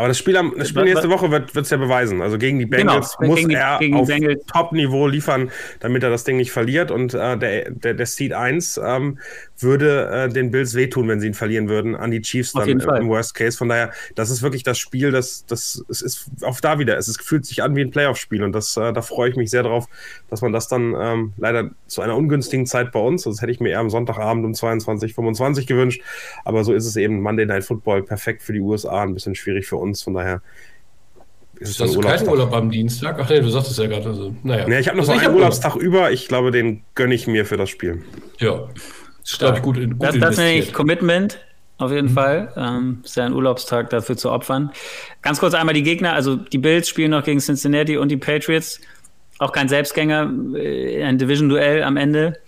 [0.00, 2.22] aber das Spiel, am, das Spiel nächste Woche wird es ja beweisen.
[2.22, 4.08] Also gegen die genau, Bengals genau, muss die, er auf
[4.50, 5.50] Top-Niveau liefern,
[5.80, 6.90] damit er das Ding nicht verliert.
[6.90, 9.18] Und äh, der, der, der Seed 1 ähm,
[9.62, 13.08] würde äh, den Bills wehtun, wenn sie ihn verlieren würden, an die Chiefs dann im
[13.08, 13.56] Worst Case.
[13.56, 16.96] Von daher, das ist wirklich das Spiel, das, das es ist auch da wieder.
[16.96, 19.50] Es ist, fühlt sich an wie ein Playoff-Spiel und das, äh, da freue ich mich
[19.50, 19.86] sehr drauf,
[20.28, 23.60] dass man das dann ähm, leider zu einer ungünstigen Zeit bei uns, das hätte ich
[23.60, 26.02] mir eher am Sonntagabend um 22, 25 gewünscht,
[26.44, 29.66] aber so ist es eben Monday Night Football, perfekt für die USA, ein bisschen schwierig
[29.66, 30.02] für uns.
[30.02, 30.42] Von daher
[31.60, 33.18] ist es Hast du keinen Urlaub am Dienstag?
[33.20, 34.08] Ach nee, du sagtest ja gerade.
[34.08, 34.66] Also, naja.
[34.66, 35.86] Nee, ich habe noch also so einen Urlaubstag Urlaub.
[35.86, 36.10] über.
[36.10, 38.02] Ich glaube, den gönne ich mir für das Spiel.
[38.38, 38.66] Ja,
[39.38, 41.38] glaube ich, gut, gut Das, das nenne ich Commitment.
[41.80, 42.14] Auf jeden mhm.
[42.14, 42.52] Fall.
[42.56, 44.70] Ähm, ist ja ein Urlaubstag dafür zu opfern.
[45.22, 46.12] Ganz kurz einmal die Gegner.
[46.12, 48.80] Also die Bills spielen noch gegen Cincinnati und die Patriots.
[49.38, 52.38] Auch kein Selbstgänger, äh, ein Division-Duell am Ende.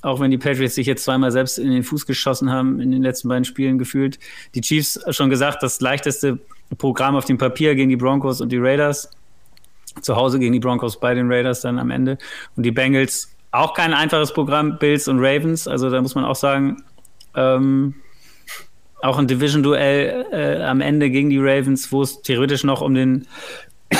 [0.00, 3.02] Auch wenn die Patriots sich jetzt zweimal selbst in den Fuß geschossen haben in den
[3.02, 4.20] letzten beiden Spielen gefühlt.
[4.54, 6.38] Die Chiefs schon gesagt, das leichteste
[6.78, 9.10] Programm auf dem Papier gegen die Broncos und die Raiders.
[10.02, 12.16] zu Hause gegen die Broncos bei den Raiders dann am Ende.
[12.54, 15.66] Und die Bengals auch kein einfaches Programm, Bills und Ravens.
[15.66, 16.82] Also da muss man auch sagen,
[17.34, 17.94] ähm,
[19.00, 23.26] auch ein Division-Duell äh, am Ende gegen die Ravens, wo es theoretisch noch um den,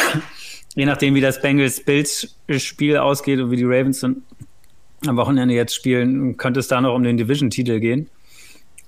[0.75, 4.23] je nachdem wie das Bengals-Bills-Spiel ausgeht und wie die Ravens dann
[5.07, 8.11] am Wochenende jetzt spielen, könnte es da noch um den Division-Titel gehen.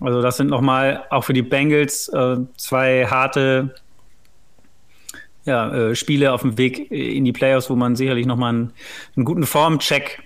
[0.01, 3.75] Also das sind nochmal auch für die Bengals äh, zwei harte
[5.45, 8.73] ja, äh, Spiele auf dem Weg in die Playoffs, wo man sicherlich nochmal einen,
[9.17, 10.23] einen guten Formcheck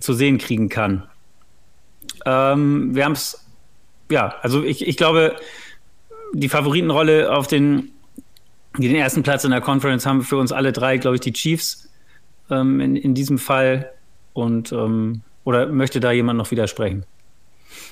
[0.00, 1.04] zu sehen kriegen kann.
[2.24, 3.46] Ähm, wir haben es,
[4.10, 5.36] ja, also ich, ich glaube,
[6.32, 7.90] die Favoritenrolle auf den,
[8.76, 11.90] den ersten Platz in der Conference haben für uns alle drei, glaube ich, die Chiefs
[12.50, 13.92] ähm, in, in diesem Fall.
[14.32, 17.04] Und ähm, oder möchte da jemand noch widersprechen?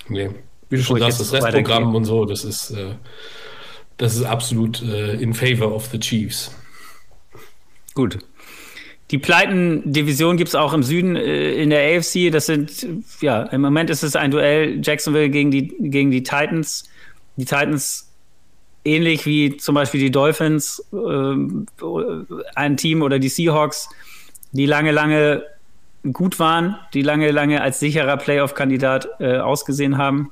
[0.09, 0.31] Nee,
[0.69, 2.95] wie du schon sagst, das Restprogramm und so, das ist, äh,
[3.97, 6.55] das ist absolut äh, in favor of the Chiefs.
[7.95, 8.19] Gut.
[9.11, 12.31] Die Pleiten-Division gibt es auch im Süden äh, in der AFC.
[12.31, 12.87] Das sind,
[13.21, 16.89] ja, im Moment ist es ein Duell Jacksonville gegen die, gegen die Titans.
[17.37, 18.11] Die Titans
[18.85, 21.87] ähnlich wie zum Beispiel die Dolphins, äh,
[22.55, 23.89] ein Team oder die Seahawks,
[24.53, 25.43] die lange, lange
[26.13, 30.31] gut waren, die lange, lange als sicherer Playoff-Kandidat äh, ausgesehen haben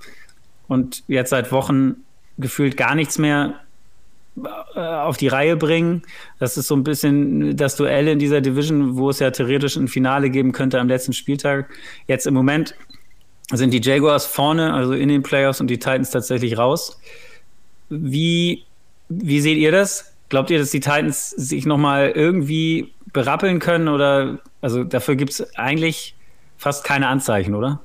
[0.66, 1.96] und jetzt seit Wochen
[2.38, 3.60] gefühlt gar nichts mehr
[4.74, 6.02] auf die Reihe bringen.
[6.38, 9.88] Das ist so ein bisschen das Duell in dieser Division, wo es ja theoretisch ein
[9.88, 11.68] Finale geben könnte am letzten Spieltag.
[12.06, 12.74] Jetzt im Moment
[13.52, 17.00] sind die Jaguars vorne, also in den Playoffs und die Titans tatsächlich raus.
[17.88, 18.64] Wie,
[19.08, 20.14] wie seht ihr das?
[20.28, 25.56] Glaubt ihr, dass die Titans sich nochmal irgendwie berappeln können oder also dafür gibt es
[25.56, 26.14] eigentlich
[26.58, 27.80] fast keine Anzeichen, oder?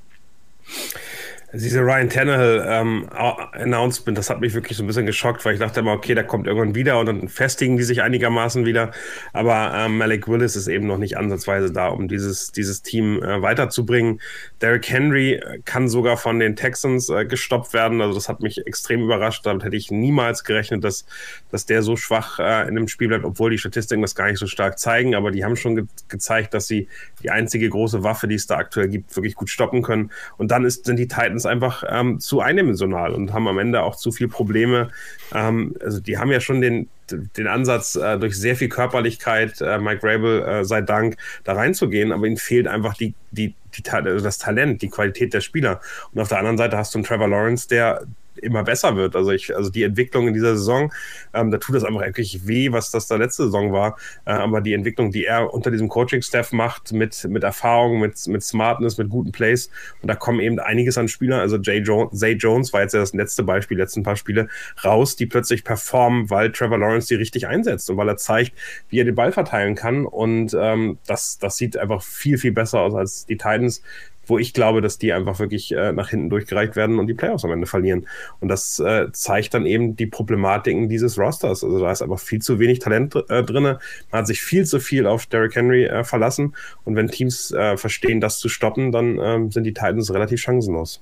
[1.56, 5.60] Diese Ryan Tannehill ähm, Announcement, das hat mich wirklich so ein bisschen geschockt, weil ich
[5.60, 8.89] dachte immer, okay, der kommt irgendwann wieder und dann festigen die sich einigermaßen wieder.
[9.34, 13.43] Aber ähm, Malik Willis ist eben noch nicht ansatzweise da, um dieses, dieses Team äh,
[13.43, 14.20] weiterzubringen.
[14.62, 18.01] Derrick Henry kann sogar von den Texans äh, gestoppt werden.
[18.01, 19.45] Also das hat mich extrem überrascht.
[19.45, 21.06] Damit hätte ich niemals gerechnet, dass,
[21.51, 24.39] dass der so schwach äh, in dem Spiel bleibt, obwohl die Statistiken das gar nicht
[24.39, 25.14] so stark zeigen.
[25.14, 26.88] Aber die haben schon ge gezeigt, dass sie
[27.24, 30.11] die einzige große Waffe, die es da aktuell gibt, wirklich gut stoppen können.
[30.38, 33.95] Und dann ist, sind die Titans einfach ähm, zu eindimensional und haben am Ende auch
[33.95, 34.89] zu viel Probleme.
[35.34, 39.78] Ähm, also die haben ja schon den, den Ansatz, äh, durch sehr viel Körperlichkeit, äh,
[39.80, 44.24] Mike Rabel äh, sei Dank, da reinzugehen, aber ihnen fehlt einfach die, die, die, also
[44.24, 45.82] das Talent, die Qualität der Spieler.
[46.13, 48.05] Und auf der anderen Seite hast du einen Trevor Lawrence, der
[48.44, 49.16] immer besser wird.
[49.16, 50.91] Also ich, also die Entwicklung in dieser Saison,
[51.34, 53.98] ähm, da tut es einfach wirklich weh, was das da letzte Saison war.
[54.26, 58.44] Äh, aber die Entwicklung, die er unter diesem Coaching-Staff macht, mit, mit Erfahrung, mit, mit
[58.44, 59.70] Smartness, mit guten Plays,
[60.02, 61.39] und da kommen eben einiges an Spielern.
[61.39, 64.48] Also Jay Jones, Zay Jones war jetzt ja das letzte Beispiel, letzten paar Spiele,
[64.84, 68.54] raus, die plötzlich performen, weil Trevor Lawrence die richtig einsetzt und weil er zeigt,
[68.89, 70.06] wie er den Ball verteilen kann.
[70.06, 73.82] Und ähm, das, das sieht einfach viel, viel besser aus als die Titans,
[74.26, 77.43] wo ich glaube, dass die einfach wirklich äh, nach hinten durchgereicht werden und die Playoffs
[77.45, 78.07] am Ende verlieren.
[78.39, 81.63] Und das äh, zeigt dann eben die Problematiken dieses Rosters.
[81.63, 83.63] Also da ist einfach viel zu wenig Talent äh, drin.
[83.63, 83.78] Man
[84.11, 86.55] hat sich viel zu viel auf Derrick Henry äh, verlassen.
[86.84, 91.01] Und wenn Teams äh, verstehen, das zu stoppen, dann ähm, sind die Titans relativ chancenlos.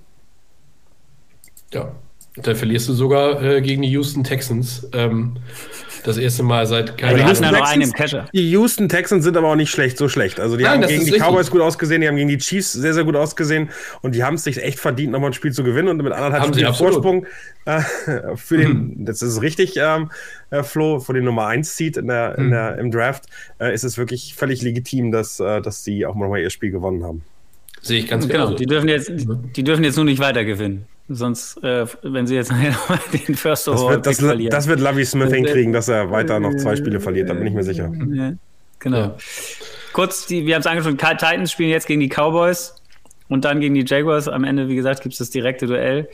[1.74, 1.95] Ja,
[2.38, 4.88] da verlierst du sogar äh, gegen die Houston Texans.
[4.94, 5.34] Ähm,
[6.04, 9.70] das erste Mal seit keine die Houston, Texans, die Houston Texans sind aber auch nicht
[9.70, 10.40] schlecht, so schlecht.
[10.40, 11.22] Also die Nein, haben gegen die richtig.
[11.22, 13.70] Cowboys gut ausgesehen, die haben gegen die Chiefs sehr, sehr gut ausgesehen
[14.02, 16.42] und die haben es sich echt verdient, nochmal ein Spiel zu gewinnen und mit anderthalb
[16.42, 17.26] haben Spielen Vorsprung
[17.66, 17.82] äh,
[18.36, 19.06] für den, mhm.
[19.06, 20.10] das ist richtig, ähm,
[20.50, 22.52] äh, Flo, vor den Nummer 1 zieht in der, in mhm.
[22.52, 23.26] der, im Draft,
[23.60, 27.04] äh, ist es wirklich völlig legitim, dass, äh, dass die auch mal ihr Spiel gewonnen
[27.04, 27.24] haben.
[27.82, 28.48] Sehe ich ganz genau.
[28.48, 28.58] genau.
[28.58, 30.88] Die dürfen jetzt, die dürfen jetzt nur nicht weiter gewinnen.
[31.14, 32.51] Sonst, äh, wenn sie jetzt
[33.28, 34.51] den First das wird, das, verlieren.
[34.51, 37.53] Das wird Lovey Smith hinkriegen, dass er weiter noch zwei Spiele verliert, da bin ich
[37.53, 37.91] mir sicher.
[38.80, 38.97] Genau.
[38.97, 39.16] Ja.
[39.93, 42.76] Kurz, die, wir haben es angesprochen, Titans spielen jetzt gegen die Cowboys
[43.30, 44.28] und dann gegen die Jaguars.
[44.28, 46.09] Am Ende, wie gesagt, gibt es das direkte Duell.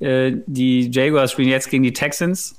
[0.00, 2.56] Äh, die Jaguars spielen jetzt gegen die Texans.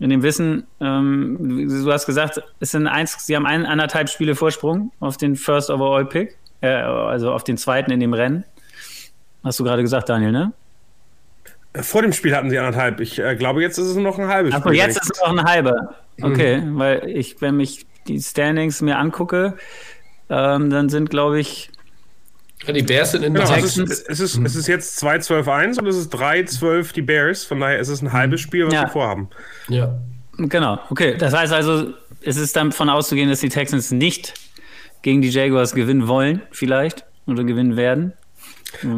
[0.00, 4.36] In dem Wissen, ähm, du hast gesagt, es sind eins, sie haben ein, anderthalb Spiele
[4.36, 8.44] Vorsprung auf den First Overall Pick, äh, also auf den zweiten in dem Rennen.
[9.42, 10.52] Hast du gerade gesagt, Daniel, ne?
[11.74, 13.00] Vor dem Spiel hatten sie anderthalb.
[13.00, 14.62] Ich äh, glaube, jetzt ist es noch ein halbes Spiel.
[14.62, 15.94] Aber jetzt ist es noch ein halber.
[16.20, 16.78] Okay, mhm.
[16.78, 19.54] weil ich, wenn ich die Standings mir angucke,
[20.30, 21.70] ähm, dann sind, glaube ich.
[22.66, 25.78] Ja, die Bears sind in genau, der es ist, es, ist, es ist jetzt 2-12-1
[25.78, 27.44] und es ist 3-12 die Bears.
[27.44, 28.82] Von daher ist es ein halbes Spiel, was ja.
[28.82, 29.28] wir vorhaben.
[29.68, 29.96] Ja.
[30.38, 31.16] Genau, okay.
[31.16, 31.92] Das heißt also,
[32.22, 34.34] es ist dann davon auszugehen, dass die Texans nicht
[35.02, 38.12] gegen die Jaguars gewinnen wollen, vielleicht, oder gewinnen werden.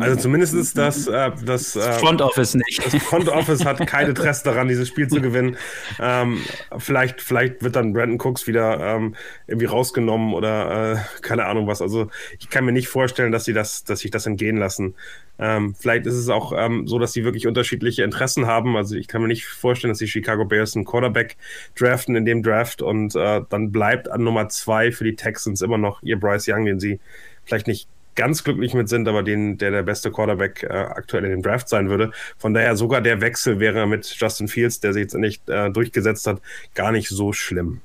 [0.01, 2.85] Also zumindest das, äh, das, äh, Front Office nicht.
[2.85, 5.57] Das Front Office hat kein Interesse daran, dieses Spiel zu gewinnen.
[6.01, 6.41] Ähm,
[6.79, 9.15] vielleicht, vielleicht wird dann Brandon Cooks wieder ähm,
[9.47, 11.81] irgendwie rausgenommen oder äh, keine Ahnung was.
[11.83, 14.95] Also ich kann mir nicht vorstellen, dass sie das, dass sich das entgehen lassen.
[15.39, 18.77] Ähm, vielleicht ist es auch ähm, so, dass sie wirklich unterschiedliche Interessen haben.
[18.77, 21.37] Also ich kann mir nicht vorstellen, dass die Chicago Bears einen Quarterback
[21.79, 25.79] draften in dem Draft und äh, dann bleibt an Nummer zwei für die Texans immer
[25.79, 27.01] noch ihr Bryce Young, den sie
[27.45, 27.89] vielleicht nicht
[28.21, 31.69] ganz glücklich mit sind, aber den, der der beste Quarterback äh, aktuell in dem Draft
[31.71, 32.11] sein würde.
[32.37, 36.27] Von daher sogar der Wechsel wäre mit Justin Fields, der sich jetzt nicht äh, durchgesetzt
[36.27, 36.43] hat,
[36.75, 37.81] gar nicht so schlimm.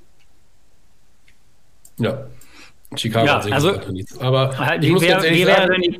[1.97, 2.27] Ja.
[2.97, 4.17] Chicago Ja, hat sich also- nichts.
[4.19, 5.97] Aber Halt, ich muss wär- ganz ehrlich sagen,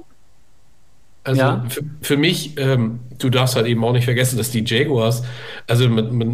[1.24, 1.66] Also Ja.
[1.70, 5.24] für, für mich, ähm, du darfst halt eben auch nicht vergessen, dass die Jaguars,
[5.68, 6.30] also mit, mit,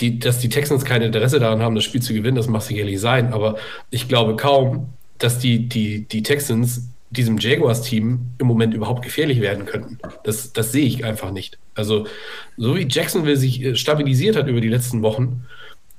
[0.00, 3.00] die, dass die Texans kein Interesse daran haben, das Spiel zu gewinnen, das mag sicherlich
[3.00, 3.56] sein, aber
[3.90, 9.64] ich glaube kaum, dass die, die, die Texans diesem Jaguars-Team im Moment überhaupt gefährlich werden
[9.64, 9.98] könnten.
[10.24, 11.58] Das, das sehe ich einfach nicht.
[11.74, 12.06] Also,
[12.56, 15.46] so wie Jacksonville sich äh, stabilisiert hat über die letzten Wochen,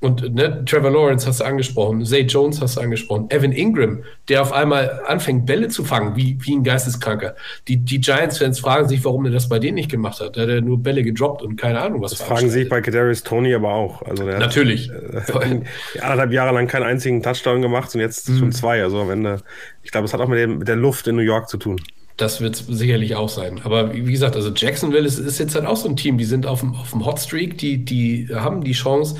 [0.00, 4.40] und ne, Trevor Lawrence hast du angesprochen, Zay Jones hast du angesprochen, Evan Ingram, der
[4.40, 7.36] auf einmal anfängt, Bälle zu fangen, wie, wie ein Geisteskranker.
[7.68, 10.38] Die, die Giants-Fans fragen sich, warum er das bei denen nicht gemacht hat.
[10.38, 13.22] Da hat er nur Bälle gedroppt und keine Ahnung, was Das fragen sich bei Kadarius
[13.22, 14.00] Tony aber auch.
[14.02, 14.90] Also der Natürlich.
[14.90, 15.60] hat äh,
[16.00, 18.82] anderthalb Jahre lang keinen einzigen Touchdown gemacht und jetzt schon zwei.
[18.82, 19.42] Also am Ende,
[19.82, 21.78] ich glaube, es hat auch mit, dem, mit der Luft in New York zu tun.
[22.20, 23.62] Das wird sicherlich auch sein.
[23.64, 26.44] Aber wie gesagt, also Jacksonville ist, ist jetzt halt auch so ein Team, die sind
[26.44, 29.16] auf dem, auf dem Hotstreak, die, die haben die Chance,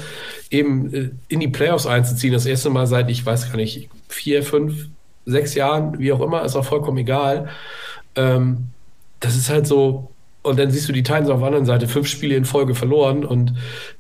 [0.51, 2.35] eben äh, in die Playoffs einzuziehen.
[2.35, 4.89] Das erste Mal seit, ich weiß gar nicht, vier, fünf,
[5.25, 7.49] sechs Jahren, wie auch immer, ist auch vollkommen egal.
[8.17, 8.67] Ähm,
[9.19, 10.11] das ist halt so.
[10.43, 13.25] Und dann siehst du die Titans auf der anderen Seite, fünf Spiele in Folge verloren.
[13.25, 13.55] Und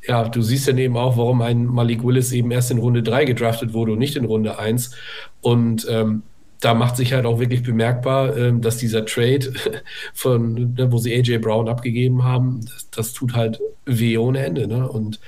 [0.07, 3.25] ja, du siehst dann eben auch, warum ein Malik Willis eben erst in Runde drei
[3.25, 4.95] gedraftet wurde und nicht in Runde eins.
[5.41, 6.23] Und ähm,
[6.61, 9.53] da macht sich halt auch wirklich bemerkbar, ähm, dass dieser Trade
[10.15, 14.67] von, ne, wo sie AJ Brown abgegeben haben, das, das tut halt weh ohne Ende.
[14.67, 14.89] Ne?
[14.89, 15.21] Und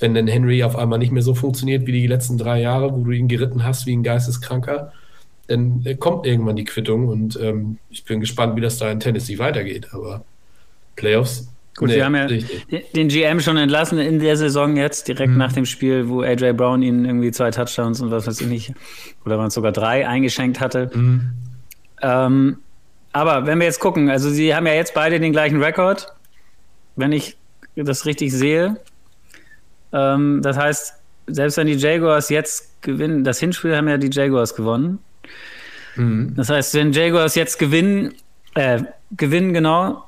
[0.00, 3.04] wenn dann Henry auf einmal nicht mehr so funktioniert wie die letzten drei Jahre, wo
[3.04, 4.92] du ihn geritten hast wie ein Geisteskranker,
[5.46, 9.00] dann äh, kommt irgendwann die Quittung und ähm, ich bin gespannt, wie das da in
[9.00, 9.88] Tennessee weitergeht.
[9.92, 10.24] Aber
[10.96, 11.48] Playoffs.
[11.76, 12.94] Gut, nee, wir haben ja nicht.
[12.94, 15.38] den GM schon entlassen in der Saison jetzt, direkt Mhm.
[15.38, 18.74] nach dem Spiel, wo AJ Brown ihnen irgendwie zwei Touchdowns und was weiß ich nicht,
[19.24, 20.90] oder waren es sogar drei eingeschenkt hatte.
[20.94, 21.30] Mhm.
[22.00, 22.58] Ähm,
[23.12, 26.06] aber wenn wir jetzt gucken, also sie haben ja jetzt beide den gleichen Rekord,
[26.96, 27.36] wenn ich
[27.76, 28.76] das richtig sehe.
[29.92, 30.94] Ähm, das heißt,
[31.26, 34.98] selbst wenn die Jaguars jetzt gewinnen, das Hinspiel haben ja die Jaguars gewonnen.
[35.96, 36.34] Mhm.
[36.36, 38.14] Das heißt, wenn Jaguars jetzt gewinnen,
[38.54, 38.82] äh,
[39.16, 40.03] gewinnen genau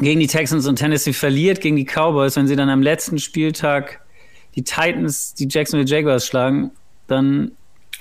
[0.00, 4.00] gegen die Texans und Tennessee verliert gegen die Cowboys, wenn sie dann am letzten Spieltag
[4.56, 6.72] die Titans, die Jacksonville Jaguars schlagen,
[7.06, 7.52] dann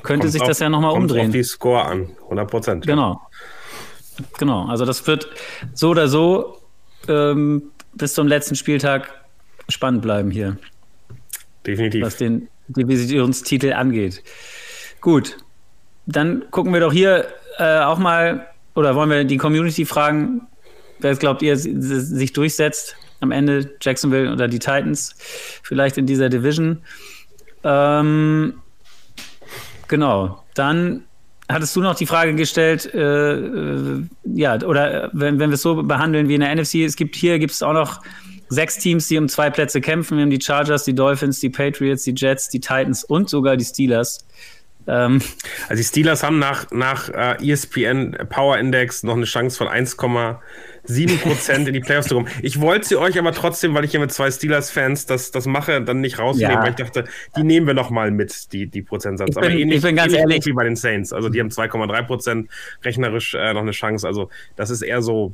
[0.01, 1.27] könnte Kommt sich auf- das ja nochmal kommt umdrehen.
[1.27, 2.87] auf die Score an, 100 Prozent.
[2.87, 3.21] Genau.
[4.37, 4.65] Genau.
[4.67, 5.29] Also das wird
[5.73, 6.57] so oder so
[7.07, 7.63] ähm,
[7.93, 9.11] bis zum letzten Spieltag
[9.69, 10.57] spannend bleiben hier,
[11.65, 12.03] Definitiv.
[12.03, 14.23] was den Divisionstitel angeht.
[15.01, 15.37] Gut.
[16.05, 17.27] Dann gucken wir doch hier
[17.59, 20.41] äh, auch mal, oder wollen wir die Community fragen,
[21.01, 25.15] wer glaubt ihr si- si- sich durchsetzt am Ende, Jacksonville oder die Titans,
[25.63, 26.79] vielleicht in dieser Division.
[27.63, 28.53] Ähm,
[29.87, 30.43] genau.
[30.53, 31.03] Dann
[31.49, 35.61] hattest du noch die Frage gestellt, äh, äh, ja, oder äh, wenn, wenn wir es
[35.61, 38.01] so behandeln wie in der NFC, es gibt hier gibt auch noch
[38.49, 40.17] sechs Teams, die um zwei Plätze kämpfen.
[40.17, 43.65] Wir haben die Chargers, die Dolphins, die Patriots, die Jets, die Titans und sogar die
[43.65, 44.25] Steelers.
[44.87, 45.21] Ähm,
[45.67, 51.17] Also die Steelers haben nach, nach äh, ESPN Power Index noch eine Chance von 1,7
[51.21, 52.27] Prozent in die Playoffs zu kommen.
[52.41, 55.81] Ich wollte sie euch aber trotzdem, weil ich hier mit zwei Steelers-Fans das, das mache,
[55.81, 56.61] dann nicht rausnehmen, Ja.
[56.63, 57.05] weil ich dachte,
[57.37, 59.29] die nehmen wir noch mal mit, die, die Prozentsatz.
[59.29, 61.13] Ich bin- aber ähnlich, ich bin ganz ähnlich ehrlich- wie bei den Saints.
[61.13, 62.49] Also die haben 2,3 Prozent
[62.83, 64.07] rechnerisch äh, noch eine Chance.
[64.07, 65.33] Also das ist eher so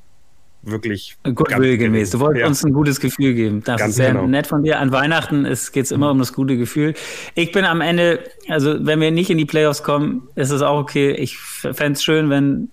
[0.65, 2.11] wirklich Goodwill gemäß.
[2.11, 2.47] Du wolltest Ja.
[2.47, 3.61] uns ein gutes Gefühl geben.
[3.63, 4.27] Das Ganz ist sehr genau.
[4.27, 4.79] nett von dir.
[4.79, 6.93] An Weihnachten geht es immer um das gute Gefühl.
[7.35, 10.79] Ich bin am Ende, also wenn wir nicht in die Playoffs kommen, ist es auch
[10.79, 11.11] okay.
[11.11, 12.69] Ich fände es schön, wenn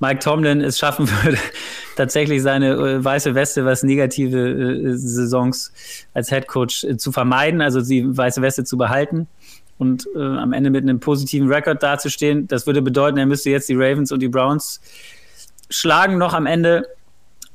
[0.00, 1.38] Mike Tomlin es schaffen würde,
[1.96, 5.72] tatsächlich seine äh, weiße Weste, was negative äh, Saisons
[6.14, 9.26] als Head Coach äh, zu vermeiden, also die weiße Weste zu behalten
[9.76, 12.48] und äh, am Ende mit einem positiven Rekord dazustehen.
[12.48, 14.80] Das würde bedeuten, er müsste jetzt die Ravens und die Browns
[15.68, 16.86] schlagen noch am Ende.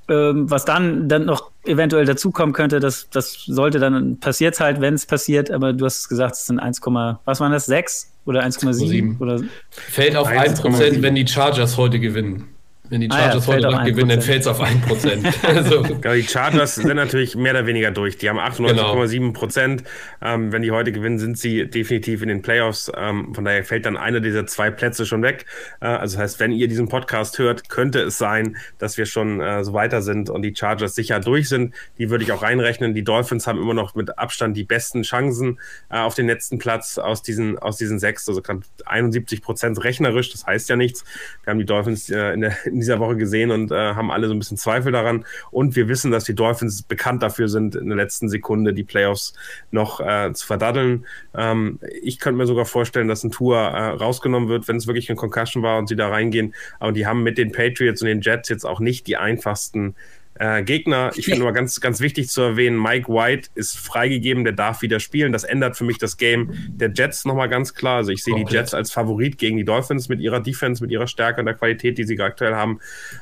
[0.07, 4.93] Ähm, was dann, dann noch eventuell dazukommen könnte, das, das sollte dann passiert halt, wenn
[4.93, 6.79] es passiert, aber du hast es gesagt, es sind 1,
[7.25, 9.19] was waren das, 6 oder 1,7 1,7.
[9.19, 9.41] oder
[9.71, 10.97] Fällt auf 1,7.
[10.97, 12.54] 1%, wenn die Chargers heute gewinnen.
[12.89, 15.47] Wenn die Chargers ah ja, heute Nacht gewinnen, dann fällt es auf 1%.
[15.55, 15.81] also.
[15.81, 18.17] Genau, die Chargers sind natürlich mehr oder weniger durch.
[18.17, 19.83] Die haben 98,7 Prozent.
[20.19, 20.33] Genau.
[20.33, 22.91] Ähm, wenn die heute gewinnen, sind sie definitiv in den Playoffs.
[22.95, 25.45] Ähm, von daher fällt dann einer dieser zwei Plätze schon weg.
[25.81, 29.41] Äh, also das heißt, wenn ihr diesen Podcast hört, könnte es sein, dass wir schon
[29.41, 31.73] äh, so weiter sind und die Chargers sicher durch sind.
[31.97, 32.93] Die würde ich auch reinrechnen.
[32.93, 35.59] Die Dolphins haben immer noch mit Abstand die besten Chancen
[35.89, 38.29] äh, auf den letzten Platz aus diesen, aus diesen sechs.
[38.29, 40.31] Also gerade 71 Prozent rechnerisch.
[40.31, 41.03] Das heißt ja nichts.
[41.43, 44.27] Wir haben die Dolphins äh, in der in dieser Woche gesehen und äh, haben alle
[44.27, 45.25] so ein bisschen Zweifel daran.
[45.51, 49.33] Und wir wissen, dass die Dolphins bekannt dafür sind, in der letzten Sekunde die Playoffs
[49.71, 51.05] noch äh, zu verdaddeln.
[51.35, 55.09] Ähm, ich könnte mir sogar vorstellen, dass ein Tour äh, rausgenommen wird, wenn es wirklich
[55.09, 56.53] ein Concussion war und sie da reingehen.
[56.79, 59.95] Aber die haben mit den Patriots und den Jets jetzt auch nicht die einfachsten
[60.35, 61.11] äh, Gegner.
[61.15, 64.99] Ich finde aber ganz, ganz wichtig zu erwähnen, Mike White ist freigegeben, der darf wieder
[64.99, 65.31] spielen.
[65.31, 67.97] Das ändert für mich das Game der Jets nochmal ganz klar.
[67.97, 71.07] Also ich sehe die Jets als Favorit gegen die Dolphins mit ihrer Defense, mit ihrer
[71.07, 72.79] Stärke und der Qualität, die sie aktuell haben.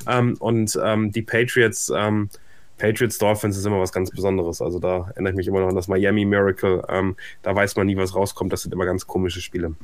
[0.07, 2.29] Ähm, und ähm, die Patriots, ähm,
[2.77, 4.61] Patriots Dolphins ist immer was ganz Besonderes.
[4.61, 6.83] Also da erinnere ich mich immer noch an das Miami Miracle.
[6.89, 8.51] Ähm, da weiß man nie, was rauskommt.
[8.51, 9.75] Das sind immer ganz komische Spiele.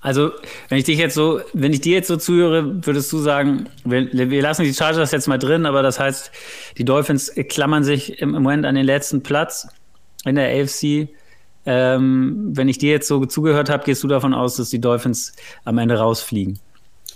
[0.00, 0.32] Also,
[0.68, 4.12] wenn ich dich jetzt so, wenn ich dir jetzt so zuhöre, würdest du sagen, wir,
[4.12, 6.30] wir, lassen die Chargers jetzt mal drin, aber das heißt,
[6.78, 9.68] die Dolphins klammern sich im Moment an den letzten Platz
[10.24, 11.08] in der AFC.
[11.64, 15.34] Ähm, wenn ich dir jetzt so zugehört habe, gehst du davon aus, dass die Dolphins
[15.64, 16.58] am Ende rausfliegen?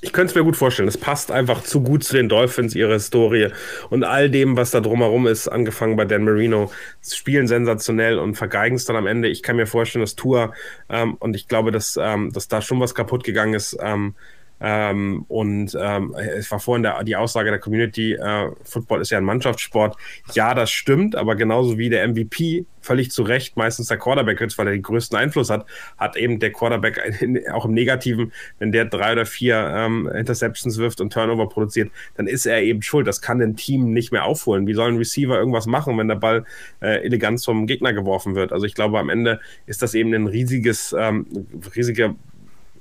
[0.01, 0.89] Ich könnte es mir gut vorstellen.
[0.89, 3.48] Es passt einfach zu gut zu den Dolphins, ihre Historie
[3.90, 6.70] und all dem, was da drumherum ist, angefangen bei Dan Marino.
[7.01, 9.28] Sie spielen sensationell und vergeigen es dann am Ende.
[9.28, 10.52] Ich kann mir vorstellen, dass Tour
[10.89, 13.77] ähm, und ich glaube, dass, ähm, dass da schon was kaputt gegangen ist.
[13.81, 14.14] Ähm,
[14.61, 19.19] ähm, und ähm, es war vorhin der, die Aussage der Community, äh, Football ist ja
[19.19, 19.97] ein Mannschaftssport.
[20.33, 24.57] Ja, das stimmt, aber genauso wie der MVP völlig zu Recht meistens der Quarterback ist,
[24.57, 25.66] weil er den größten Einfluss hat,
[25.99, 27.01] hat eben der Quarterback
[27.53, 32.27] auch im Negativen, wenn der drei oder vier ähm, Interceptions wirft und Turnover produziert, dann
[32.27, 33.07] ist er eben schuld.
[33.07, 34.66] Das kann ein Team nicht mehr aufholen.
[34.66, 36.45] Wie soll ein Receiver irgendwas machen, wenn der Ball
[36.81, 38.53] äh, elegant vom Gegner geworfen wird?
[38.53, 41.27] Also ich glaube, am Ende ist das eben ein riesiges, ähm,
[41.74, 42.15] riesiger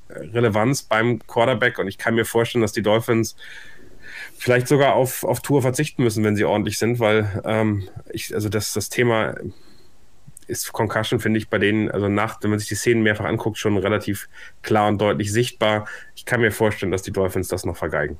[0.09, 3.35] Relevanz beim Quarterback und ich kann mir vorstellen, dass die Dolphins
[4.37, 8.49] vielleicht sogar auf, auf Tour verzichten müssen, wenn sie ordentlich sind, weil ähm, ich, also
[8.49, 9.35] das, das Thema
[10.47, 13.57] ist Concussion, finde ich, bei denen, also nach, wenn man sich die Szenen mehrfach anguckt,
[13.57, 14.29] schon relativ
[14.61, 15.87] klar und deutlich sichtbar.
[16.15, 18.19] Ich kann mir vorstellen, dass die Dolphins das noch vergeigen.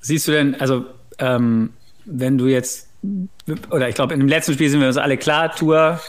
[0.00, 0.84] Siehst du denn, also
[1.18, 1.72] ähm,
[2.04, 2.90] wenn du jetzt,
[3.70, 6.00] oder ich glaube, in dem letzten Spiel sind wir uns alle klar, Tour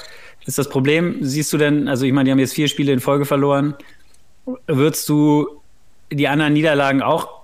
[0.47, 1.17] ist das Problem.
[1.21, 3.75] Siehst du denn, also ich meine, die haben jetzt vier Spiele in Folge verloren.
[4.65, 5.61] Würdest du
[6.11, 7.41] die anderen Niederlagen auch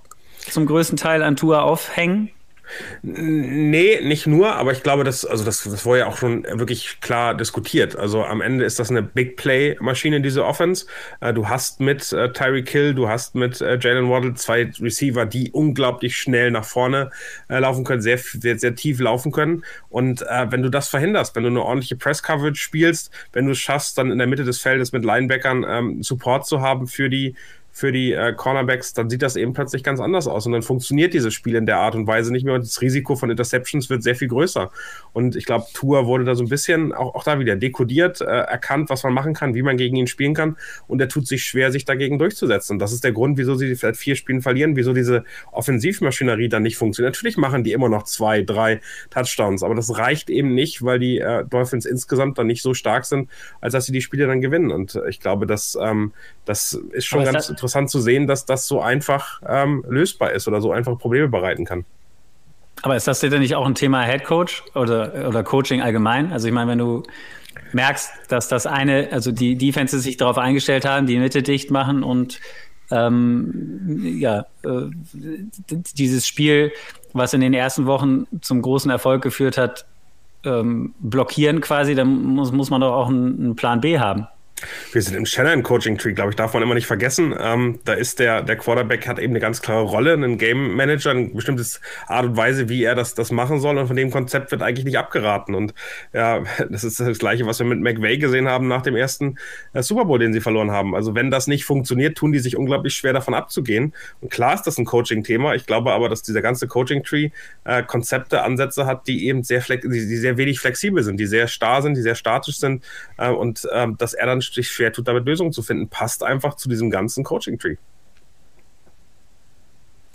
[0.49, 2.29] zum größten Teil an Tour aufhängen?
[3.01, 6.99] Nee, nicht nur, aber ich glaube, das, also das, das wurde ja auch schon wirklich
[7.01, 7.95] klar diskutiert.
[7.95, 10.85] Also am Ende ist das eine Big Play-Maschine, diese Offense.
[11.19, 15.25] Äh, du hast mit äh, Tyreek Hill, du hast mit äh, Jalen Waddle zwei Receiver,
[15.25, 17.11] die unglaublich schnell nach vorne
[17.47, 19.63] laufen können, sehr, sehr, sehr tief laufen können.
[19.89, 23.97] Und wenn du das verhinderst, wenn du eine ordentliche Press-Coverage spielst, wenn du es schaffst,
[23.97, 27.35] dann in der Mitte des Feldes mit Linebackern ähm, Support zu haben für die
[27.75, 31.13] für die äh, Cornerbacks, dann sieht das eben plötzlich ganz anders aus und dann funktioniert
[31.15, 34.03] dieses Spiel in der Art und Weise nicht mehr und das Risiko von Interceptions wird
[34.03, 34.71] sehr viel größer.
[35.11, 38.25] Und ich glaube, Tour wurde da so ein bisschen auch, auch da wieder dekodiert, äh,
[38.25, 40.55] erkannt, was man machen kann, wie man gegen ihn spielen kann
[40.87, 42.73] und er tut sich schwer, sich dagegen durchzusetzen.
[42.75, 46.61] Und das ist der Grund, wieso sie vielleicht vier Spielen verlieren, wieso diese Offensivmaschinerie dann
[46.61, 47.15] nicht funktioniert.
[47.15, 51.17] Natürlich machen die immer noch zwei, drei Touchdowns, aber das reicht eben nicht, weil die
[51.17, 53.29] äh, Dolphins insgesamt dann nicht so stark sind,
[53.61, 54.69] als dass sie die Spiele dann gewinnen.
[54.69, 56.13] Und ich glaube, dass ähm,
[56.45, 60.47] das ist schon ganz interessant interessant zu sehen, dass das so einfach ähm, lösbar ist
[60.47, 61.85] oder so einfach Probleme bereiten kann.
[62.81, 66.31] Aber ist das denn nicht auch ein Thema Head Coach oder, oder Coaching allgemein?
[66.33, 67.03] Also ich meine, wenn du
[67.71, 72.03] merkst, dass das eine, also die Defenses sich darauf eingestellt haben, die Mitte dicht machen
[72.03, 72.39] und
[72.91, 74.89] ähm, ja, äh,
[75.95, 76.71] dieses Spiel,
[77.13, 79.85] was in den ersten Wochen zum großen Erfolg geführt hat,
[80.43, 84.27] ähm, blockieren quasi, dann muss, muss man doch auch einen, einen Plan B haben.
[84.91, 87.35] Wir sind im Shannon Coaching Tree, glaube ich, darf man immer nicht vergessen.
[87.39, 91.11] Ähm, da ist der, der Quarterback hat eben eine ganz klare Rolle, einen Game Manager,
[91.11, 91.63] eine bestimmte
[92.07, 93.77] Art und Weise, wie er das, das machen soll.
[93.77, 95.55] Und von dem Konzept wird eigentlich nicht abgeraten.
[95.55, 95.73] Und
[96.13, 99.37] ja, das ist das Gleiche, was wir mit McVay gesehen haben nach dem ersten
[99.73, 100.95] äh, Super Bowl, den sie verloren haben.
[100.95, 103.93] Also wenn das nicht funktioniert, tun die sich unglaublich schwer davon abzugehen.
[104.21, 105.55] Und klar ist das ein Coaching-Thema.
[105.55, 107.29] Ich glaube aber, dass dieser ganze Coaching Tree
[107.63, 111.47] äh, Konzepte, Ansätze hat, die eben sehr, die, die sehr wenig flexibel sind, die sehr
[111.47, 112.83] starr sind, die sehr statisch sind.
[113.17, 116.55] Äh, und äh, dass er dann sich schwer tut, damit Lösungen zu finden, passt einfach
[116.55, 117.75] zu diesem ganzen Coaching-Tree.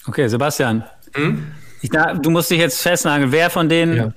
[0.07, 0.85] Okay, Sebastian.
[1.15, 1.53] Hm?
[1.83, 4.13] Ich, na, du musst dich jetzt festnageln, wer von denen, ja.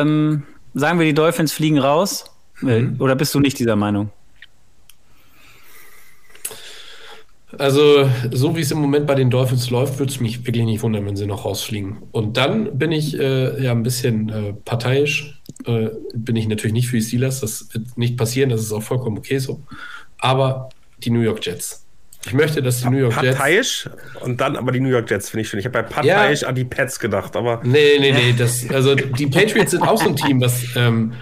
[0.00, 0.42] ähm,
[0.74, 2.24] sagen wir, die Dolphins fliegen raus?
[2.60, 2.96] Mhm.
[2.98, 4.10] Oder bist du nicht dieser Meinung?
[7.58, 10.82] Also, so wie es im Moment bei den Dolphins läuft, würde es mich wirklich nicht
[10.82, 11.98] wundern, wenn sie noch rausfliegen.
[12.10, 15.41] Und dann bin ich äh, ja ein bisschen äh, parteiisch.
[15.66, 17.40] Äh, bin ich natürlich nicht für die Steelers.
[17.40, 19.60] Das wird nicht passieren, das ist auch vollkommen okay so.
[20.18, 20.68] Aber
[20.98, 21.84] die New York Jets.
[22.24, 23.36] Ich möchte, dass die New York Jets.
[23.36, 23.90] Parteiisch
[24.20, 25.58] und dann aber die New York Jets, finde ich schön.
[25.58, 26.48] Ich habe bei parteiisch ja.
[26.48, 27.60] an die Pets gedacht, aber.
[27.64, 28.34] Nee, nee, nee.
[28.36, 31.14] Das, also die Patriots sind auch so ein Team, was ähm,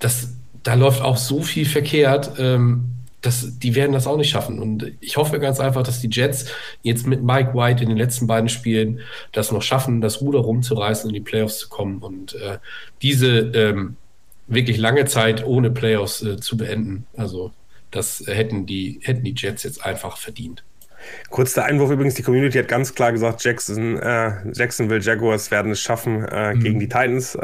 [0.00, 0.30] das,
[0.62, 2.32] da läuft auch so viel verkehrt.
[2.38, 2.84] Ähm,
[3.20, 4.58] das, die werden das auch nicht schaffen.
[4.60, 6.46] Und ich hoffe ganz einfach, dass die Jets
[6.82, 9.00] jetzt mit Mike White in den letzten beiden Spielen
[9.32, 12.58] das noch schaffen, das Ruder rumzureißen und in die Playoffs zu kommen und äh,
[13.02, 13.96] diese ähm,
[14.46, 17.06] wirklich lange Zeit ohne Playoffs äh, zu beenden.
[17.16, 17.52] Also
[17.90, 20.64] das hätten die, hätten die Jets jetzt einfach verdient.
[21.30, 25.72] Kurz der Einwurf übrigens, die Community hat ganz klar gesagt, Jackson, äh, Jacksonville Jaguars werden
[25.72, 26.60] es schaffen äh, mhm.
[26.60, 27.34] gegen die Titans.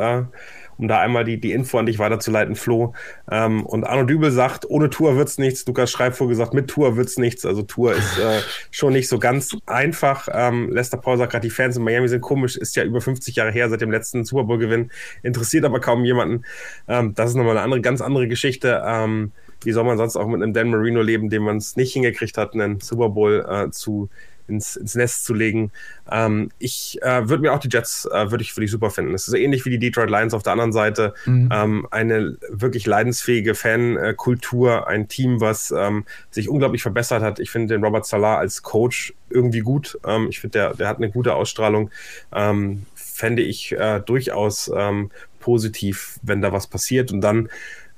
[0.78, 2.94] Um da einmal die, die Info an dich weiterzuleiten, Flo.
[3.30, 5.66] Ähm, und Arno Dübel sagt, ohne Tour wird's nichts.
[5.66, 7.46] Lukas Schreibvogel gesagt, mit Tour wird's nichts.
[7.46, 8.40] Also Tour ist äh,
[8.70, 10.28] schon nicht so ganz einfach.
[10.32, 13.36] Ähm, Lester Paul sagt gerade, die Fans in Miami sind komisch, ist ja über 50
[13.36, 14.90] Jahre her seit dem letzten Super Bowl-Gewinn.
[15.22, 16.44] Interessiert aber kaum jemanden.
[16.88, 18.82] Ähm, das ist nochmal eine andere, ganz andere Geschichte.
[18.84, 19.32] Ähm,
[19.62, 22.36] wie soll man sonst auch mit einem Dan Marino leben, dem man es nicht hingekriegt
[22.36, 24.10] hat, einen Super Bowl äh, zu
[24.48, 25.72] ins, ins Nest zu legen.
[26.10, 29.14] Ähm, ich äh, würde mir auch die Jets, äh, würde ich, würd ich super finden.
[29.14, 31.14] Es ist ähnlich wie die Detroit Lions auf der anderen Seite.
[31.24, 31.48] Mhm.
[31.52, 37.38] Ähm, eine wirklich leidensfähige Fankultur, ein Team, was ähm, sich unglaublich verbessert hat.
[37.38, 39.98] Ich finde den Robert Salah als Coach irgendwie gut.
[40.06, 41.90] Ähm, ich finde, der, der hat eine gute Ausstrahlung.
[42.32, 45.10] Ähm, fände ich äh, durchaus ähm,
[45.40, 47.12] positiv, wenn da was passiert.
[47.12, 47.48] Und dann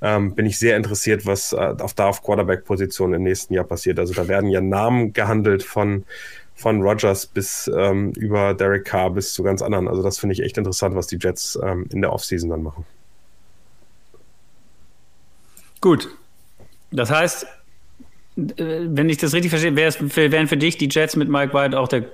[0.01, 3.99] ähm, bin ich sehr interessiert, was äh, auf da auf Quarterback-Position im nächsten Jahr passiert.
[3.99, 6.05] Also da werden ja Namen gehandelt von
[6.55, 9.87] von Rogers bis ähm, über Derek Carr bis zu ganz anderen.
[9.87, 12.85] Also das finde ich echt interessant, was die Jets ähm, in der Offseason dann machen.
[15.79, 16.09] Gut.
[16.91, 17.47] Das heißt,
[18.35, 21.87] äh, wenn ich das richtig verstehe, wären für dich die Jets mit Mike White auch
[21.87, 22.05] der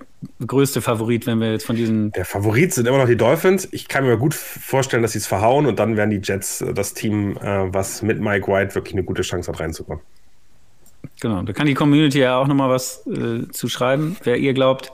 [0.46, 2.12] größte Favorit, wenn wir jetzt von diesen.
[2.12, 3.68] Der Favorit sind immer noch die Dolphins.
[3.72, 6.94] Ich kann mir gut vorstellen, dass sie es verhauen und dann wären die Jets das
[6.94, 10.04] Team, äh, was mit Mike White wirklich eine gute Chance hat, reinzukommen.
[11.22, 14.92] Genau, da kann die Community ja auch nochmal was äh, zu schreiben, wer ihr glaubt,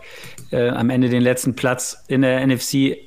[0.51, 2.97] äh, am Ende den letzten Platz in der NFC,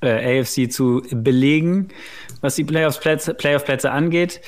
[0.00, 1.88] äh, AFC zu belegen,
[2.40, 4.40] was die Playoff-Plätze Playoff angeht.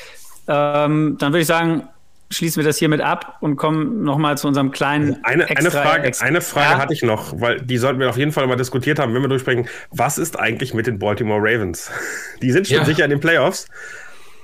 [0.48, 1.88] Ähm, dann würde ich sagen,
[2.30, 5.18] schließen wir das hiermit ab und kommen nochmal zu unserem kleinen.
[5.22, 6.78] Also eine, extra, eine Frage, extra, eine Frage ja?
[6.78, 9.28] hatte ich noch, weil die sollten wir auf jeden Fall mal diskutiert haben, wenn wir
[9.28, 9.68] durchsprechen.
[9.90, 11.90] Was ist eigentlich mit den Baltimore Ravens?
[12.42, 12.84] Die sind schon ja.
[12.84, 13.66] sicher in den Playoffs.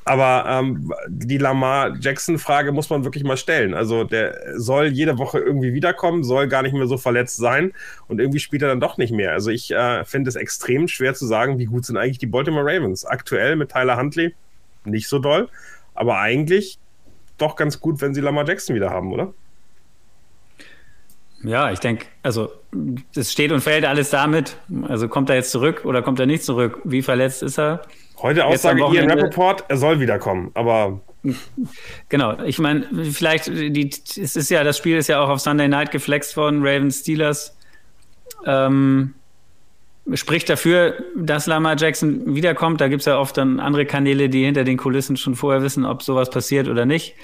[0.09, 3.75] Aber ähm, die Lamar Jackson-Frage muss man wirklich mal stellen.
[3.75, 7.73] Also der soll jede Woche irgendwie wiederkommen, soll gar nicht mehr so verletzt sein
[8.07, 9.33] und irgendwie spielt er dann doch nicht mehr.
[9.33, 12.65] Also ich äh, finde es extrem schwer zu sagen, wie gut sind eigentlich die Baltimore
[12.65, 13.05] Ravens.
[13.05, 14.33] Aktuell mit Tyler Huntley
[14.85, 15.49] nicht so doll,
[15.97, 16.79] aber eigentlich
[17.39, 19.33] doch ganz gut, wenn sie Lamar Jackson wieder haben, oder?
[21.43, 22.51] Ja, ich denke, also
[23.15, 24.57] es steht und fällt alles damit.
[24.89, 26.81] Also kommt er jetzt zurück oder kommt er nicht zurück?
[26.85, 27.83] Wie verletzt ist er?
[28.19, 31.01] Heute Aussage hier in Rappaport, er soll wiederkommen, aber.
[32.09, 35.69] Genau, ich meine, vielleicht, die, es ist ja, das Spiel ist ja auch auf Sunday
[35.69, 37.57] Night geflext worden, Ravens Steelers.
[38.47, 39.15] Ähm,
[40.15, 42.81] spricht dafür, dass Lamar Jackson wiederkommt.
[42.81, 45.85] Da gibt es ja oft dann andere Kanäle, die hinter den Kulissen schon vorher wissen,
[45.85, 47.15] ob sowas passiert oder nicht.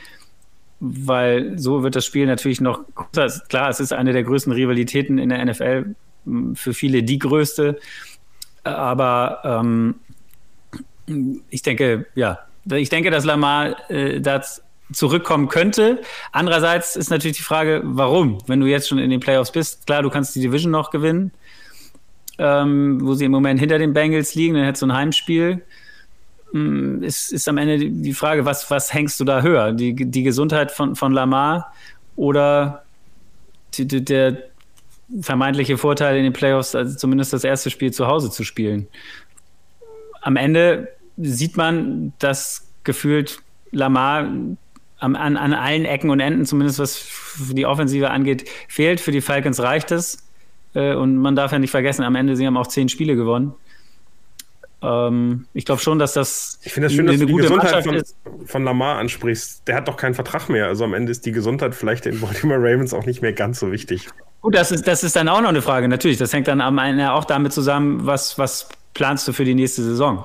[0.81, 3.43] Weil so wird das Spiel natürlich noch größer.
[3.49, 5.95] Klar, es ist eine der größten Rivalitäten in der NFL,
[6.55, 7.79] für viele die größte.
[8.65, 9.95] Aber ähm,
[11.51, 12.41] ich denke, ja,
[12.75, 14.43] ich denke, dass Lamar äh, da
[14.93, 16.01] zurückkommen könnte.
[16.33, 18.39] Andererseits ist natürlich die Frage, warum?
[18.47, 21.33] Wenn du jetzt schon in den Playoffs bist, klar, du kannst die Division noch gewinnen,
[22.39, 25.63] ähm, wo sie im Moment hinter den Bengals liegen, dann hättest du ein Heimspiel.
[27.01, 29.73] Ist, ist am Ende die Frage, was, was hängst du da höher?
[29.73, 31.73] Die, die Gesundheit von, von Lamar
[32.15, 32.85] oder
[33.75, 34.37] die, die, der
[35.23, 38.87] vermeintliche Vorteil in den Playoffs, also zumindest das erste Spiel zu Hause zu spielen?
[40.23, 40.89] am Ende
[41.19, 43.41] sieht man, dass gefühlt
[43.71, 44.29] Lamar
[44.99, 47.07] an, an allen Ecken und Enden, zumindest was
[47.53, 49.01] die Offensive angeht, fehlt.
[49.01, 50.25] Für die Falcons reicht es.
[50.75, 53.55] Äh, und man darf ja nicht vergessen, am Ende sie haben auch zehn Spiele gewonnen.
[54.83, 58.03] Ähm, ich glaube schon, dass das ich finde das schön, dass du die Gesundheit von,
[58.47, 59.67] von, Lamar ansprichst.
[59.69, 60.67] Der hat doch keinen Vertrag mehr.
[60.67, 63.71] Also am Ende ist die Gesundheit vielleicht den Baltimore Ravens auch nicht mehr ganz so
[63.71, 64.09] wichtig.
[64.41, 65.87] Gut, das ist, das ist dann auch noch eine Frage.
[65.87, 69.55] Natürlich, das hängt dann am Ende auch damit zusammen, was, was planst du für die
[69.55, 70.25] nächste Saison?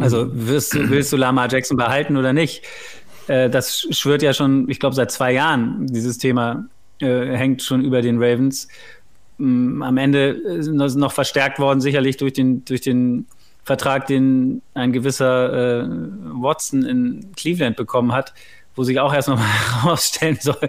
[0.00, 2.64] Also wirst, willst du Lamar Jackson behalten oder nicht?
[3.28, 5.86] Äh, das schwört ja schon, ich glaube, seit zwei Jahren.
[5.86, 6.66] Dieses Thema
[7.00, 8.68] äh, hängt schon über den Ravens.
[9.38, 13.26] Am Ende ist noch verstärkt worden, sicherlich durch den, durch den
[13.64, 15.88] Vertrag, den ein gewisser äh,
[16.32, 18.32] Watson in Cleveland bekommen hat,
[18.74, 19.44] wo sich auch erst noch mal
[19.82, 20.68] herausstellen soll,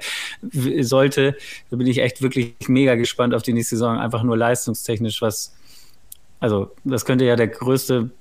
[0.82, 1.36] sollte.
[1.70, 3.98] Da bin ich echt wirklich mega gespannt auf die nächste Saison.
[3.98, 5.56] Einfach nur leistungstechnisch, was,
[6.40, 8.12] also das könnte ja der größte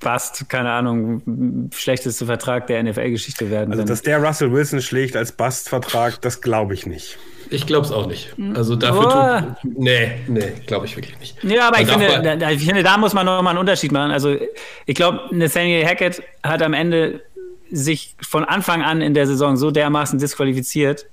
[0.00, 3.72] Bast, keine Ahnung, schlechteste Vertrag der NFL-Geschichte werden.
[3.72, 7.18] Also, dass der Russell Wilson schlägt als Bast-Vertrag, das glaube ich nicht.
[7.50, 8.34] Ich glaube es auch nicht.
[8.54, 9.62] Also dafür oh.
[9.62, 11.42] tut, nee, nee, glaube ich wirklich nicht.
[11.44, 14.10] Ja, aber ich finde, da, ich finde, da muss man nochmal einen Unterschied machen.
[14.10, 14.36] Also
[14.86, 17.20] ich glaube, Nathaniel Hackett hat am Ende
[17.70, 21.06] sich von Anfang an in der Saison so dermaßen disqualifiziert.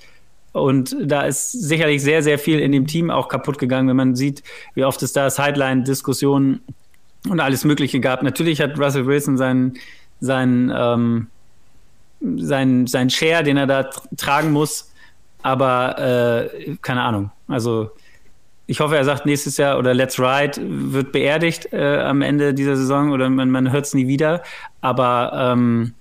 [0.54, 4.16] Und da ist sicherlich sehr, sehr viel in dem Team auch kaputt gegangen, wenn man
[4.16, 4.44] sieht,
[4.74, 6.62] wie oft es da Sideline-Diskussionen
[7.30, 8.24] und alles Mögliche gab.
[8.24, 9.74] Natürlich hat Russell Wilson seinen,
[10.20, 11.28] seinen, ähm,
[12.38, 14.92] seinen, seinen Share, den er da tragen muss,
[15.44, 17.32] aber äh, keine Ahnung.
[17.48, 17.92] Also
[18.68, 22.78] ich hoffe, er sagt nächstes Jahr oder Let's Ride wird beerdigt äh, am Ende dieser
[22.78, 24.44] Saison oder man, man hört es nie wieder.
[24.80, 25.94] Aber ähm,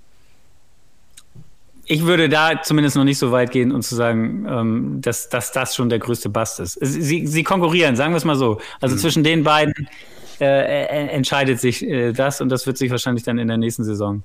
[1.85, 5.51] ich würde da zumindest noch nicht so weit gehen und zu sagen, ähm, dass, dass
[5.51, 6.79] das schon der größte Bast ist.
[6.81, 8.61] Sie, sie konkurrieren, sagen wir es mal so.
[8.81, 9.01] Also mhm.
[9.01, 9.89] zwischen den beiden
[10.41, 13.85] äh, äh, entscheidet sich äh, das und das wird sich wahrscheinlich dann in der nächsten
[13.85, 14.23] Saison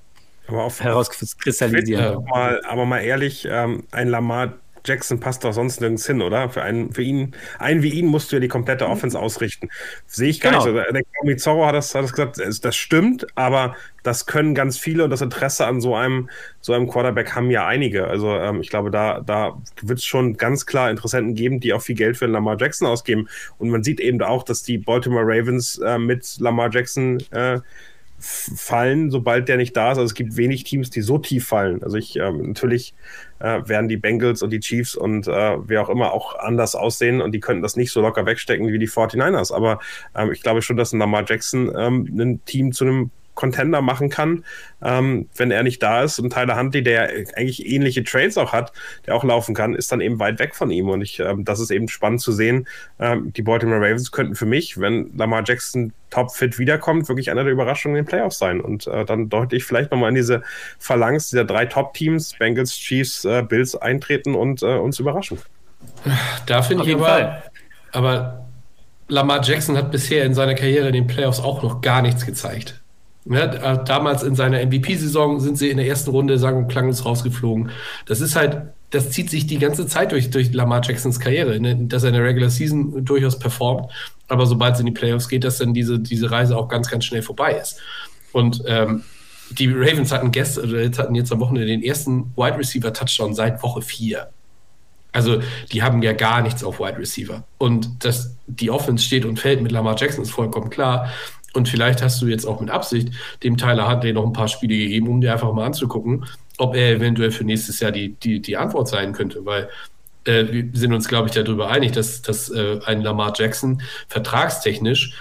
[0.47, 2.17] herauskristallisieren.
[2.17, 4.53] Aber, aber mal ehrlich, ähm, ein Lamar
[4.85, 6.49] Jackson passt doch sonst nirgends hin, oder?
[6.49, 9.69] Für einen, für ihn, einen wie ihn musst du ja die komplette Offense ausrichten.
[10.07, 10.83] Sehe ich gar genau.
[10.83, 10.93] nicht.
[10.93, 15.09] Der Mizorro hat das, hat das gesagt, das stimmt, aber das können ganz viele und
[15.09, 16.29] das Interesse an so einem,
[16.61, 18.07] so einem Quarterback haben ja einige.
[18.07, 21.81] Also ähm, ich glaube, da, da wird es schon ganz klar Interessenten geben, die auch
[21.81, 23.27] viel Geld für Lamar Jackson ausgeben.
[23.57, 27.59] Und man sieht eben auch, dass die Baltimore Ravens äh, mit Lamar Jackson äh,
[28.19, 29.97] fallen, sobald der nicht da ist.
[29.97, 31.83] Also es gibt wenig Teams, die so tief fallen.
[31.83, 32.93] Also ich ähm, natürlich
[33.39, 37.21] äh, werden die Bengals und die Chiefs und äh, wer auch immer auch anders aussehen
[37.21, 39.53] und die könnten das nicht so locker wegstecken wie die 49ers.
[39.53, 39.79] Aber
[40.15, 44.09] ähm, ich glaube schon, dass ein Lamar Jackson ähm, ein Team zu einem Contender machen
[44.09, 44.43] kann,
[44.81, 46.19] ähm, wenn er nicht da ist.
[46.19, 48.73] Und Tyler Huntley, der eigentlich ähnliche Trades auch hat,
[49.05, 50.89] der auch laufen kann, ist dann eben weit weg von ihm.
[50.89, 52.67] Und ich, ähm, das ist eben spannend zu sehen.
[52.99, 57.51] Ähm, die Baltimore Ravens könnten für mich, wenn Lamar Jackson topfit wiederkommt, wirklich einer der
[57.51, 58.61] Überraschungen in den Playoffs sein.
[58.61, 60.41] Und äh, dann deutlich vielleicht nochmal in diese
[60.79, 65.39] Phalanx dieser drei Top-Teams, Bengals, Chiefs, äh, Bills eintreten und äh, uns überraschen.
[66.45, 67.43] Da finde ich aber,
[67.91, 68.45] aber
[69.07, 72.81] Lamar Jackson hat bisher in seiner Karriere in den Playoffs auch noch gar nichts gezeigt.
[73.25, 77.05] Ja, äh, damals in seiner MVP-Saison sind sie in der ersten Runde sang- und klanglos
[77.05, 77.71] rausgeflogen.
[78.05, 81.75] Das ist halt, das zieht sich die ganze Zeit durch, durch Lamar Jacksons Karriere, ne?
[81.75, 83.91] dass er in der Regular Season durchaus performt,
[84.27, 87.05] aber sobald es in die Playoffs geht, dass dann diese, diese Reise auch ganz, ganz
[87.05, 87.79] schnell vorbei ist.
[88.31, 89.03] Und ähm,
[89.51, 93.33] die Ravens hatten gestern, oder jetzt hatten jetzt am Wochenende den ersten Wide Receiver Touchdown
[93.33, 94.29] seit Woche 4.
[95.11, 95.41] Also
[95.71, 97.43] die haben ja gar nichts auf Wide Receiver.
[97.57, 101.09] Und dass die Offense steht und fällt mit Lamar Jackson ist vollkommen klar.
[101.55, 103.11] Und vielleicht hast du jetzt auch mit Absicht
[103.43, 106.25] dem Tyler Huntley noch ein paar Spiele gegeben, um dir einfach mal anzugucken,
[106.57, 109.45] ob er eventuell für nächstes Jahr die, die, die Antwort sein könnte.
[109.45, 109.69] Weil
[110.25, 115.17] äh, wir sind uns, glaube ich, darüber einig, dass, dass äh, ein Lamar Jackson vertragstechnisch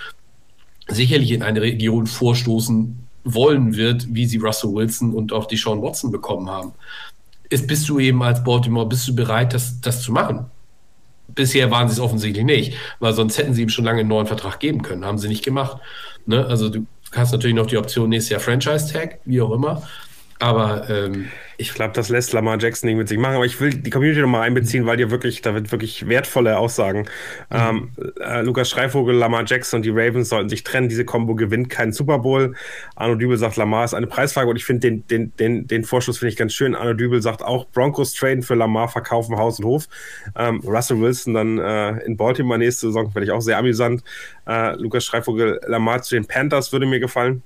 [0.88, 5.82] sicherlich in eine Region vorstoßen wollen wird, wie sie Russell Wilson und auch die Sean
[5.82, 6.72] Watson bekommen haben.
[7.48, 10.46] Ist, bist du eben als Baltimore, bist du bereit, das, das zu machen?
[11.28, 14.26] Bisher waren sie es offensichtlich nicht, weil sonst hätten sie ihm schon lange einen neuen
[14.26, 15.04] Vertrag geben können.
[15.04, 15.78] Haben sie nicht gemacht.
[16.26, 16.44] Ne?
[16.46, 19.82] Also du hast natürlich noch die Option nächstes Jahr Franchise-Tag, wie auch immer.
[20.40, 23.70] Aber ähm, ich glaube, das lässt Lamar Jackson nicht mit sich machen, aber ich will
[23.70, 27.06] die Community nochmal einbeziehen, weil dir wirklich, da wird wirklich wertvolle Aussagen.
[27.50, 27.56] Mhm.
[27.56, 27.90] Ähm,
[28.20, 30.88] äh, Lukas Schreivogel, Lamar Jackson und die Ravens sollten sich trennen.
[30.88, 32.54] Diese Combo gewinnt keinen Super Bowl.
[32.96, 36.18] Arno Dübel sagt, Lamar ist eine Preisfrage und ich finde den, den, den, den Vorschuss
[36.18, 36.74] finde ich ganz schön.
[36.74, 39.88] Arno Dübel sagt auch, Broncos traden für Lamar, verkaufen Haus und Hof.
[40.36, 44.02] Ähm, Russell Wilson dann äh, in Baltimore nächste Saison, finde ich auch sehr amüsant.
[44.46, 47.42] Äh, Lukas Schreivogel, Lamar zu den Panthers würde mir gefallen.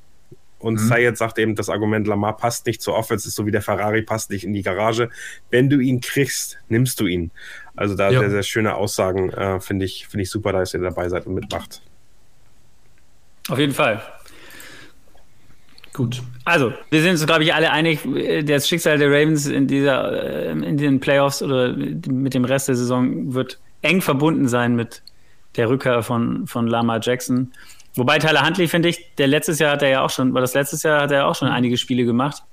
[0.59, 0.89] Und mhm.
[0.89, 4.03] Sayed sagt eben, das Argument, Lamar passt nicht zur Offense, ist so wie der Ferrari
[4.03, 5.09] passt nicht in die Garage.
[5.51, 7.31] Wenn du ihn kriegst, nimmst du ihn.
[7.77, 8.21] Also da ja.
[8.21, 11.35] sehr, sehr schöne Aussagen, äh, finde ich, finde ich super, dass ihr dabei seid und
[11.35, 11.81] mitmacht.
[13.49, 14.03] Auf jeden Fall.
[15.93, 16.23] Gut.
[16.45, 18.01] Also, wir sind uns, glaube ich, alle einig,
[18.45, 22.77] das Schicksal der Ravens in dieser, äh, in den Playoffs oder mit dem Rest der
[22.77, 25.03] Saison wird eng verbunden sein mit
[25.57, 27.53] der Rückkehr von, von Lama Jackson.
[27.99, 30.55] Wobei Tyler Huntley, finde ich, der letztes Jahr hat er ja auch schon, war das
[30.55, 32.45] letztes Jahr hat er auch schon einige Spiele gemacht.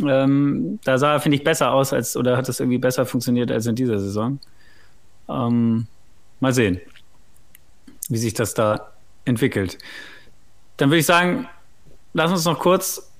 [0.00, 3.50] Ähm, da sah er, finde ich, besser aus als, oder hat es irgendwie besser funktioniert
[3.50, 4.38] als in dieser Saison.
[5.28, 5.88] Ähm,
[6.38, 6.80] mal sehen,
[8.08, 8.92] wie sich das da
[9.24, 9.76] entwickelt.
[10.76, 11.48] Dann würde ich sagen,
[12.12, 13.10] lass uns noch kurz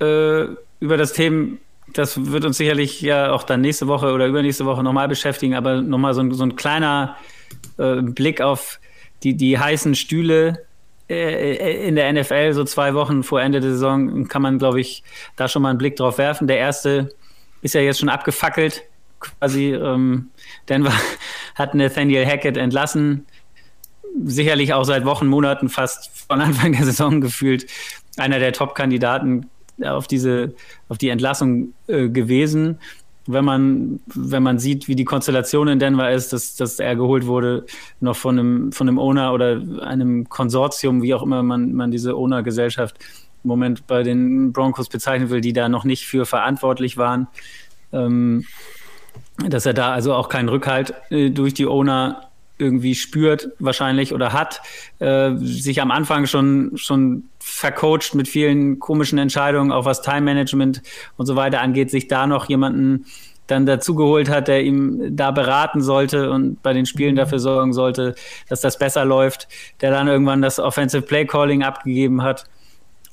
[0.00, 0.44] äh,
[0.78, 1.56] über das Thema,
[1.92, 5.82] das wird uns sicherlich ja auch dann nächste Woche oder übernächste Woche nochmal beschäftigen, aber
[5.82, 7.16] nochmal so, so ein kleiner
[7.78, 8.78] äh, Blick auf
[9.24, 10.69] die, die heißen Stühle
[11.10, 15.02] in der NFL, so zwei Wochen vor Ende der Saison, kann man, glaube ich,
[15.34, 16.46] da schon mal einen Blick drauf werfen.
[16.46, 17.12] Der erste
[17.62, 18.84] ist ja jetzt schon abgefackelt.
[19.18, 20.30] Quasi ähm,
[20.68, 20.92] Denver
[21.56, 23.26] hat Nathaniel Hackett entlassen.
[24.24, 27.66] Sicherlich auch seit Wochen, Monaten fast von Anfang der Saison gefühlt
[28.16, 29.50] einer der Top-Kandidaten
[29.82, 30.06] auf
[30.88, 32.78] auf die Entlassung äh, gewesen.
[33.32, 37.26] Wenn man, wenn man sieht, wie die Konstellation in Denver ist, dass, dass er geholt
[37.26, 37.66] wurde,
[38.00, 42.16] noch von einem, von einem Owner oder einem Konsortium, wie auch immer man, man diese
[42.16, 42.96] Owner-Gesellschaft
[43.42, 47.28] im Moment bei den Broncos bezeichnen will, die da noch nicht für verantwortlich waren.
[47.92, 48.44] Ähm,
[49.48, 52.29] dass er da also auch keinen Rückhalt äh, durch die Owner
[52.60, 54.60] irgendwie spürt wahrscheinlich oder hat,
[54.98, 60.82] äh, sich am Anfang schon, schon vercoacht mit vielen komischen Entscheidungen, auch was Time Management
[61.16, 63.06] und so weiter angeht, sich da noch jemanden
[63.50, 68.14] dann dazugeholt hat, der ihm da beraten sollte und bei den Spielen dafür sorgen sollte,
[68.48, 69.48] dass das besser läuft,
[69.80, 72.44] der dann irgendwann das Offensive Play Calling abgegeben hat.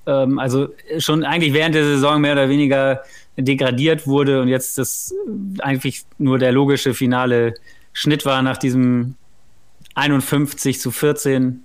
[0.06, 0.70] Ähm, also
[1.00, 3.02] schon eigentlich während der Saison mehr oder weniger
[3.36, 5.14] degradiert wurde und jetzt das
[5.60, 7.54] eigentlich nur der logische finale
[7.94, 9.16] Schnitt war nach diesem
[9.98, 11.64] 51 zu 14.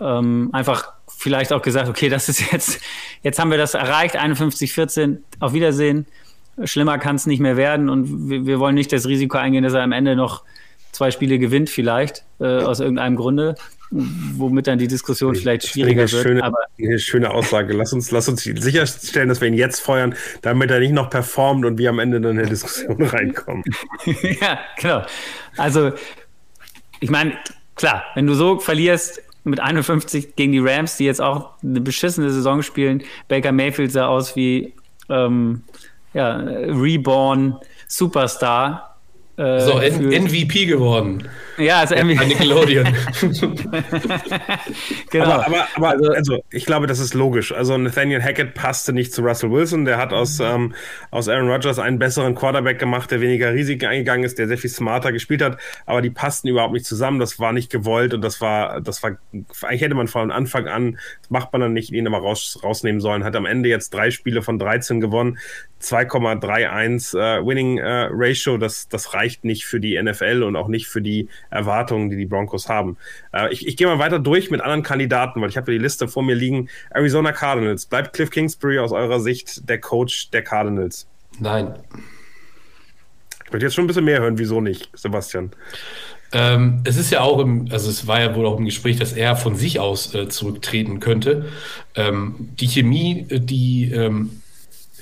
[0.00, 2.80] Ähm, einfach vielleicht auch gesagt, okay, das ist jetzt,
[3.22, 6.06] jetzt haben wir das erreicht, 51, 14, auf Wiedersehen.
[6.64, 9.74] Schlimmer kann es nicht mehr werden und wir, wir, wollen nicht das Risiko eingehen, dass
[9.74, 10.44] er am Ende noch
[10.92, 13.54] zwei Spiele gewinnt, vielleicht, äh, aus irgendeinem Grunde
[13.90, 16.22] womit dann die Diskussion vielleicht schwieriger eine wird.
[16.22, 17.72] Schöne, aber eine schöne Aussage.
[17.72, 21.64] Lass uns, lass uns sicherstellen, dass wir ihn jetzt feuern, damit er nicht noch performt
[21.64, 23.64] und wir am Ende dann in der Diskussion reinkommen.
[24.40, 25.04] ja, genau.
[25.56, 25.92] Also,
[27.00, 27.32] ich meine,
[27.78, 32.30] klar, wenn du so verlierst mit 51 gegen die Rams, die jetzt auch eine beschissene
[32.30, 34.74] Saison spielen, Baker Mayfield sah aus wie
[35.08, 35.62] ähm,
[36.12, 37.56] ja, Reborn
[37.86, 38.87] Superstar
[39.38, 41.28] äh, so, MVP geworden.
[41.58, 42.26] Ja, also MVP.
[42.26, 42.86] Nickelodeon.
[45.10, 45.24] genau.
[45.24, 47.52] Aber, aber, aber also, also, ich glaube, das ist logisch.
[47.52, 49.84] Also, Nathaniel Hackett passte nicht zu Russell Wilson.
[49.84, 50.74] Der hat aus, ähm,
[51.10, 54.70] aus Aaron Rodgers einen besseren Quarterback gemacht, der weniger Risiken eingegangen ist, der sehr viel
[54.70, 55.58] smarter gespielt hat.
[55.86, 57.20] Aber die passten überhaupt nicht zusammen.
[57.20, 59.18] Das war nicht gewollt und das war, das war,
[59.62, 63.00] eigentlich hätte man von Anfang an, das macht man dann nicht, ihn immer raus, rausnehmen
[63.00, 63.22] sollen.
[63.22, 65.38] Hat am Ende jetzt drei Spiele von 13 gewonnen.
[65.80, 70.88] 2,31 äh, Winning äh, Ratio, das, das reicht nicht für die NFL und auch nicht
[70.88, 72.96] für die Erwartungen, die die Broncos haben.
[73.32, 75.82] Äh, ich ich gehe mal weiter durch mit anderen Kandidaten, weil ich habe ja die
[75.82, 76.68] Liste vor mir liegen.
[76.90, 77.86] Arizona Cardinals.
[77.86, 81.06] Bleibt Cliff Kingsbury aus eurer Sicht der Coach der Cardinals?
[81.38, 81.74] Nein.
[83.44, 85.50] Ich möchte jetzt schon ein bisschen mehr hören, wieso nicht, Sebastian?
[86.32, 89.14] Ähm, es ist ja auch im, also es war ja wohl auch im Gespräch, dass
[89.14, 91.46] er von sich aus äh, zurücktreten könnte.
[91.94, 94.42] Ähm, die Chemie, äh, die ähm,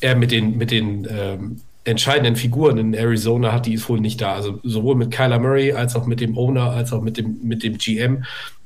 [0.01, 4.21] er mit den, mit den ähm, entscheidenden Figuren in Arizona hat, die ist wohl nicht
[4.21, 4.35] da.
[4.35, 7.63] Also sowohl mit Kyler Murray als auch mit dem Owner, als auch mit dem, mit
[7.63, 8.25] dem GM.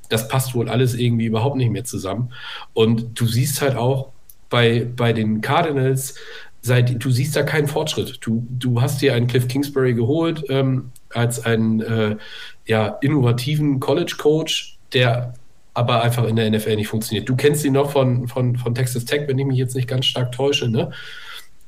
[0.09, 2.33] Das passt wohl alles irgendwie überhaupt nicht mehr zusammen.
[2.73, 4.09] Und du siehst halt auch
[4.49, 6.15] bei, bei den Cardinals,
[6.63, 8.19] seit, du siehst da keinen Fortschritt.
[8.23, 12.17] Du, du hast dir einen Cliff Kingsbury geholt ähm, als einen äh,
[12.65, 15.35] ja, innovativen College-Coach, der
[15.75, 17.29] aber einfach in der NFL nicht funktioniert.
[17.29, 20.07] Du kennst ihn noch von, von, von Texas Tech, wenn ich mich jetzt nicht ganz
[20.07, 20.91] stark täusche, ne?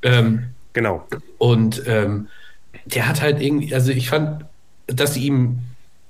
[0.03, 1.07] Ähm, genau.
[1.39, 2.29] Und ähm,
[2.85, 4.45] der hat halt irgendwie, also ich fand,
[4.87, 5.59] dass sie ihm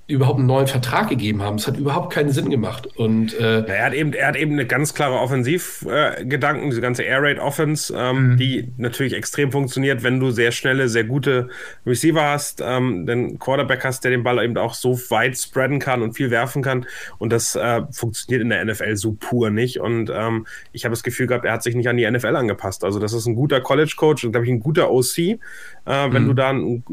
[0.09, 1.57] überhaupt einen neuen Vertrag gegeben haben.
[1.57, 2.89] Es hat überhaupt keinen Sinn gemacht.
[2.97, 6.81] Und äh, ja, er hat eben, er hat eben eine ganz klare Offensivgedanken, äh, diese
[6.81, 8.37] ganze Air Raid Offense, ähm, mhm.
[8.37, 11.49] die natürlich extrem funktioniert, wenn du sehr schnelle, sehr gute
[11.87, 16.03] Receiver hast, ähm, den Quarterback hast, der den Ball eben auch so weit spreaden kann
[16.03, 16.85] und viel werfen kann.
[17.19, 19.79] Und das äh, funktioniert in der NFL so pur nicht.
[19.79, 22.83] Und ähm, ich habe das Gefühl gehabt, er hat sich nicht an die NFL angepasst.
[22.83, 25.39] Also das ist ein guter College Coach und glaube ich ein guter OC, äh,
[25.85, 26.27] wenn mhm.
[26.27, 26.53] du da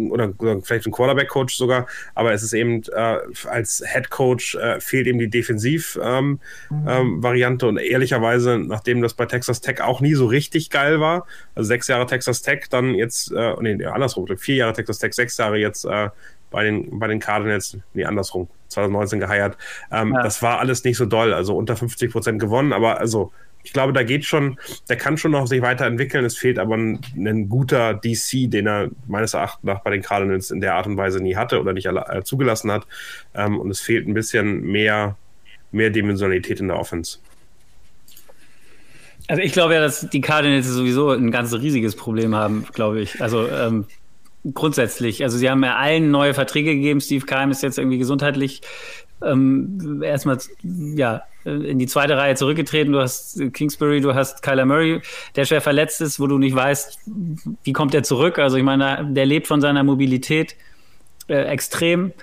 [0.09, 1.87] oder, oder vielleicht ein Quarterback Coach sogar.
[2.13, 3.08] Aber es ist eben äh,
[3.47, 9.25] als Head Coach äh, fehlt ihm die Defensiv-Variante ähm, ähm, und ehrlicherweise, nachdem das bei
[9.25, 11.25] Texas Tech auch nie so richtig geil war,
[11.55, 15.37] also sechs Jahre Texas Tech, dann jetzt, äh, nee, andersrum, vier Jahre Texas Tech, sechs
[15.37, 16.09] Jahre jetzt äh,
[16.51, 19.57] bei den, bei den Cardinals, nee, andersrum, 2019 geheiert.
[19.91, 20.23] Ähm, ja.
[20.23, 23.31] Das war alles nicht so doll, also unter 50 Prozent gewonnen, aber also
[23.63, 24.57] ich glaube, da geht schon,
[24.87, 26.23] der kann schon noch sich weiterentwickeln.
[26.25, 30.49] Es fehlt aber ein, ein, guter DC, den er meines Erachtens nach bei den Cardinals
[30.51, 32.87] in der Art und Weise nie hatte oder nicht äh, zugelassen hat.
[33.35, 35.17] Ähm, und es fehlt ein bisschen mehr,
[35.71, 37.19] mehr Dimensionalität in der Offense.
[39.27, 43.21] Also ich glaube ja, dass die Cardinals sowieso ein ganz riesiges Problem haben, glaube ich.
[43.21, 43.85] Also ähm,
[44.53, 45.23] grundsätzlich.
[45.23, 47.01] Also sie haben ja allen neue Verträge gegeben.
[47.01, 48.61] Steve Keim ist jetzt irgendwie gesundheitlich
[49.23, 52.93] ähm, erstmal ja, in die zweite Reihe zurückgetreten.
[52.93, 55.01] Du hast Kingsbury, du hast Kyler Murray,
[55.35, 56.99] der schwer verletzt ist, wo du nicht weißt,
[57.63, 58.39] wie kommt er zurück.
[58.39, 60.55] Also ich meine, der lebt von seiner Mobilität
[61.27, 62.13] äh, extrem.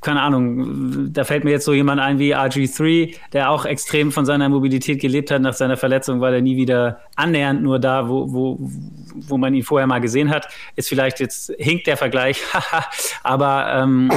[0.00, 4.26] Keine Ahnung, da fällt mir jetzt so jemand ein wie RG3, der auch extrem von
[4.26, 8.32] seiner Mobilität gelebt hat nach seiner Verletzung, weil er nie wieder annähernd nur da, wo,
[8.32, 10.48] wo, wo man ihn vorher mal gesehen hat.
[10.74, 12.42] Ist vielleicht jetzt hinkt der Vergleich,
[13.22, 14.10] aber ähm,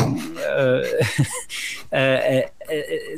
[0.51, 0.81] äh,
[1.91, 2.43] äh, äh,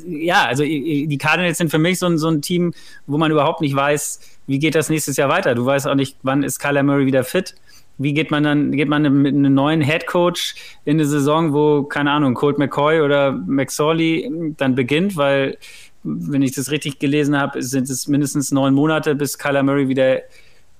[0.05, 2.73] ja, also die Cardinals sind für mich so ein, so ein Team,
[3.05, 5.55] wo man überhaupt nicht weiß, wie geht das nächstes Jahr weiter.
[5.55, 7.55] Du weißt auch nicht, wann ist Kyler Murray wieder fit
[7.97, 10.55] wie geht man dann, geht man mit einem neuen Head Coach
[10.85, 15.57] in eine Saison, wo, keine Ahnung, Colt McCoy oder McSorley dann beginnt, weil,
[16.03, 20.21] wenn ich das richtig gelesen habe, sind es mindestens neun Monate, bis Kyler Murray wieder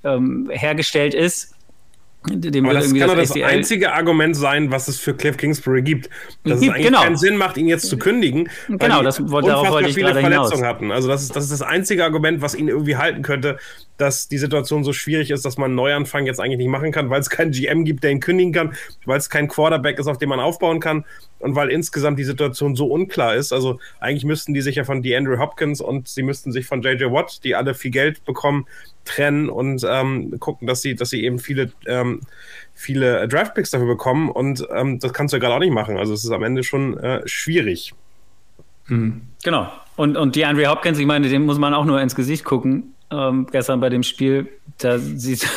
[0.04, 1.54] ähm, hergestellt ist.
[2.30, 5.82] Dem Aber das kann doch das, das einzige Argument sein, was es für Cliff Kingsbury
[5.82, 6.10] gibt.
[6.44, 7.02] Dass es eigentlich genau.
[7.04, 8.50] keinen Sinn macht, ihn jetzt zu kündigen.
[8.68, 10.64] Genau, das wollte darauf wollte ich viele Verletzungen hinaus.
[10.64, 10.92] hatten.
[10.92, 13.60] Also das ist, das ist das einzige Argument, was ihn irgendwie halten könnte,
[13.98, 17.10] dass die Situation so schwierig ist, dass man einen Neuanfang jetzt eigentlich nicht machen kann,
[17.10, 18.74] weil es keinen GM gibt, der ihn kündigen kann,
[19.06, 21.04] weil es kein Quarterback ist, auf dem man aufbauen kann
[21.40, 23.52] und weil insgesamt die Situation so unklar ist.
[23.52, 27.06] Also eigentlich müssten die sich ja von DeAndre Hopkins und sie müssten sich von JJ
[27.06, 28.68] Watt, die alle viel Geld bekommen,
[29.06, 32.22] trennen und ähm, gucken, dass sie, dass sie eben viele, ähm,
[32.74, 34.30] viele Draftpicks dafür bekommen.
[34.30, 35.98] Und ähm, das kannst du ja gerade auch nicht machen.
[35.98, 37.94] Also es ist am Ende schon äh, schwierig.
[38.88, 39.22] Mhm.
[39.44, 39.72] Genau.
[39.96, 42.94] Und, und DeAndre Hopkins, ich meine, dem muss man auch nur ins Gesicht gucken.
[43.10, 45.48] Ähm, gestern bei dem Spiel, da sieht,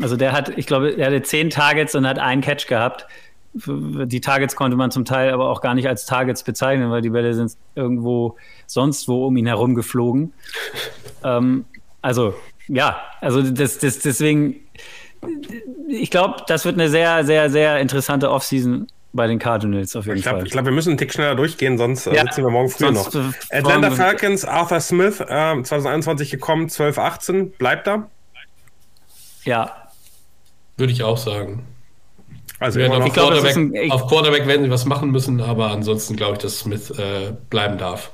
[0.00, 3.06] also der hat, ich glaube, er hatte zehn Targets und hat einen Catch gehabt.
[3.54, 7.10] Die Targets konnte man zum Teil aber auch gar nicht als Targets bezeichnen, weil die
[7.10, 8.36] Bälle sind irgendwo
[8.66, 10.32] sonst wo um ihn herum geflogen.
[11.24, 11.64] ähm,
[12.02, 12.34] also
[12.68, 14.56] ja, also das, das, deswegen,
[15.88, 20.18] ich glaube, das wird eine sehr, sehr, sehr interessante Offseason bei den Cardinals auf jeden
[20.18, 20.46] ich glaub, Fall.
[20.46, 22.22] Ich glaube, wir müssen einen Tick schneller durchgehen, sonst äh, ja.
[22.22, 23.14] sitzen wir morgen früh noch.
[23.14, 28.10] Äh, Atlanta Falcons, Arthur Smith, äh, 2021 gekommen, 12-18, bleibt da?
[29.44, 29.88] Ja.
[30.76, 31.64] Würde ich auch sagen.
[32.58, 36.34] Also auf, glaub, Quarterback, ein, auf, Quarterback, werden sie was machen müssen, aber ansonsten glaube
[36.34, 38.10] ich, dass Smith äh, bleiben darf.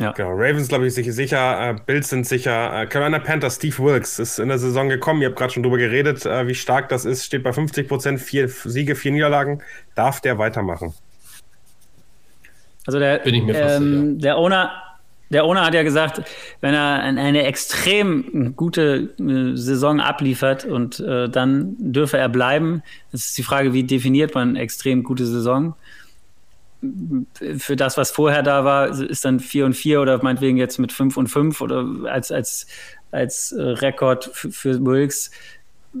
[0.00, 0.12] Ja.
[0.12, 0.30] Genau.
[0.30, 1.70] Ravens, glaube ich, sich sicher.
[1.70, 2.82] Äh, Bills sind sicher.
[2.82, 5.20] Äh, Carolina Panthers, Steve Wilkes ist in der Saison gekommen.
[5.20, 7.26] Ihr habt gerade schon drüber geredet, äh, wie stark das ist.
[7.26, 9.62] Steht bei 50 Prozent, vier Siege, vier Niederlagen.
[9.94, 10.94] Darf der weitermachen?
[12.86, 14.72] Also der, Bin ich mir fast ähm, der Owner,
[15.28, 16.22] der Owner hat ja gesagt,
[16.62, 19.10] wenn er eine extrem gute
[19.54, 22.82] Saison abliefert und äh, dann dürfe er bleiben.
[23.12, 25.74] Das ist die Frage, wie definiert man extrem gute Saison?
[27.58, 30.92] Für das, was vorher da war, ist dann 4 und 4 oder meinetwegen jetzt mit
[30.92, 32.66] 5 und 5 oder als, als,
[33.10, 35.30] als äh, Rekord für, für Wilkes,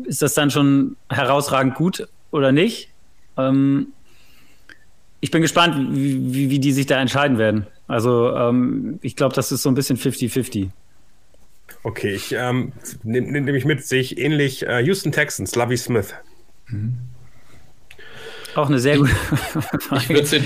[0.04, 2.90] ist das dann schon herausragend gut oder nicht?
[3.36, 3.88] Ähm,
[5.20, 7.66] ich bin gespannt, wie, wie, wie, die sich da entscheiden werden.
[7.86, 10.70] Also ähm, ich glaube, das ist so ein bisschen 50-50.
[11.82, 14.66] Okay, ich ähm, nehme nehm ich mit, sehe ich ähnlich.
[14.66, 16.14] Äh, Houston Texans, Lovey Smith.
[16.68, 17.09] Mhm.
[18.54, 19.14] Auch eine sehr gute
[19.80, 20.02] Frage.
[20.02, 20.44] Ich würde den,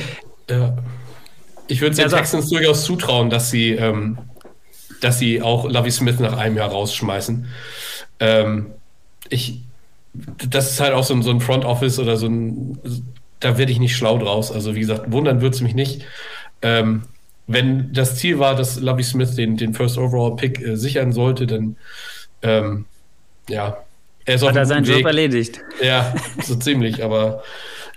[0.51, 0.77] ja,
[1.69, 4.19] ich würde den Texans durchaus zutrauen, dass sie, ähm,
[5.01, 7.47] dass sie auch Lovey Smith nach einem Jahr rausschmeißen.
[8.21, 8.67] Ähm,
[9.29, 9.61] ich,
[10.13, 12.79] das ist halt auch so ein, so ein Front Office oder so ein,
[13.41, 14.53] da werde ich nicht schlau draus.
[14.53, 16.05] Also wie gesagt, wundern würde es mich nicht.
[16.63, 17.03] Ähm,
[17.47, 21.47] wenn das Ziel war, dass Lovey Smith den, den First Overall Pick äh, sichern sollte,
[21.47, 21.77] dann
[22.43, 22.87] ähm,
[23.49, 23.85] ja,
[24.25, 24.99] er ist Hat er seinen Weg.
[24.99, 25.61] Job erledigt.
[25.83, 27.43] Ja, so ziemlich, aber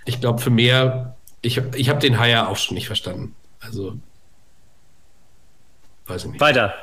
[0.08, 3.36] ich glaube, für mehr, ich, ich habe den Hire auch schon nicht verstanden.
[3.60, 3.98] Also,
[6.08, 6.42] weiß ich nicht.
[6.42, 6.74] Weiter.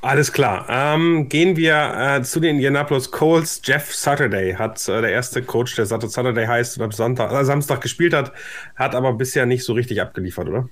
[0.00, 0.66] Alles klar.
[0.68, 3.60] Ähm, gehen wir äh, zu den Indianapolis Colts.
[3.62, 7.82] Jeff Saturday hat äh, der erste Coach, der Saturday heißt und am Sonntag, äh, Samstag
[7.82, 8.32] gespielt hat,
[8.76, 10.68] hat aber bisher nicht so richtig abgeliefert, oder?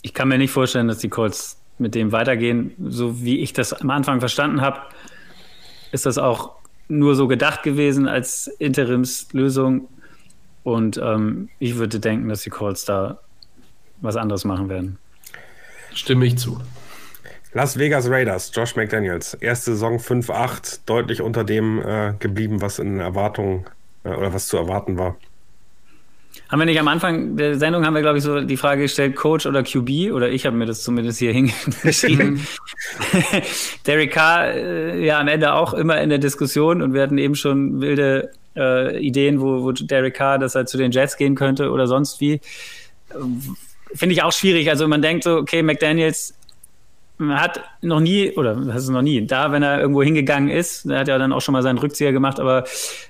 [0.00, 2.74] Ich kann mir nicht vorstellen, dass die Colts mit dem weitergehen.
[2.88, 4.80] So wie ich das am Anfang verstanden habe,
[5.92, 6.57] ist das auch
[6.88, 9.88] nur so gedacht gewesen als Interimslösung.
[10.64, 13.18] Und ähm, ich würde denken, dass die Colts da
[14.00, 14.98] was anderes machen werden.
[15.94, 16.60] Stimme ich zu.
[17.52, 19.34] Las Vegas Raiders, Josh McDaniels.
[19.34, 23.64] Erste Saison 5-8, deutlich unter dem äh, geblieben, was in Erwartungen
[24.04, 25.16] äh, oder was zu erwarten war.
[26.48, 29.16] Haben wir nicht am Anfang der Sendung, haben wir, glaube ich, so die Frage gestellt,
[29.16, 30.12] Coach oder QB?
[30.12, 31.32] Oder ich habe mir das zumindest hier
[31.82, 32.46] hingeschrieben.
[33.86, 37.34] Derek Carr, äh, ja, am Ende auch immer in der Diskussion und wir hatten eben
[37.34, 41.70] schon wilde äh, Ideen, wo, wo Derek Carr, dass er zu den Jets gehen könnte
[41.70, 42.40] oder sonst wie.
[43.94, 44.68] Finde ich auch schwierig.
[44.68, 46.34] Also man denkt so, okay, McDaniels
[47.20, 51.00] hat noch nie, oder das ist noch nie, da, wenn er irgendwo hingegangen ist, er
[51.00, 52.64] hat ja dann auch schon mal seinen Rückzieher gemacht, aber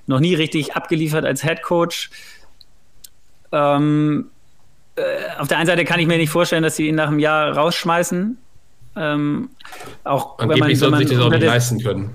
[0.06, 2.10] noch nie richtig abgeliefert als Head Coach
[3.52, 4.30] ähm,
[4.96, 5.02] äh,
[5.38, 7.56] auf der einen Seite kann ich mir nicht vorstellen, dass sie ihn nach einem Jahr
[7.56, 8.38] rausschmeißen.
[8.96, 9.50] Ähm,
[10.04, 12.10] auch Angeblich wenn man, wenn man sich das auch nicht der, leisten können.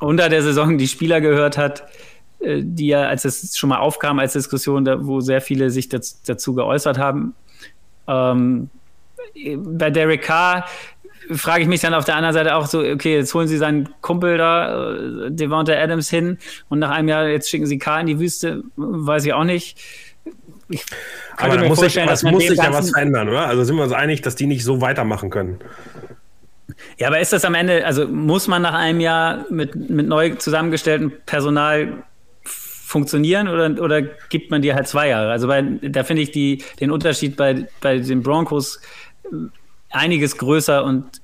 [0.00, 1.84] Unter der Saison die Spieler gehört hat,
[2.40, 5.88] äh, die ja, als es schon mal aufkam als Diskussion, da, wo sehr viele sich
[5.88, 7.34] das, dazu geäußert haben.
[8.08, 8.70] Ähm,
[9.56, 10.66] bei Derek Carr
[11.30, 13.88] frage ich mich dann auf der anderen Seite auch so, okay, jetzt holen sie seinen
[14.00, 16.38] Kumpel da, äh, Devonta Adams hin
[16.68, 19.78] und nach einem Jahr jetzt schicken sie Carr in die Wüste, weiß ich auch nicht.
[20.74, 20.84] Ich
[21.36, 23.46] aber da muss sich, das muss sich ja was verändern, oder?
[23.46, 25.58] Also sind wir uns einig, dass die nicht so weitermachen können.
[26.98, 30.34] Ja, aber ist das am Ende, also muss man nach einem Jahr mit, mit neu
[30.36, 32.04] zusammengestelltem Personal
[32.44, 35.30] funktionieren oder, oder gibt man dir halt zwei Jahre?
[35.30, 38.80] Also bei, da finde ich die, den Unterschied bei, bei den Broncos
[39.90, 41.20] einiges größer und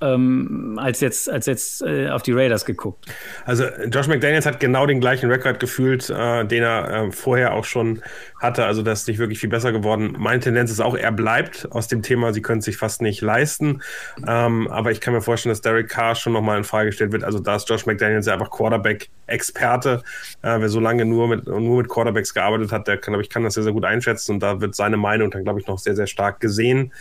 [0.00, 3.06] ähm, als jetzt, als jetzt äh, auf die Raiders geguckt.
[3.44, 7.64] Also Josh McDaniels hat genau den gleichen Rekord gefühlt, äh, den er äh, vorher auch
[7.64, 8.02] schon
[8.40, 8.64] hatte.
[8.66, 10.16] Also das ist nicht wirklich viel besser geworden.
[10.18, 13.20] Meine Tendenz ist auch, er bleibt aus dem Thema, sie können es sich fast nicht
[13.20, 13.82] leisten.
[14.26, 17.24] Ähm, aber ich kann mir vorstellen, dass Derek Carr schon nochmal in Frage gestellt wird.
[17.24, 20.02] Also da ist Josh McDaniels ja einfach Quarterback-Experte.
[20.42, 23.30] Äh, wer so lange nur mit, nur mit Quarterbacks gearbeitet hat, der kann, glaube ich,
[23.30, 24.32] kann das sehr, sehr gut einschätzen.
[24.32, 26.92] Und da wird seine Meinung dann, glaube ich, noch sehr, sehr stark gesehen.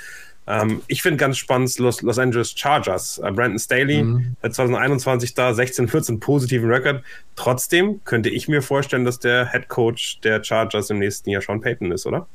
[0.46, 3.18] Ähm, ich finde ganz spannend Los, Los Angeles Chargers.
[3.20, 4.36] Äh, Brandon Staley mhm.
[4.44, 7.04] hat 2021 da 16-14 positiven Rekord.
[7.36, 11.62] Trotzdem könnte ich mir vorstellen, dass der Head Coach der Chargers im nächsten Jahr Sean
[11.62, 12.28] Payton ist, oder?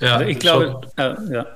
[0.00, 1.46] Ja, also ich glaube, äh, ja.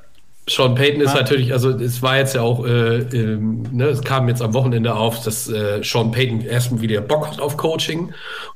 [0.48, 1.16] Sean Payton ist ah.
[1.16, 4.94] natürlich, also es war jetzt ja auch, äh, ähm, ne, es kam jetzt am Wochenende
[4.94, 8.12] auf, dass äh, Sean Payton erstmal wieder Bock hat auf Coaching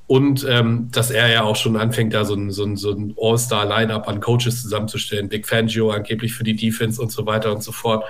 [0.07, 3.15] und ähm, dass er ja auch schon anfängt, da so ein, so ein, so ein
[3.21, 5.29] All-Star-Line-Up an Coaches zusammenzustellen.
[5.29, 8.05] Big Fangio angeblich für die Defense und so weiter und so fort.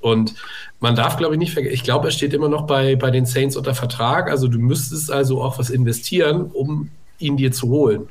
[0.00, 0.34] Und
[0.80, 3.26] man darf, glaube ich, nicht vergessen, ich glaube, er steht immer noch bei, bei den
[3.26, 4.30] Saints unter Vertrag.
[4.30, 8.08] Also du müsstest also auch was investieren, um ihn dir zu holen.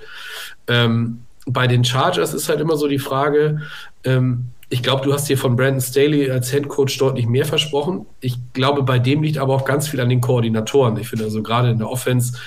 [0.68, 3.62] Ähm, bei den Chargers ist halt immer so die Frage,
[4.04, 8.06] ähm, ich glaube, du hast dir von Brandon Staley als Head Coach deutlich mehr versprochen.
[8.20, 10.98] Ich glaube, bei dem liegt aber auch ganz viel an den Koordinatoren.
[10.98, 12.38] Ich finde also gerade in der Offense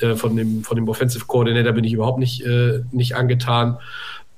[0.00, 3.78] äh, von, dem, von dem Offensive Coordinator bin ich überhaupt nicht, äh, nicht angetan.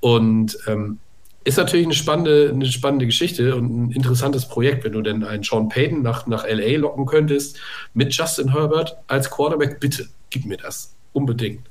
[0.01, 0.99] Und ähm,
[1.45, 5.43] ist natürlich eine spannende, eine spannende Geschichte und ein interessantes Projekt, wenn du denn einen
[5.43, 7.59] Sean Payton nach, nach LA locken könntest
[7.93, 9.79] mit Justin Herbert als Quarterback.
[9.79, 10.93] Bitte, gib mir das.
[11.13, 11.61] Unbedingt.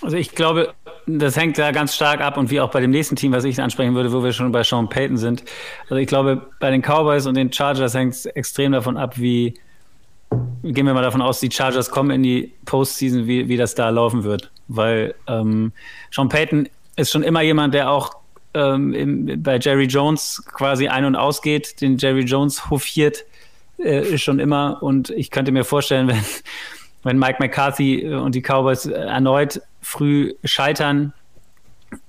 [0.00, 0.74] Also ich glaube,
[1.06, 3.60] das hängt da ganz stark ab und wie auch bei dem nächsten Team, was ich
[3.60, 5.44] ansprechen würde, wo wir schon bei Sean Payton sind.
[5.84, 9.54] Also ich glaube, bei den Cowboys und den Chargers hängt es extrem davon ab, wie
[10.62, 13.88] gehen wir mal davon aus, die Chargers kommen in die Postseason, wie, wie das da
[13.88, 14.50] laufen wird.
[14.68, 15.72] Weil ähm,
[16.10, 18.16] Sean Payton ist schon immer jemand, der auch
[18.54, 23.24] ähm, im, bei Jerry Jones quasi ein- und ausgeht, den Jerry Jones hofiert,
[23.78, 24.82] äh, schon immer.
[24.82, 26.22] Und ich könnte mir vorstellen, wenn,
[27.02, 31.12] wenn Mike McCarthy und die Cowboys erneut früh scheitern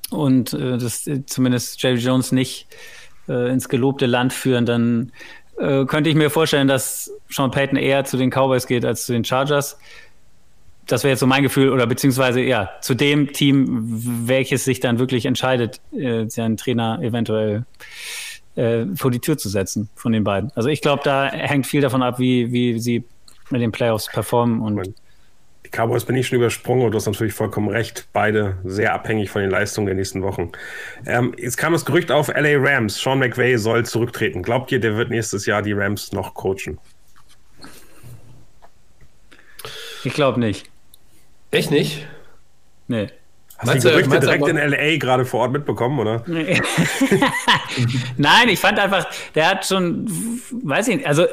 [0.10, 2.68] und äh, das äh, zumindest Jerry Jones nicht
[3.28, 5.12] äh, ins gelobte Land führen, dann
[5.58, 9.14] äh, könnte ich mir vorstellen, dass Sean Payton eher zu den Cowboys geht als zu
[9.14, 9.78] den Chargers.
[10.88, 13.68] Das wäre jetzt so mein Gefühl, oder beziehungsweise ja, zu dem Team,
[14.28, 17.66] welches sich dann wirklich entscheidet, äh, seinen Trainer eventuell
[18.56, 20.52] äh, vor die Tür zu setzen von den beiden.
[20.56, 23.04] Also ich glaube, da hängt viel davon ab, wie, wie sie
[23.52, 24.94] mit den Playoffs performen und
[25.66, 28.08] die Cowboys bin ich schon übersprungen und du hast natürlich vollkommen recht.
[28.14, 30.52] Beide sehr abhängig von den Leistungen der nächsten Wochen.
[31.06, 33.00] Ähm, jetzt kam das Gerücht auf LA Rams.
[33.00, 34.42] Sean McVay soll zurücktreten.
[34.42, 36.80] Glaubt ihr, der wird nächstes Jahr die Rams noch coachen?
[40.04, 40.70] Ich glaube nicht.
[41.52, 42.08] Echt nicht?
[42.88, 43.10] Nee.
[43.58, 46.24] Hast du die Gerüchte direkt in LA gerade vor Ort mitbekommen, oder?
[46.26, 46.62] Nee.
[48.18, 49.06] Nein, ich fand einfach,
[49.36, 50.10] der hat schon,
[50.64, 51.26] weiß ich nicht, also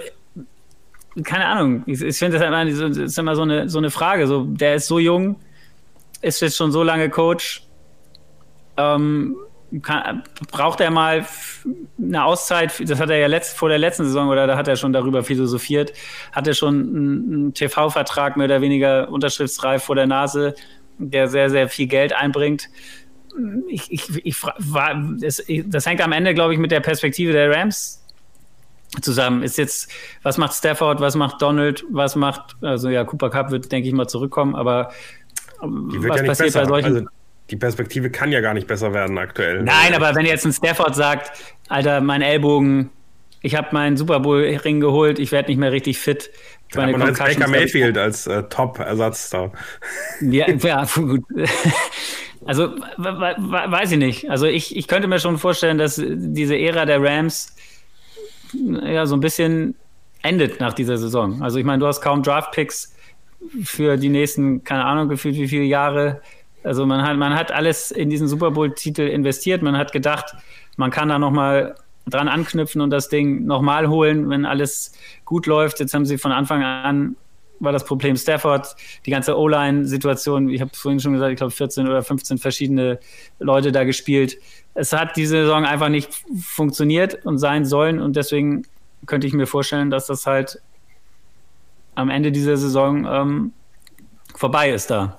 [1.24, 4.26] keine Ahnung, ich, ich finde das, halt immer, ist immer so eine, so eine Frage.
[4.26, 5.36] So, der ist so jung,
[6.20, 7.62] ist jetzt schon so lange Coach.
[8.76, 9.36] Ähm,
[9.82, 11.24] kann, braucht er mal
[11.98, 12.88] eine Auszeit?
[12.88, 15.24] Das hat er ja letzt, vor der letzten Saison oder da hat er schon darüber
[15.24, 15.92] philosophiert.
[16.32, 20.54] Hat er schon einen, einen TV-Vertrag mehr oder weniger unterschriftsreif vor der Nase,
[20.98, 22.68] der sehr, sehr viel Geld einbringt.
[23.68, 27.50] Ich, ich, ich war, das, das hängt am Ende, glaube ich, mit der Perspektive der
[27.50, 28.05] Rams
[29.02, 29.42] zusammen.
[29.42, 29.90] Ist jetzt,
[30.22, 33.94] was macht Stafford, was macht Donald, was macht, also ja, Cooper Cup wird, denke ich
[33.94, 34.90] mal, zurückkommen, aber
[35.62, 36.60] die wird was ja passiert besser.
[36.60, 36.96] bei solchen.
[36.96, 37.08] Also
[37.50, 39.62] die Perspektive kann ja gar nicht besser werden aktuell.
[39.62, 41.30] Nein, aber wenn jetzt ein Stafford sagt,
[41.68, 42.90] Alter, mein Ellbogen,
[43.40, 46.30] ich habe meinen Super Bowl-Ring geholt, ich werde nicht mehr richtig fit.
[46.74, 49.52] Ja, meine als Baker Mayfield als äh, Top-Ersatz da.
[50.20, 51.22] Ja, ja, gut.
[52.44, 54.30] Also, weiß ich nicht.
[54.30, 57.55] Also, ich, ich könnte mir schon vorstellen, dass diese Ära der Rams
[58.52, 59.74] ja, so ein bisschen
[60.22, 61.42] endet nach dieser Saison.
[61.42, 62.94] Also ich meine, du hast kaum Draft-Picks
[63.62, 66.20] für die nächsten, keine Ahnung, gefühlt wie viele Jahre.
[66.64, 69.62] Also man hat, man hat alles in diesen Super Bowl-Titel investiert.
[69.62, 70.34] Man hat gedacht,
[70.76, 74.92] man kann da nochmal dran anknüpfen und das Ding nochmal holen, wenn alles
[75.24, 75.80] gut läuft.
[75.80, 77.16] Jetzt haben sie von Anfang an
[77.60, 78.74] war das Problem Stafford,
[79.04, 80.50] die ganze O-Line-Situation.
[80.50, 82.98] Ich habe vorhin schon gesagt, ich glaube 14 oder 15 verschiedene
[83.38, 84.36] Leute da gespielt.
[84.76, 88.66] Es hat diese Saison einfach nicht funktioniert und sein sollen und deswegen
[89.06, 90.60] könnte ich mir vorstellen, dass das halt
[91.94, 93.52] am Ende dieser Saison ähm,
[94.34, 95.18] vorbei ist da.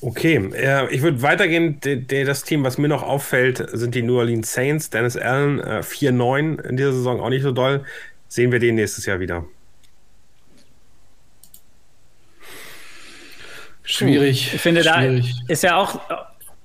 [0.00, 1.80] Okay, äh, ich würde weitergehen.
[1.80, 4.90] De, de, das Team, was mir noch auffällt, sind die New Orleans Saints.
[4.90, 7.84] Dennis Allen, äh, 4-9 in dieser Saison, auch nicht so doll.
[8.28, 9.44] Sehen wir den nächstes Jahr wieder?
[13.82, 14.54] Schwierig.
[14.54, 15.34] Ich finde, schwierig.
[15.46, 16.00] da ist ja auch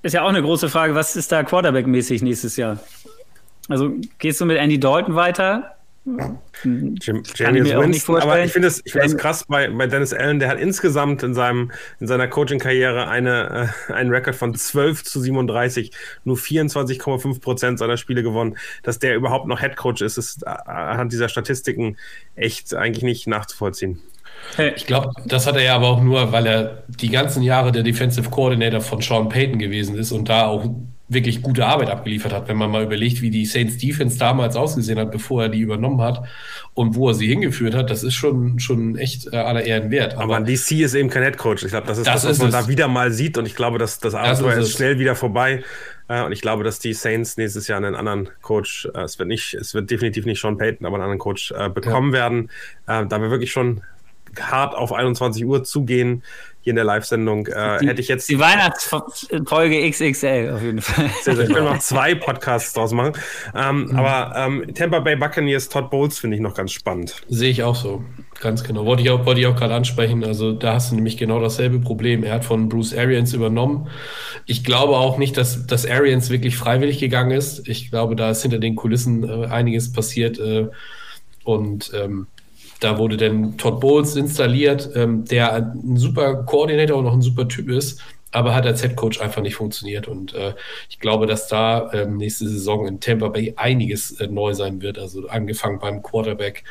[0.04, 2.78] ist ja auch eine große Frage, was ist da Quarterback-mäßig nächstes Jahr?
[3.68, 5.74] Also gehst du mit Andy Dalton weiter?
[6.06, 6.98] Jim,
[7.34, 11.22] James Winston, aber ich finde es find krass bei, bei Dennis Allen, der hat insgesamt
[11.22, 15.92] in, seinem, in seiner Coaching-Karriere eine, äh, einen Rekord von 12 zu 37,
[16.24, 18.58] nur 24,5 Prozent seiner Spiele gewonnen.
[18.82, 21.96] Dass der überhaupt noch Head Coach ist, ist anhand dieser Statistiken
[22.34, 24.02] echt eigentlich nicht nachzuvollziehen.
[24.76, 27.82] Ich glaube, das hat er ja aber auch nur, weil er die ganzen Jahre der
[27.82, 30.70] Defensive Coordinator von Sean Payton gewesen ist und da auch
[31.08, 34.98] wirklich gute Arbeit abgeliefert hat, wenn man mal überlegt, wie die Saints Defense damals ausgesehen
[34.98, 36.22] hat, bevor er die übernommen hat
[36.72, 40.14] und wo er sie hingeführt hat, das ist schon, schon echt äh, aller Ehren wert.
[40.14, 41.62] Aber, aber DC ist eben kein Head Coach.
[41.62, 42.54] Ich glaube, das ist das, das was man es.
[42.54, 45.62] da wieder mal sieht und ich glaube, dass das Abenteuer ist, ist schnell wieder vorbei.
[46.08, 49.28] Äh, und ich glaube, dass die Saints nächstes Jahr einen anderen Coach, äh, es wird
[49.28, 52.20] nicht, es wird definitiv nicht Sean Payton, aber einen anderen Coach äh, bekommen ja.
[52.20, 52.50] werden.
[52.86, 53.82] Äh, da wir wirklich schon
[54.40, 56.22] hart auf 21 Uhr zugehen
[56.64, 57.46] hier in der Live-Sendung.
[57.46, 58.28] Äh, hätte ich jetzt.
[58.30, 61.10] Die Weihnachtsfolge XXL auf jeden Fall.
[61.22, 61.48] Sehr, sehr.
[61.48, 63.12] Ich will noch zwei Podcasts draus machen.
[63.54, 63.96] Ähm, mhm.
[63.96, 67.22] Aber ähm, Tampa Bay Buccaneers, Todd Bowles finde ich noch ganz spannend.
[67.28, 68.02] Sehe ich auch so.
[68.40, 68.86] Ganz genau.
[68.86, 70.24] Wollte ich auch, wollte ich auch gerade ansprechen.
[70.24, 72.24] Also da hast du nämlich genau dasselbe Problem.
[72.24, 73.88] Er hat von Bruce Arians übernommen.
[74.46, 77.68] Ich glaube auch nicht, dass, dass Arians wirklich freiwillig gegangen ist.
[77.68, 80.38] Ich glaube, da ist hinter den Kulissen äh, einiges passiert.
[80.38, 80.68] Äh,
[81.44, 82.26] und ähm,
[82.84, 87.48] da wurde dann Todd Bowles installiert, ähm, der ein super Koordinator und auch ein super
[87.48, 90.06] Typ ist, aber hat als Head Coach einfach nicht funktioniert.
[90.06, 90.54] Und äh,
[90.90, 94.98] ich glaube, dass da ähm, nächste Saison in Tampa Bay einiges äh, neu sein wird.
[94.98, 96.64] Also angefangen beim Quarterback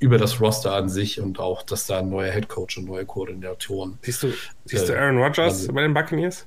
[0.00, 3.04] über das Roster an sich und auch, dass da ein neuer Head Coach und neue
[3.04, 3.98] Koordinatoren.
[4.02, 4.32] Siehst du,
[4.64, 6.46] siehst du äh, Aaron Rodgers also, bei den Buccaneers?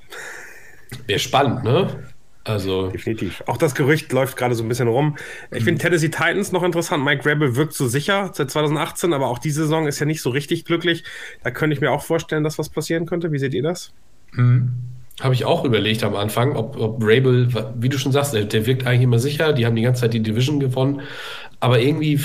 [1.07, 2.12] Wäre spannend, ne?
[2.45, 3.41] Also definitiv.
[3.47, 5.15] Auch das Gerücht läuft gerade so ein bisschen rum.
[5.51, 5.65] Ich mhm.
[5.65, 7.03] finde Tennessee Titans noch interessant.
[7.03, 10.29] Mike Rebel wirkt so sicher seit 2018, aber auch diese Saison ist ja nicht so
[10.29, 11.03] richtig glücklich.
[11.43, 13.31] Da könnte ich mir auch vorstellen, dass was passieren könnte.
[13.31, 13.93] Wie seht ihr das?
[14.33, 14.73] Mhm.
[15.21, 18.65] Habe ich auch überlegt am Anfang, ob, ob Rabel, wie du schon sagst, der, der,
[18.65, 19.53] wirkt eigentlich immer sicher.
[19.53, 21.01] Die haben die ganze Zeit die Division gewonnen.
[21.61, 22.19] Aber irgendwie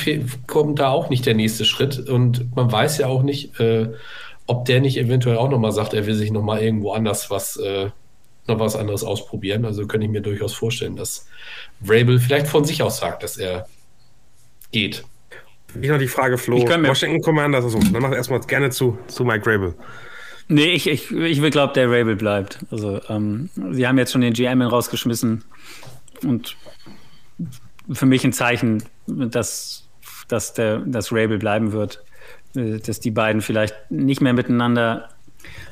[0.49, 2.09] kommt da auch nicht der nächste Schritt.
[2.09, 3.91] Und man weiß ja auch nicht, äh,
[4.47, 7.91] ob der nicht eventuell auch nochmal sagt, er will sich nochmal irgendwo anders was äh,
[8.49, 9.65] noch was anderes ausprobieren.
[9.65, 11.27] Also könnte ich mir durchaus vorstellen, dass
[11.83, 13.67] Vrabel vielleicht von sich aus sagt, dass er
[14.73, 15.05] geht.
[15.81, 16.59] Ich noch die Frage, Flo.
[16.67, 19.75] Washington Commanders, also, dann mach erstmal gerne zu, zu Mike Vrabel.
[20.49, 22.61] Nee, ich, ich, ich will glauben, der Rabel bleibt.
[22.71, 25.45] Also, ähm, sie haben jetzt schon den GM rausgeschmissen
[26.25, 26.57] und
[27.93, 29.87] für mich ein Zeichen, dass,
[30.27, 32.03] dass der dass Rabel bleiben wird.
[32.55, 35.09] Äh, dass die beiden vielleicht nicht mehr miteinander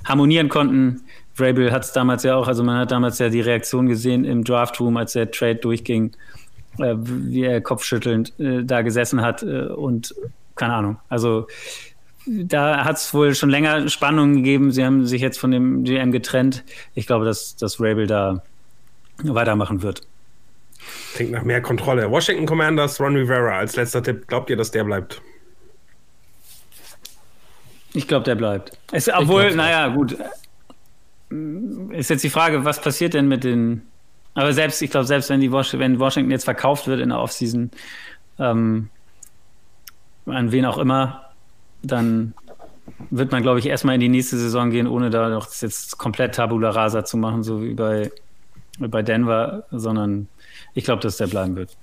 [0.04, 1.02] harmonieren konnten.
[1.36, 4.42] Vrabel hat es damals ja auch, also man hat damals ja die Reaktion gesehen im
[4.42, 6.12] Draftroom, als der Trade durchging,
[6.78, 10.14] äh, wie er kopfschüttelnd äh, da gesessen hat äh, und
[10.54, 10.98] keine Ahnung.
[11.10, 11.46] Also
[12.26, 14.72] da hat es wohl schon länger Spannungen gegeben.
[14.72, 16.64] Sie haben sich jetzt von dem GM getrennt.
[16.94, 18.42] Ich glaube, dass, dass Rabel da
[19.22, 20.00] weitermachen wird.
[21.14, 22.10] Klingt nach mehr Kontrolle.
[22.10, 24.26] Washington Commanders, Ron Rivera als letzter Tipp.
[24.26, 25.20] Glaubt ihr, dass der bleibt?
[27.92, 28.72] Ich glaube, der bleibt.
[28.92, 30.16] Es, obwohl, naja, gut
[31.90, 33.82] ist jetzt die Frage, was passiert denn mit den.
[34.34, 37.70] Aber selbst, ich glaube, selbst wenn, die wenn Washington jetzt verkauft wird in der Offseason,
[38.38, 38.90] ähm,
[40.26, 41.30] an wen auch immer,
[41.82, 42.34] dann
[43.10, 46.34] wird man, glaube ich, erstmal in die nächste Saison gehen, ohne da noch jetzt komplett
[46.34, 48.10] Tabula Rasa zu machen, so wie bei,
[48.78, 50.28] bei Denver, sondern
[50.74, 51.76] ich glaube, dass der bleiben wird.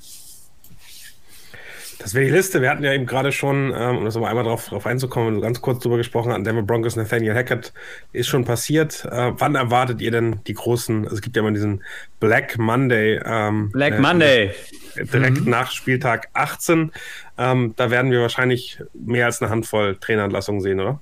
[2.00, 2.62] Das wäre die Liste.
[2.62, 5.62] Wir hatten ja eben gerade schon, ähm, um das nochmal einmal drauf, drauf einzukommen, ganz
[5.62, 7.74] kurz drüber gesprochen, an Denver Broncos Nathaniel Hackett
[8.12, 9.06] ist schon passiert.
[9.06, 11.84] Äh, wann erwartet ihr denn die großen, also es gibt ja immer diesen
[12.20, 13.20] Black Monday.
[13.26, 14.52] Ähm, Black äh, Monday.
[14.96, 15.50] Direkt mhm.
[15.50, 16.92] nach Spieltag 18.
[17.38, 21.00] Ähm, da werden wir wahrscheinlich mehr als eine Handvoll Trainerentlassungen sehen, oder?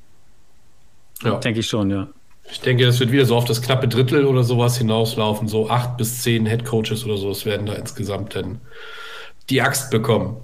[1.23, 1.35] Ja.
[1.39, 2.07] Denke ich schon, ja.
[2.49, 5.47] Ich denke, es wird wieder so auf das knappe Drittel oder sowas hinauslaufen.
[5.47, 7.29] So acht bis zehn Head Coaches oder so.
[7.31, 8.59] Es werden da insgesamt dann
[9.49, 10.37] die Axt bekommen.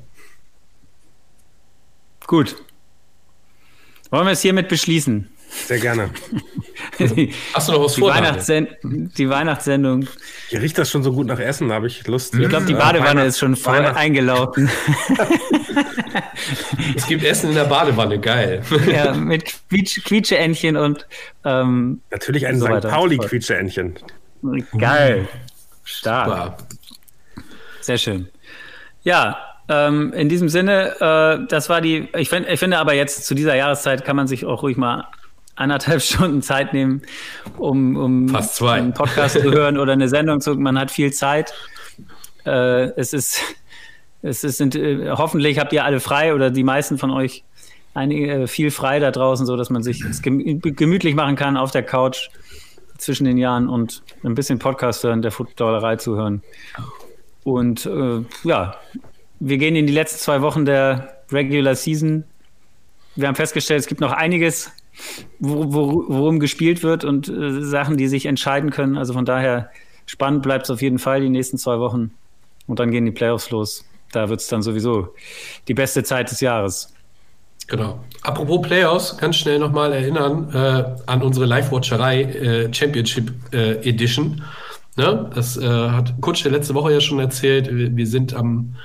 [2.28, 2.56] Gut.
[4.12, 5.30] Wollen wir es hiermit beschließen?
[5.50, 6.10] Sehr gerne.
[7.00, 8.10] Die, Hast du noch was die, vor?
[8.14, 10.08] Weihnachtssend die Weihnachtssendung.
[10.50, 12.36] Hier riecht das schon so gut nach Essen, da habe ich Lust.
[12.36, 14.70] Ich glaube, die Ja, Badewanne ist schon voll eingelaufen.
[16.96, 18.62] Es gibt Essen in der Badewanne, geil.
[18.88, 21.08] ja, mit Quietsch, Quietscheentchen und
[21.46, 22.88] ähm, Natürlich ein So St.
[22.88, 23.96] Pauli-Quietscheentchen.
[24.78, 25.28] geil.
[25.84, 26.26] Stark.
[26.28, 26.58] Super.
[27.82, 28.30] Sehr schön.
[29.04, 29.38] Ja,
[29.70, 33.36] ähm, in diesem Sinne, äh, das war die, ich, find, ich finde aber jetzt zu
[33.36, 35.06] dieser Jahreszeit kann man sich auch ruhig mal
[35.56, 37.02] anderthalb Stunden Zeit nehmen,
[37.58, 41.54] um, um einen Podcast zu hören oder eine Sendung zu, man hat viel Zeit.
[42.46, 43.42] Äh, es ist,
[44.22, 47.44] es ist, sind, äh, hoffentlich habt ihr alle frei oder die meisten von euch
[47.94, 51.58] einige, äh, viel frei da draußen, so dass man sich es gemü- gemütlich machen kann
[51.58, 52.30] auf der Couch
[52.98, 56.42] zwischen den Jahren und ein bisschen Podcast hören, der Footballerei zuhören.
[57.44, 58.76] Und äh, ja,
[59.40, 62.24] wir gehen in die letzten zwei Wochen der Regular Season.
[63.16, 64.72] Wir haben festgestellt, es gibt noch einiges,
[65.40, 68.98] wo, wo, worum gespielt wird und äh, Sachen, die sich entscheiden können.
[68.98, 69.70] Also von daher
[70.06, 72.12] spannend bleibt es auf jeden Fall die nächsten zwei Wochen.
[72.68, 73.86] Und dann gehen die Playoffs los.
[74.12, 75.14] Da wird es dann sowieso
[75.68, 76.94] die beste Zeit des Jahres.
[77.68, 78.00] Genau.
[78.22, 84.42] Apropos Playoffs, ganz schnell nochmal erinnern äh, an unsere Live-Watcherei äh, Championship äh, Edition.
[84.98, 85.30] Ne?
[85.34, 87.74] Das äh, hat Kutsche letzte Woche ja schon erzählt.
[87.74, 88.76] Wir, wir sind am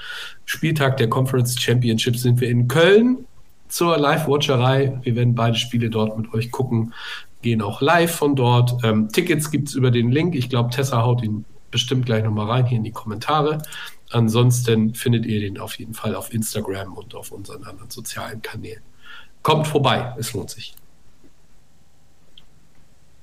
[0.45, 3.25] Spieltag der Conference Championship sind wir in Köln
[3.69, 5.01] zur Live-Watcherei.
[5.03, 6.93] Wir werden beide Spiele dort mit euch gucken,
[7.41, 8.85] gehen auch live von dort.
[8.85, 10.35] Ähm, Tickets gibt es über den Link.
[10.35, 13.63] Ich glaube, Tessa haut ihn bestimmt gleich nochmal rein hier in die Kommentare.
[14.11, 18.83] Ansonsten findet ihr den auf jeden Fall auf Instagram und auf unseren anderen sozialen Kanälen.
[19.43, 20.75] Kommt vorbei, es lohnt sich.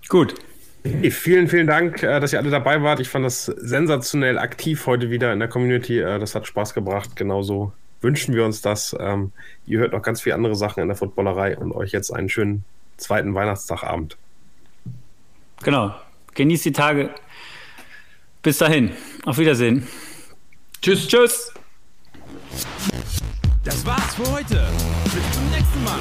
[0.07, 0.33] Gut.
[0.84, 2.99] Hey, vielen, vielen Dank, äh, dass ihr alle dabei wart.
[2.99, 5.99] Ich fand das sensationell aktiv heute wieder in der Community.
[5.99, 7.15] Äh, Das hat Spaß gebracht.
[7.15, 8.95] Genauso wünschen wir uns das.
[8.99, 9.31] Ähm,
[9.65, 12.64] Ihr hört noch ganz viele andere Sachen in der Footballerei und euch jetzt einen schönen
[12.97, 14.18] zweiten Weihnachtstagabend.
[15.64, 15.93] Genau.
[16.35, 17.10] Genießt die Tage.
[18.41, 18.91] Bis dahin.
[19.26, 19.85] Auf Wiedersehen.
[20.81, 21.07] Tschüss.
[21.10, 21.53] Tschüss.
[23.65, 24.65] Das war's für heute.
[25.03, 25.99] Bis zum nächsten Mal.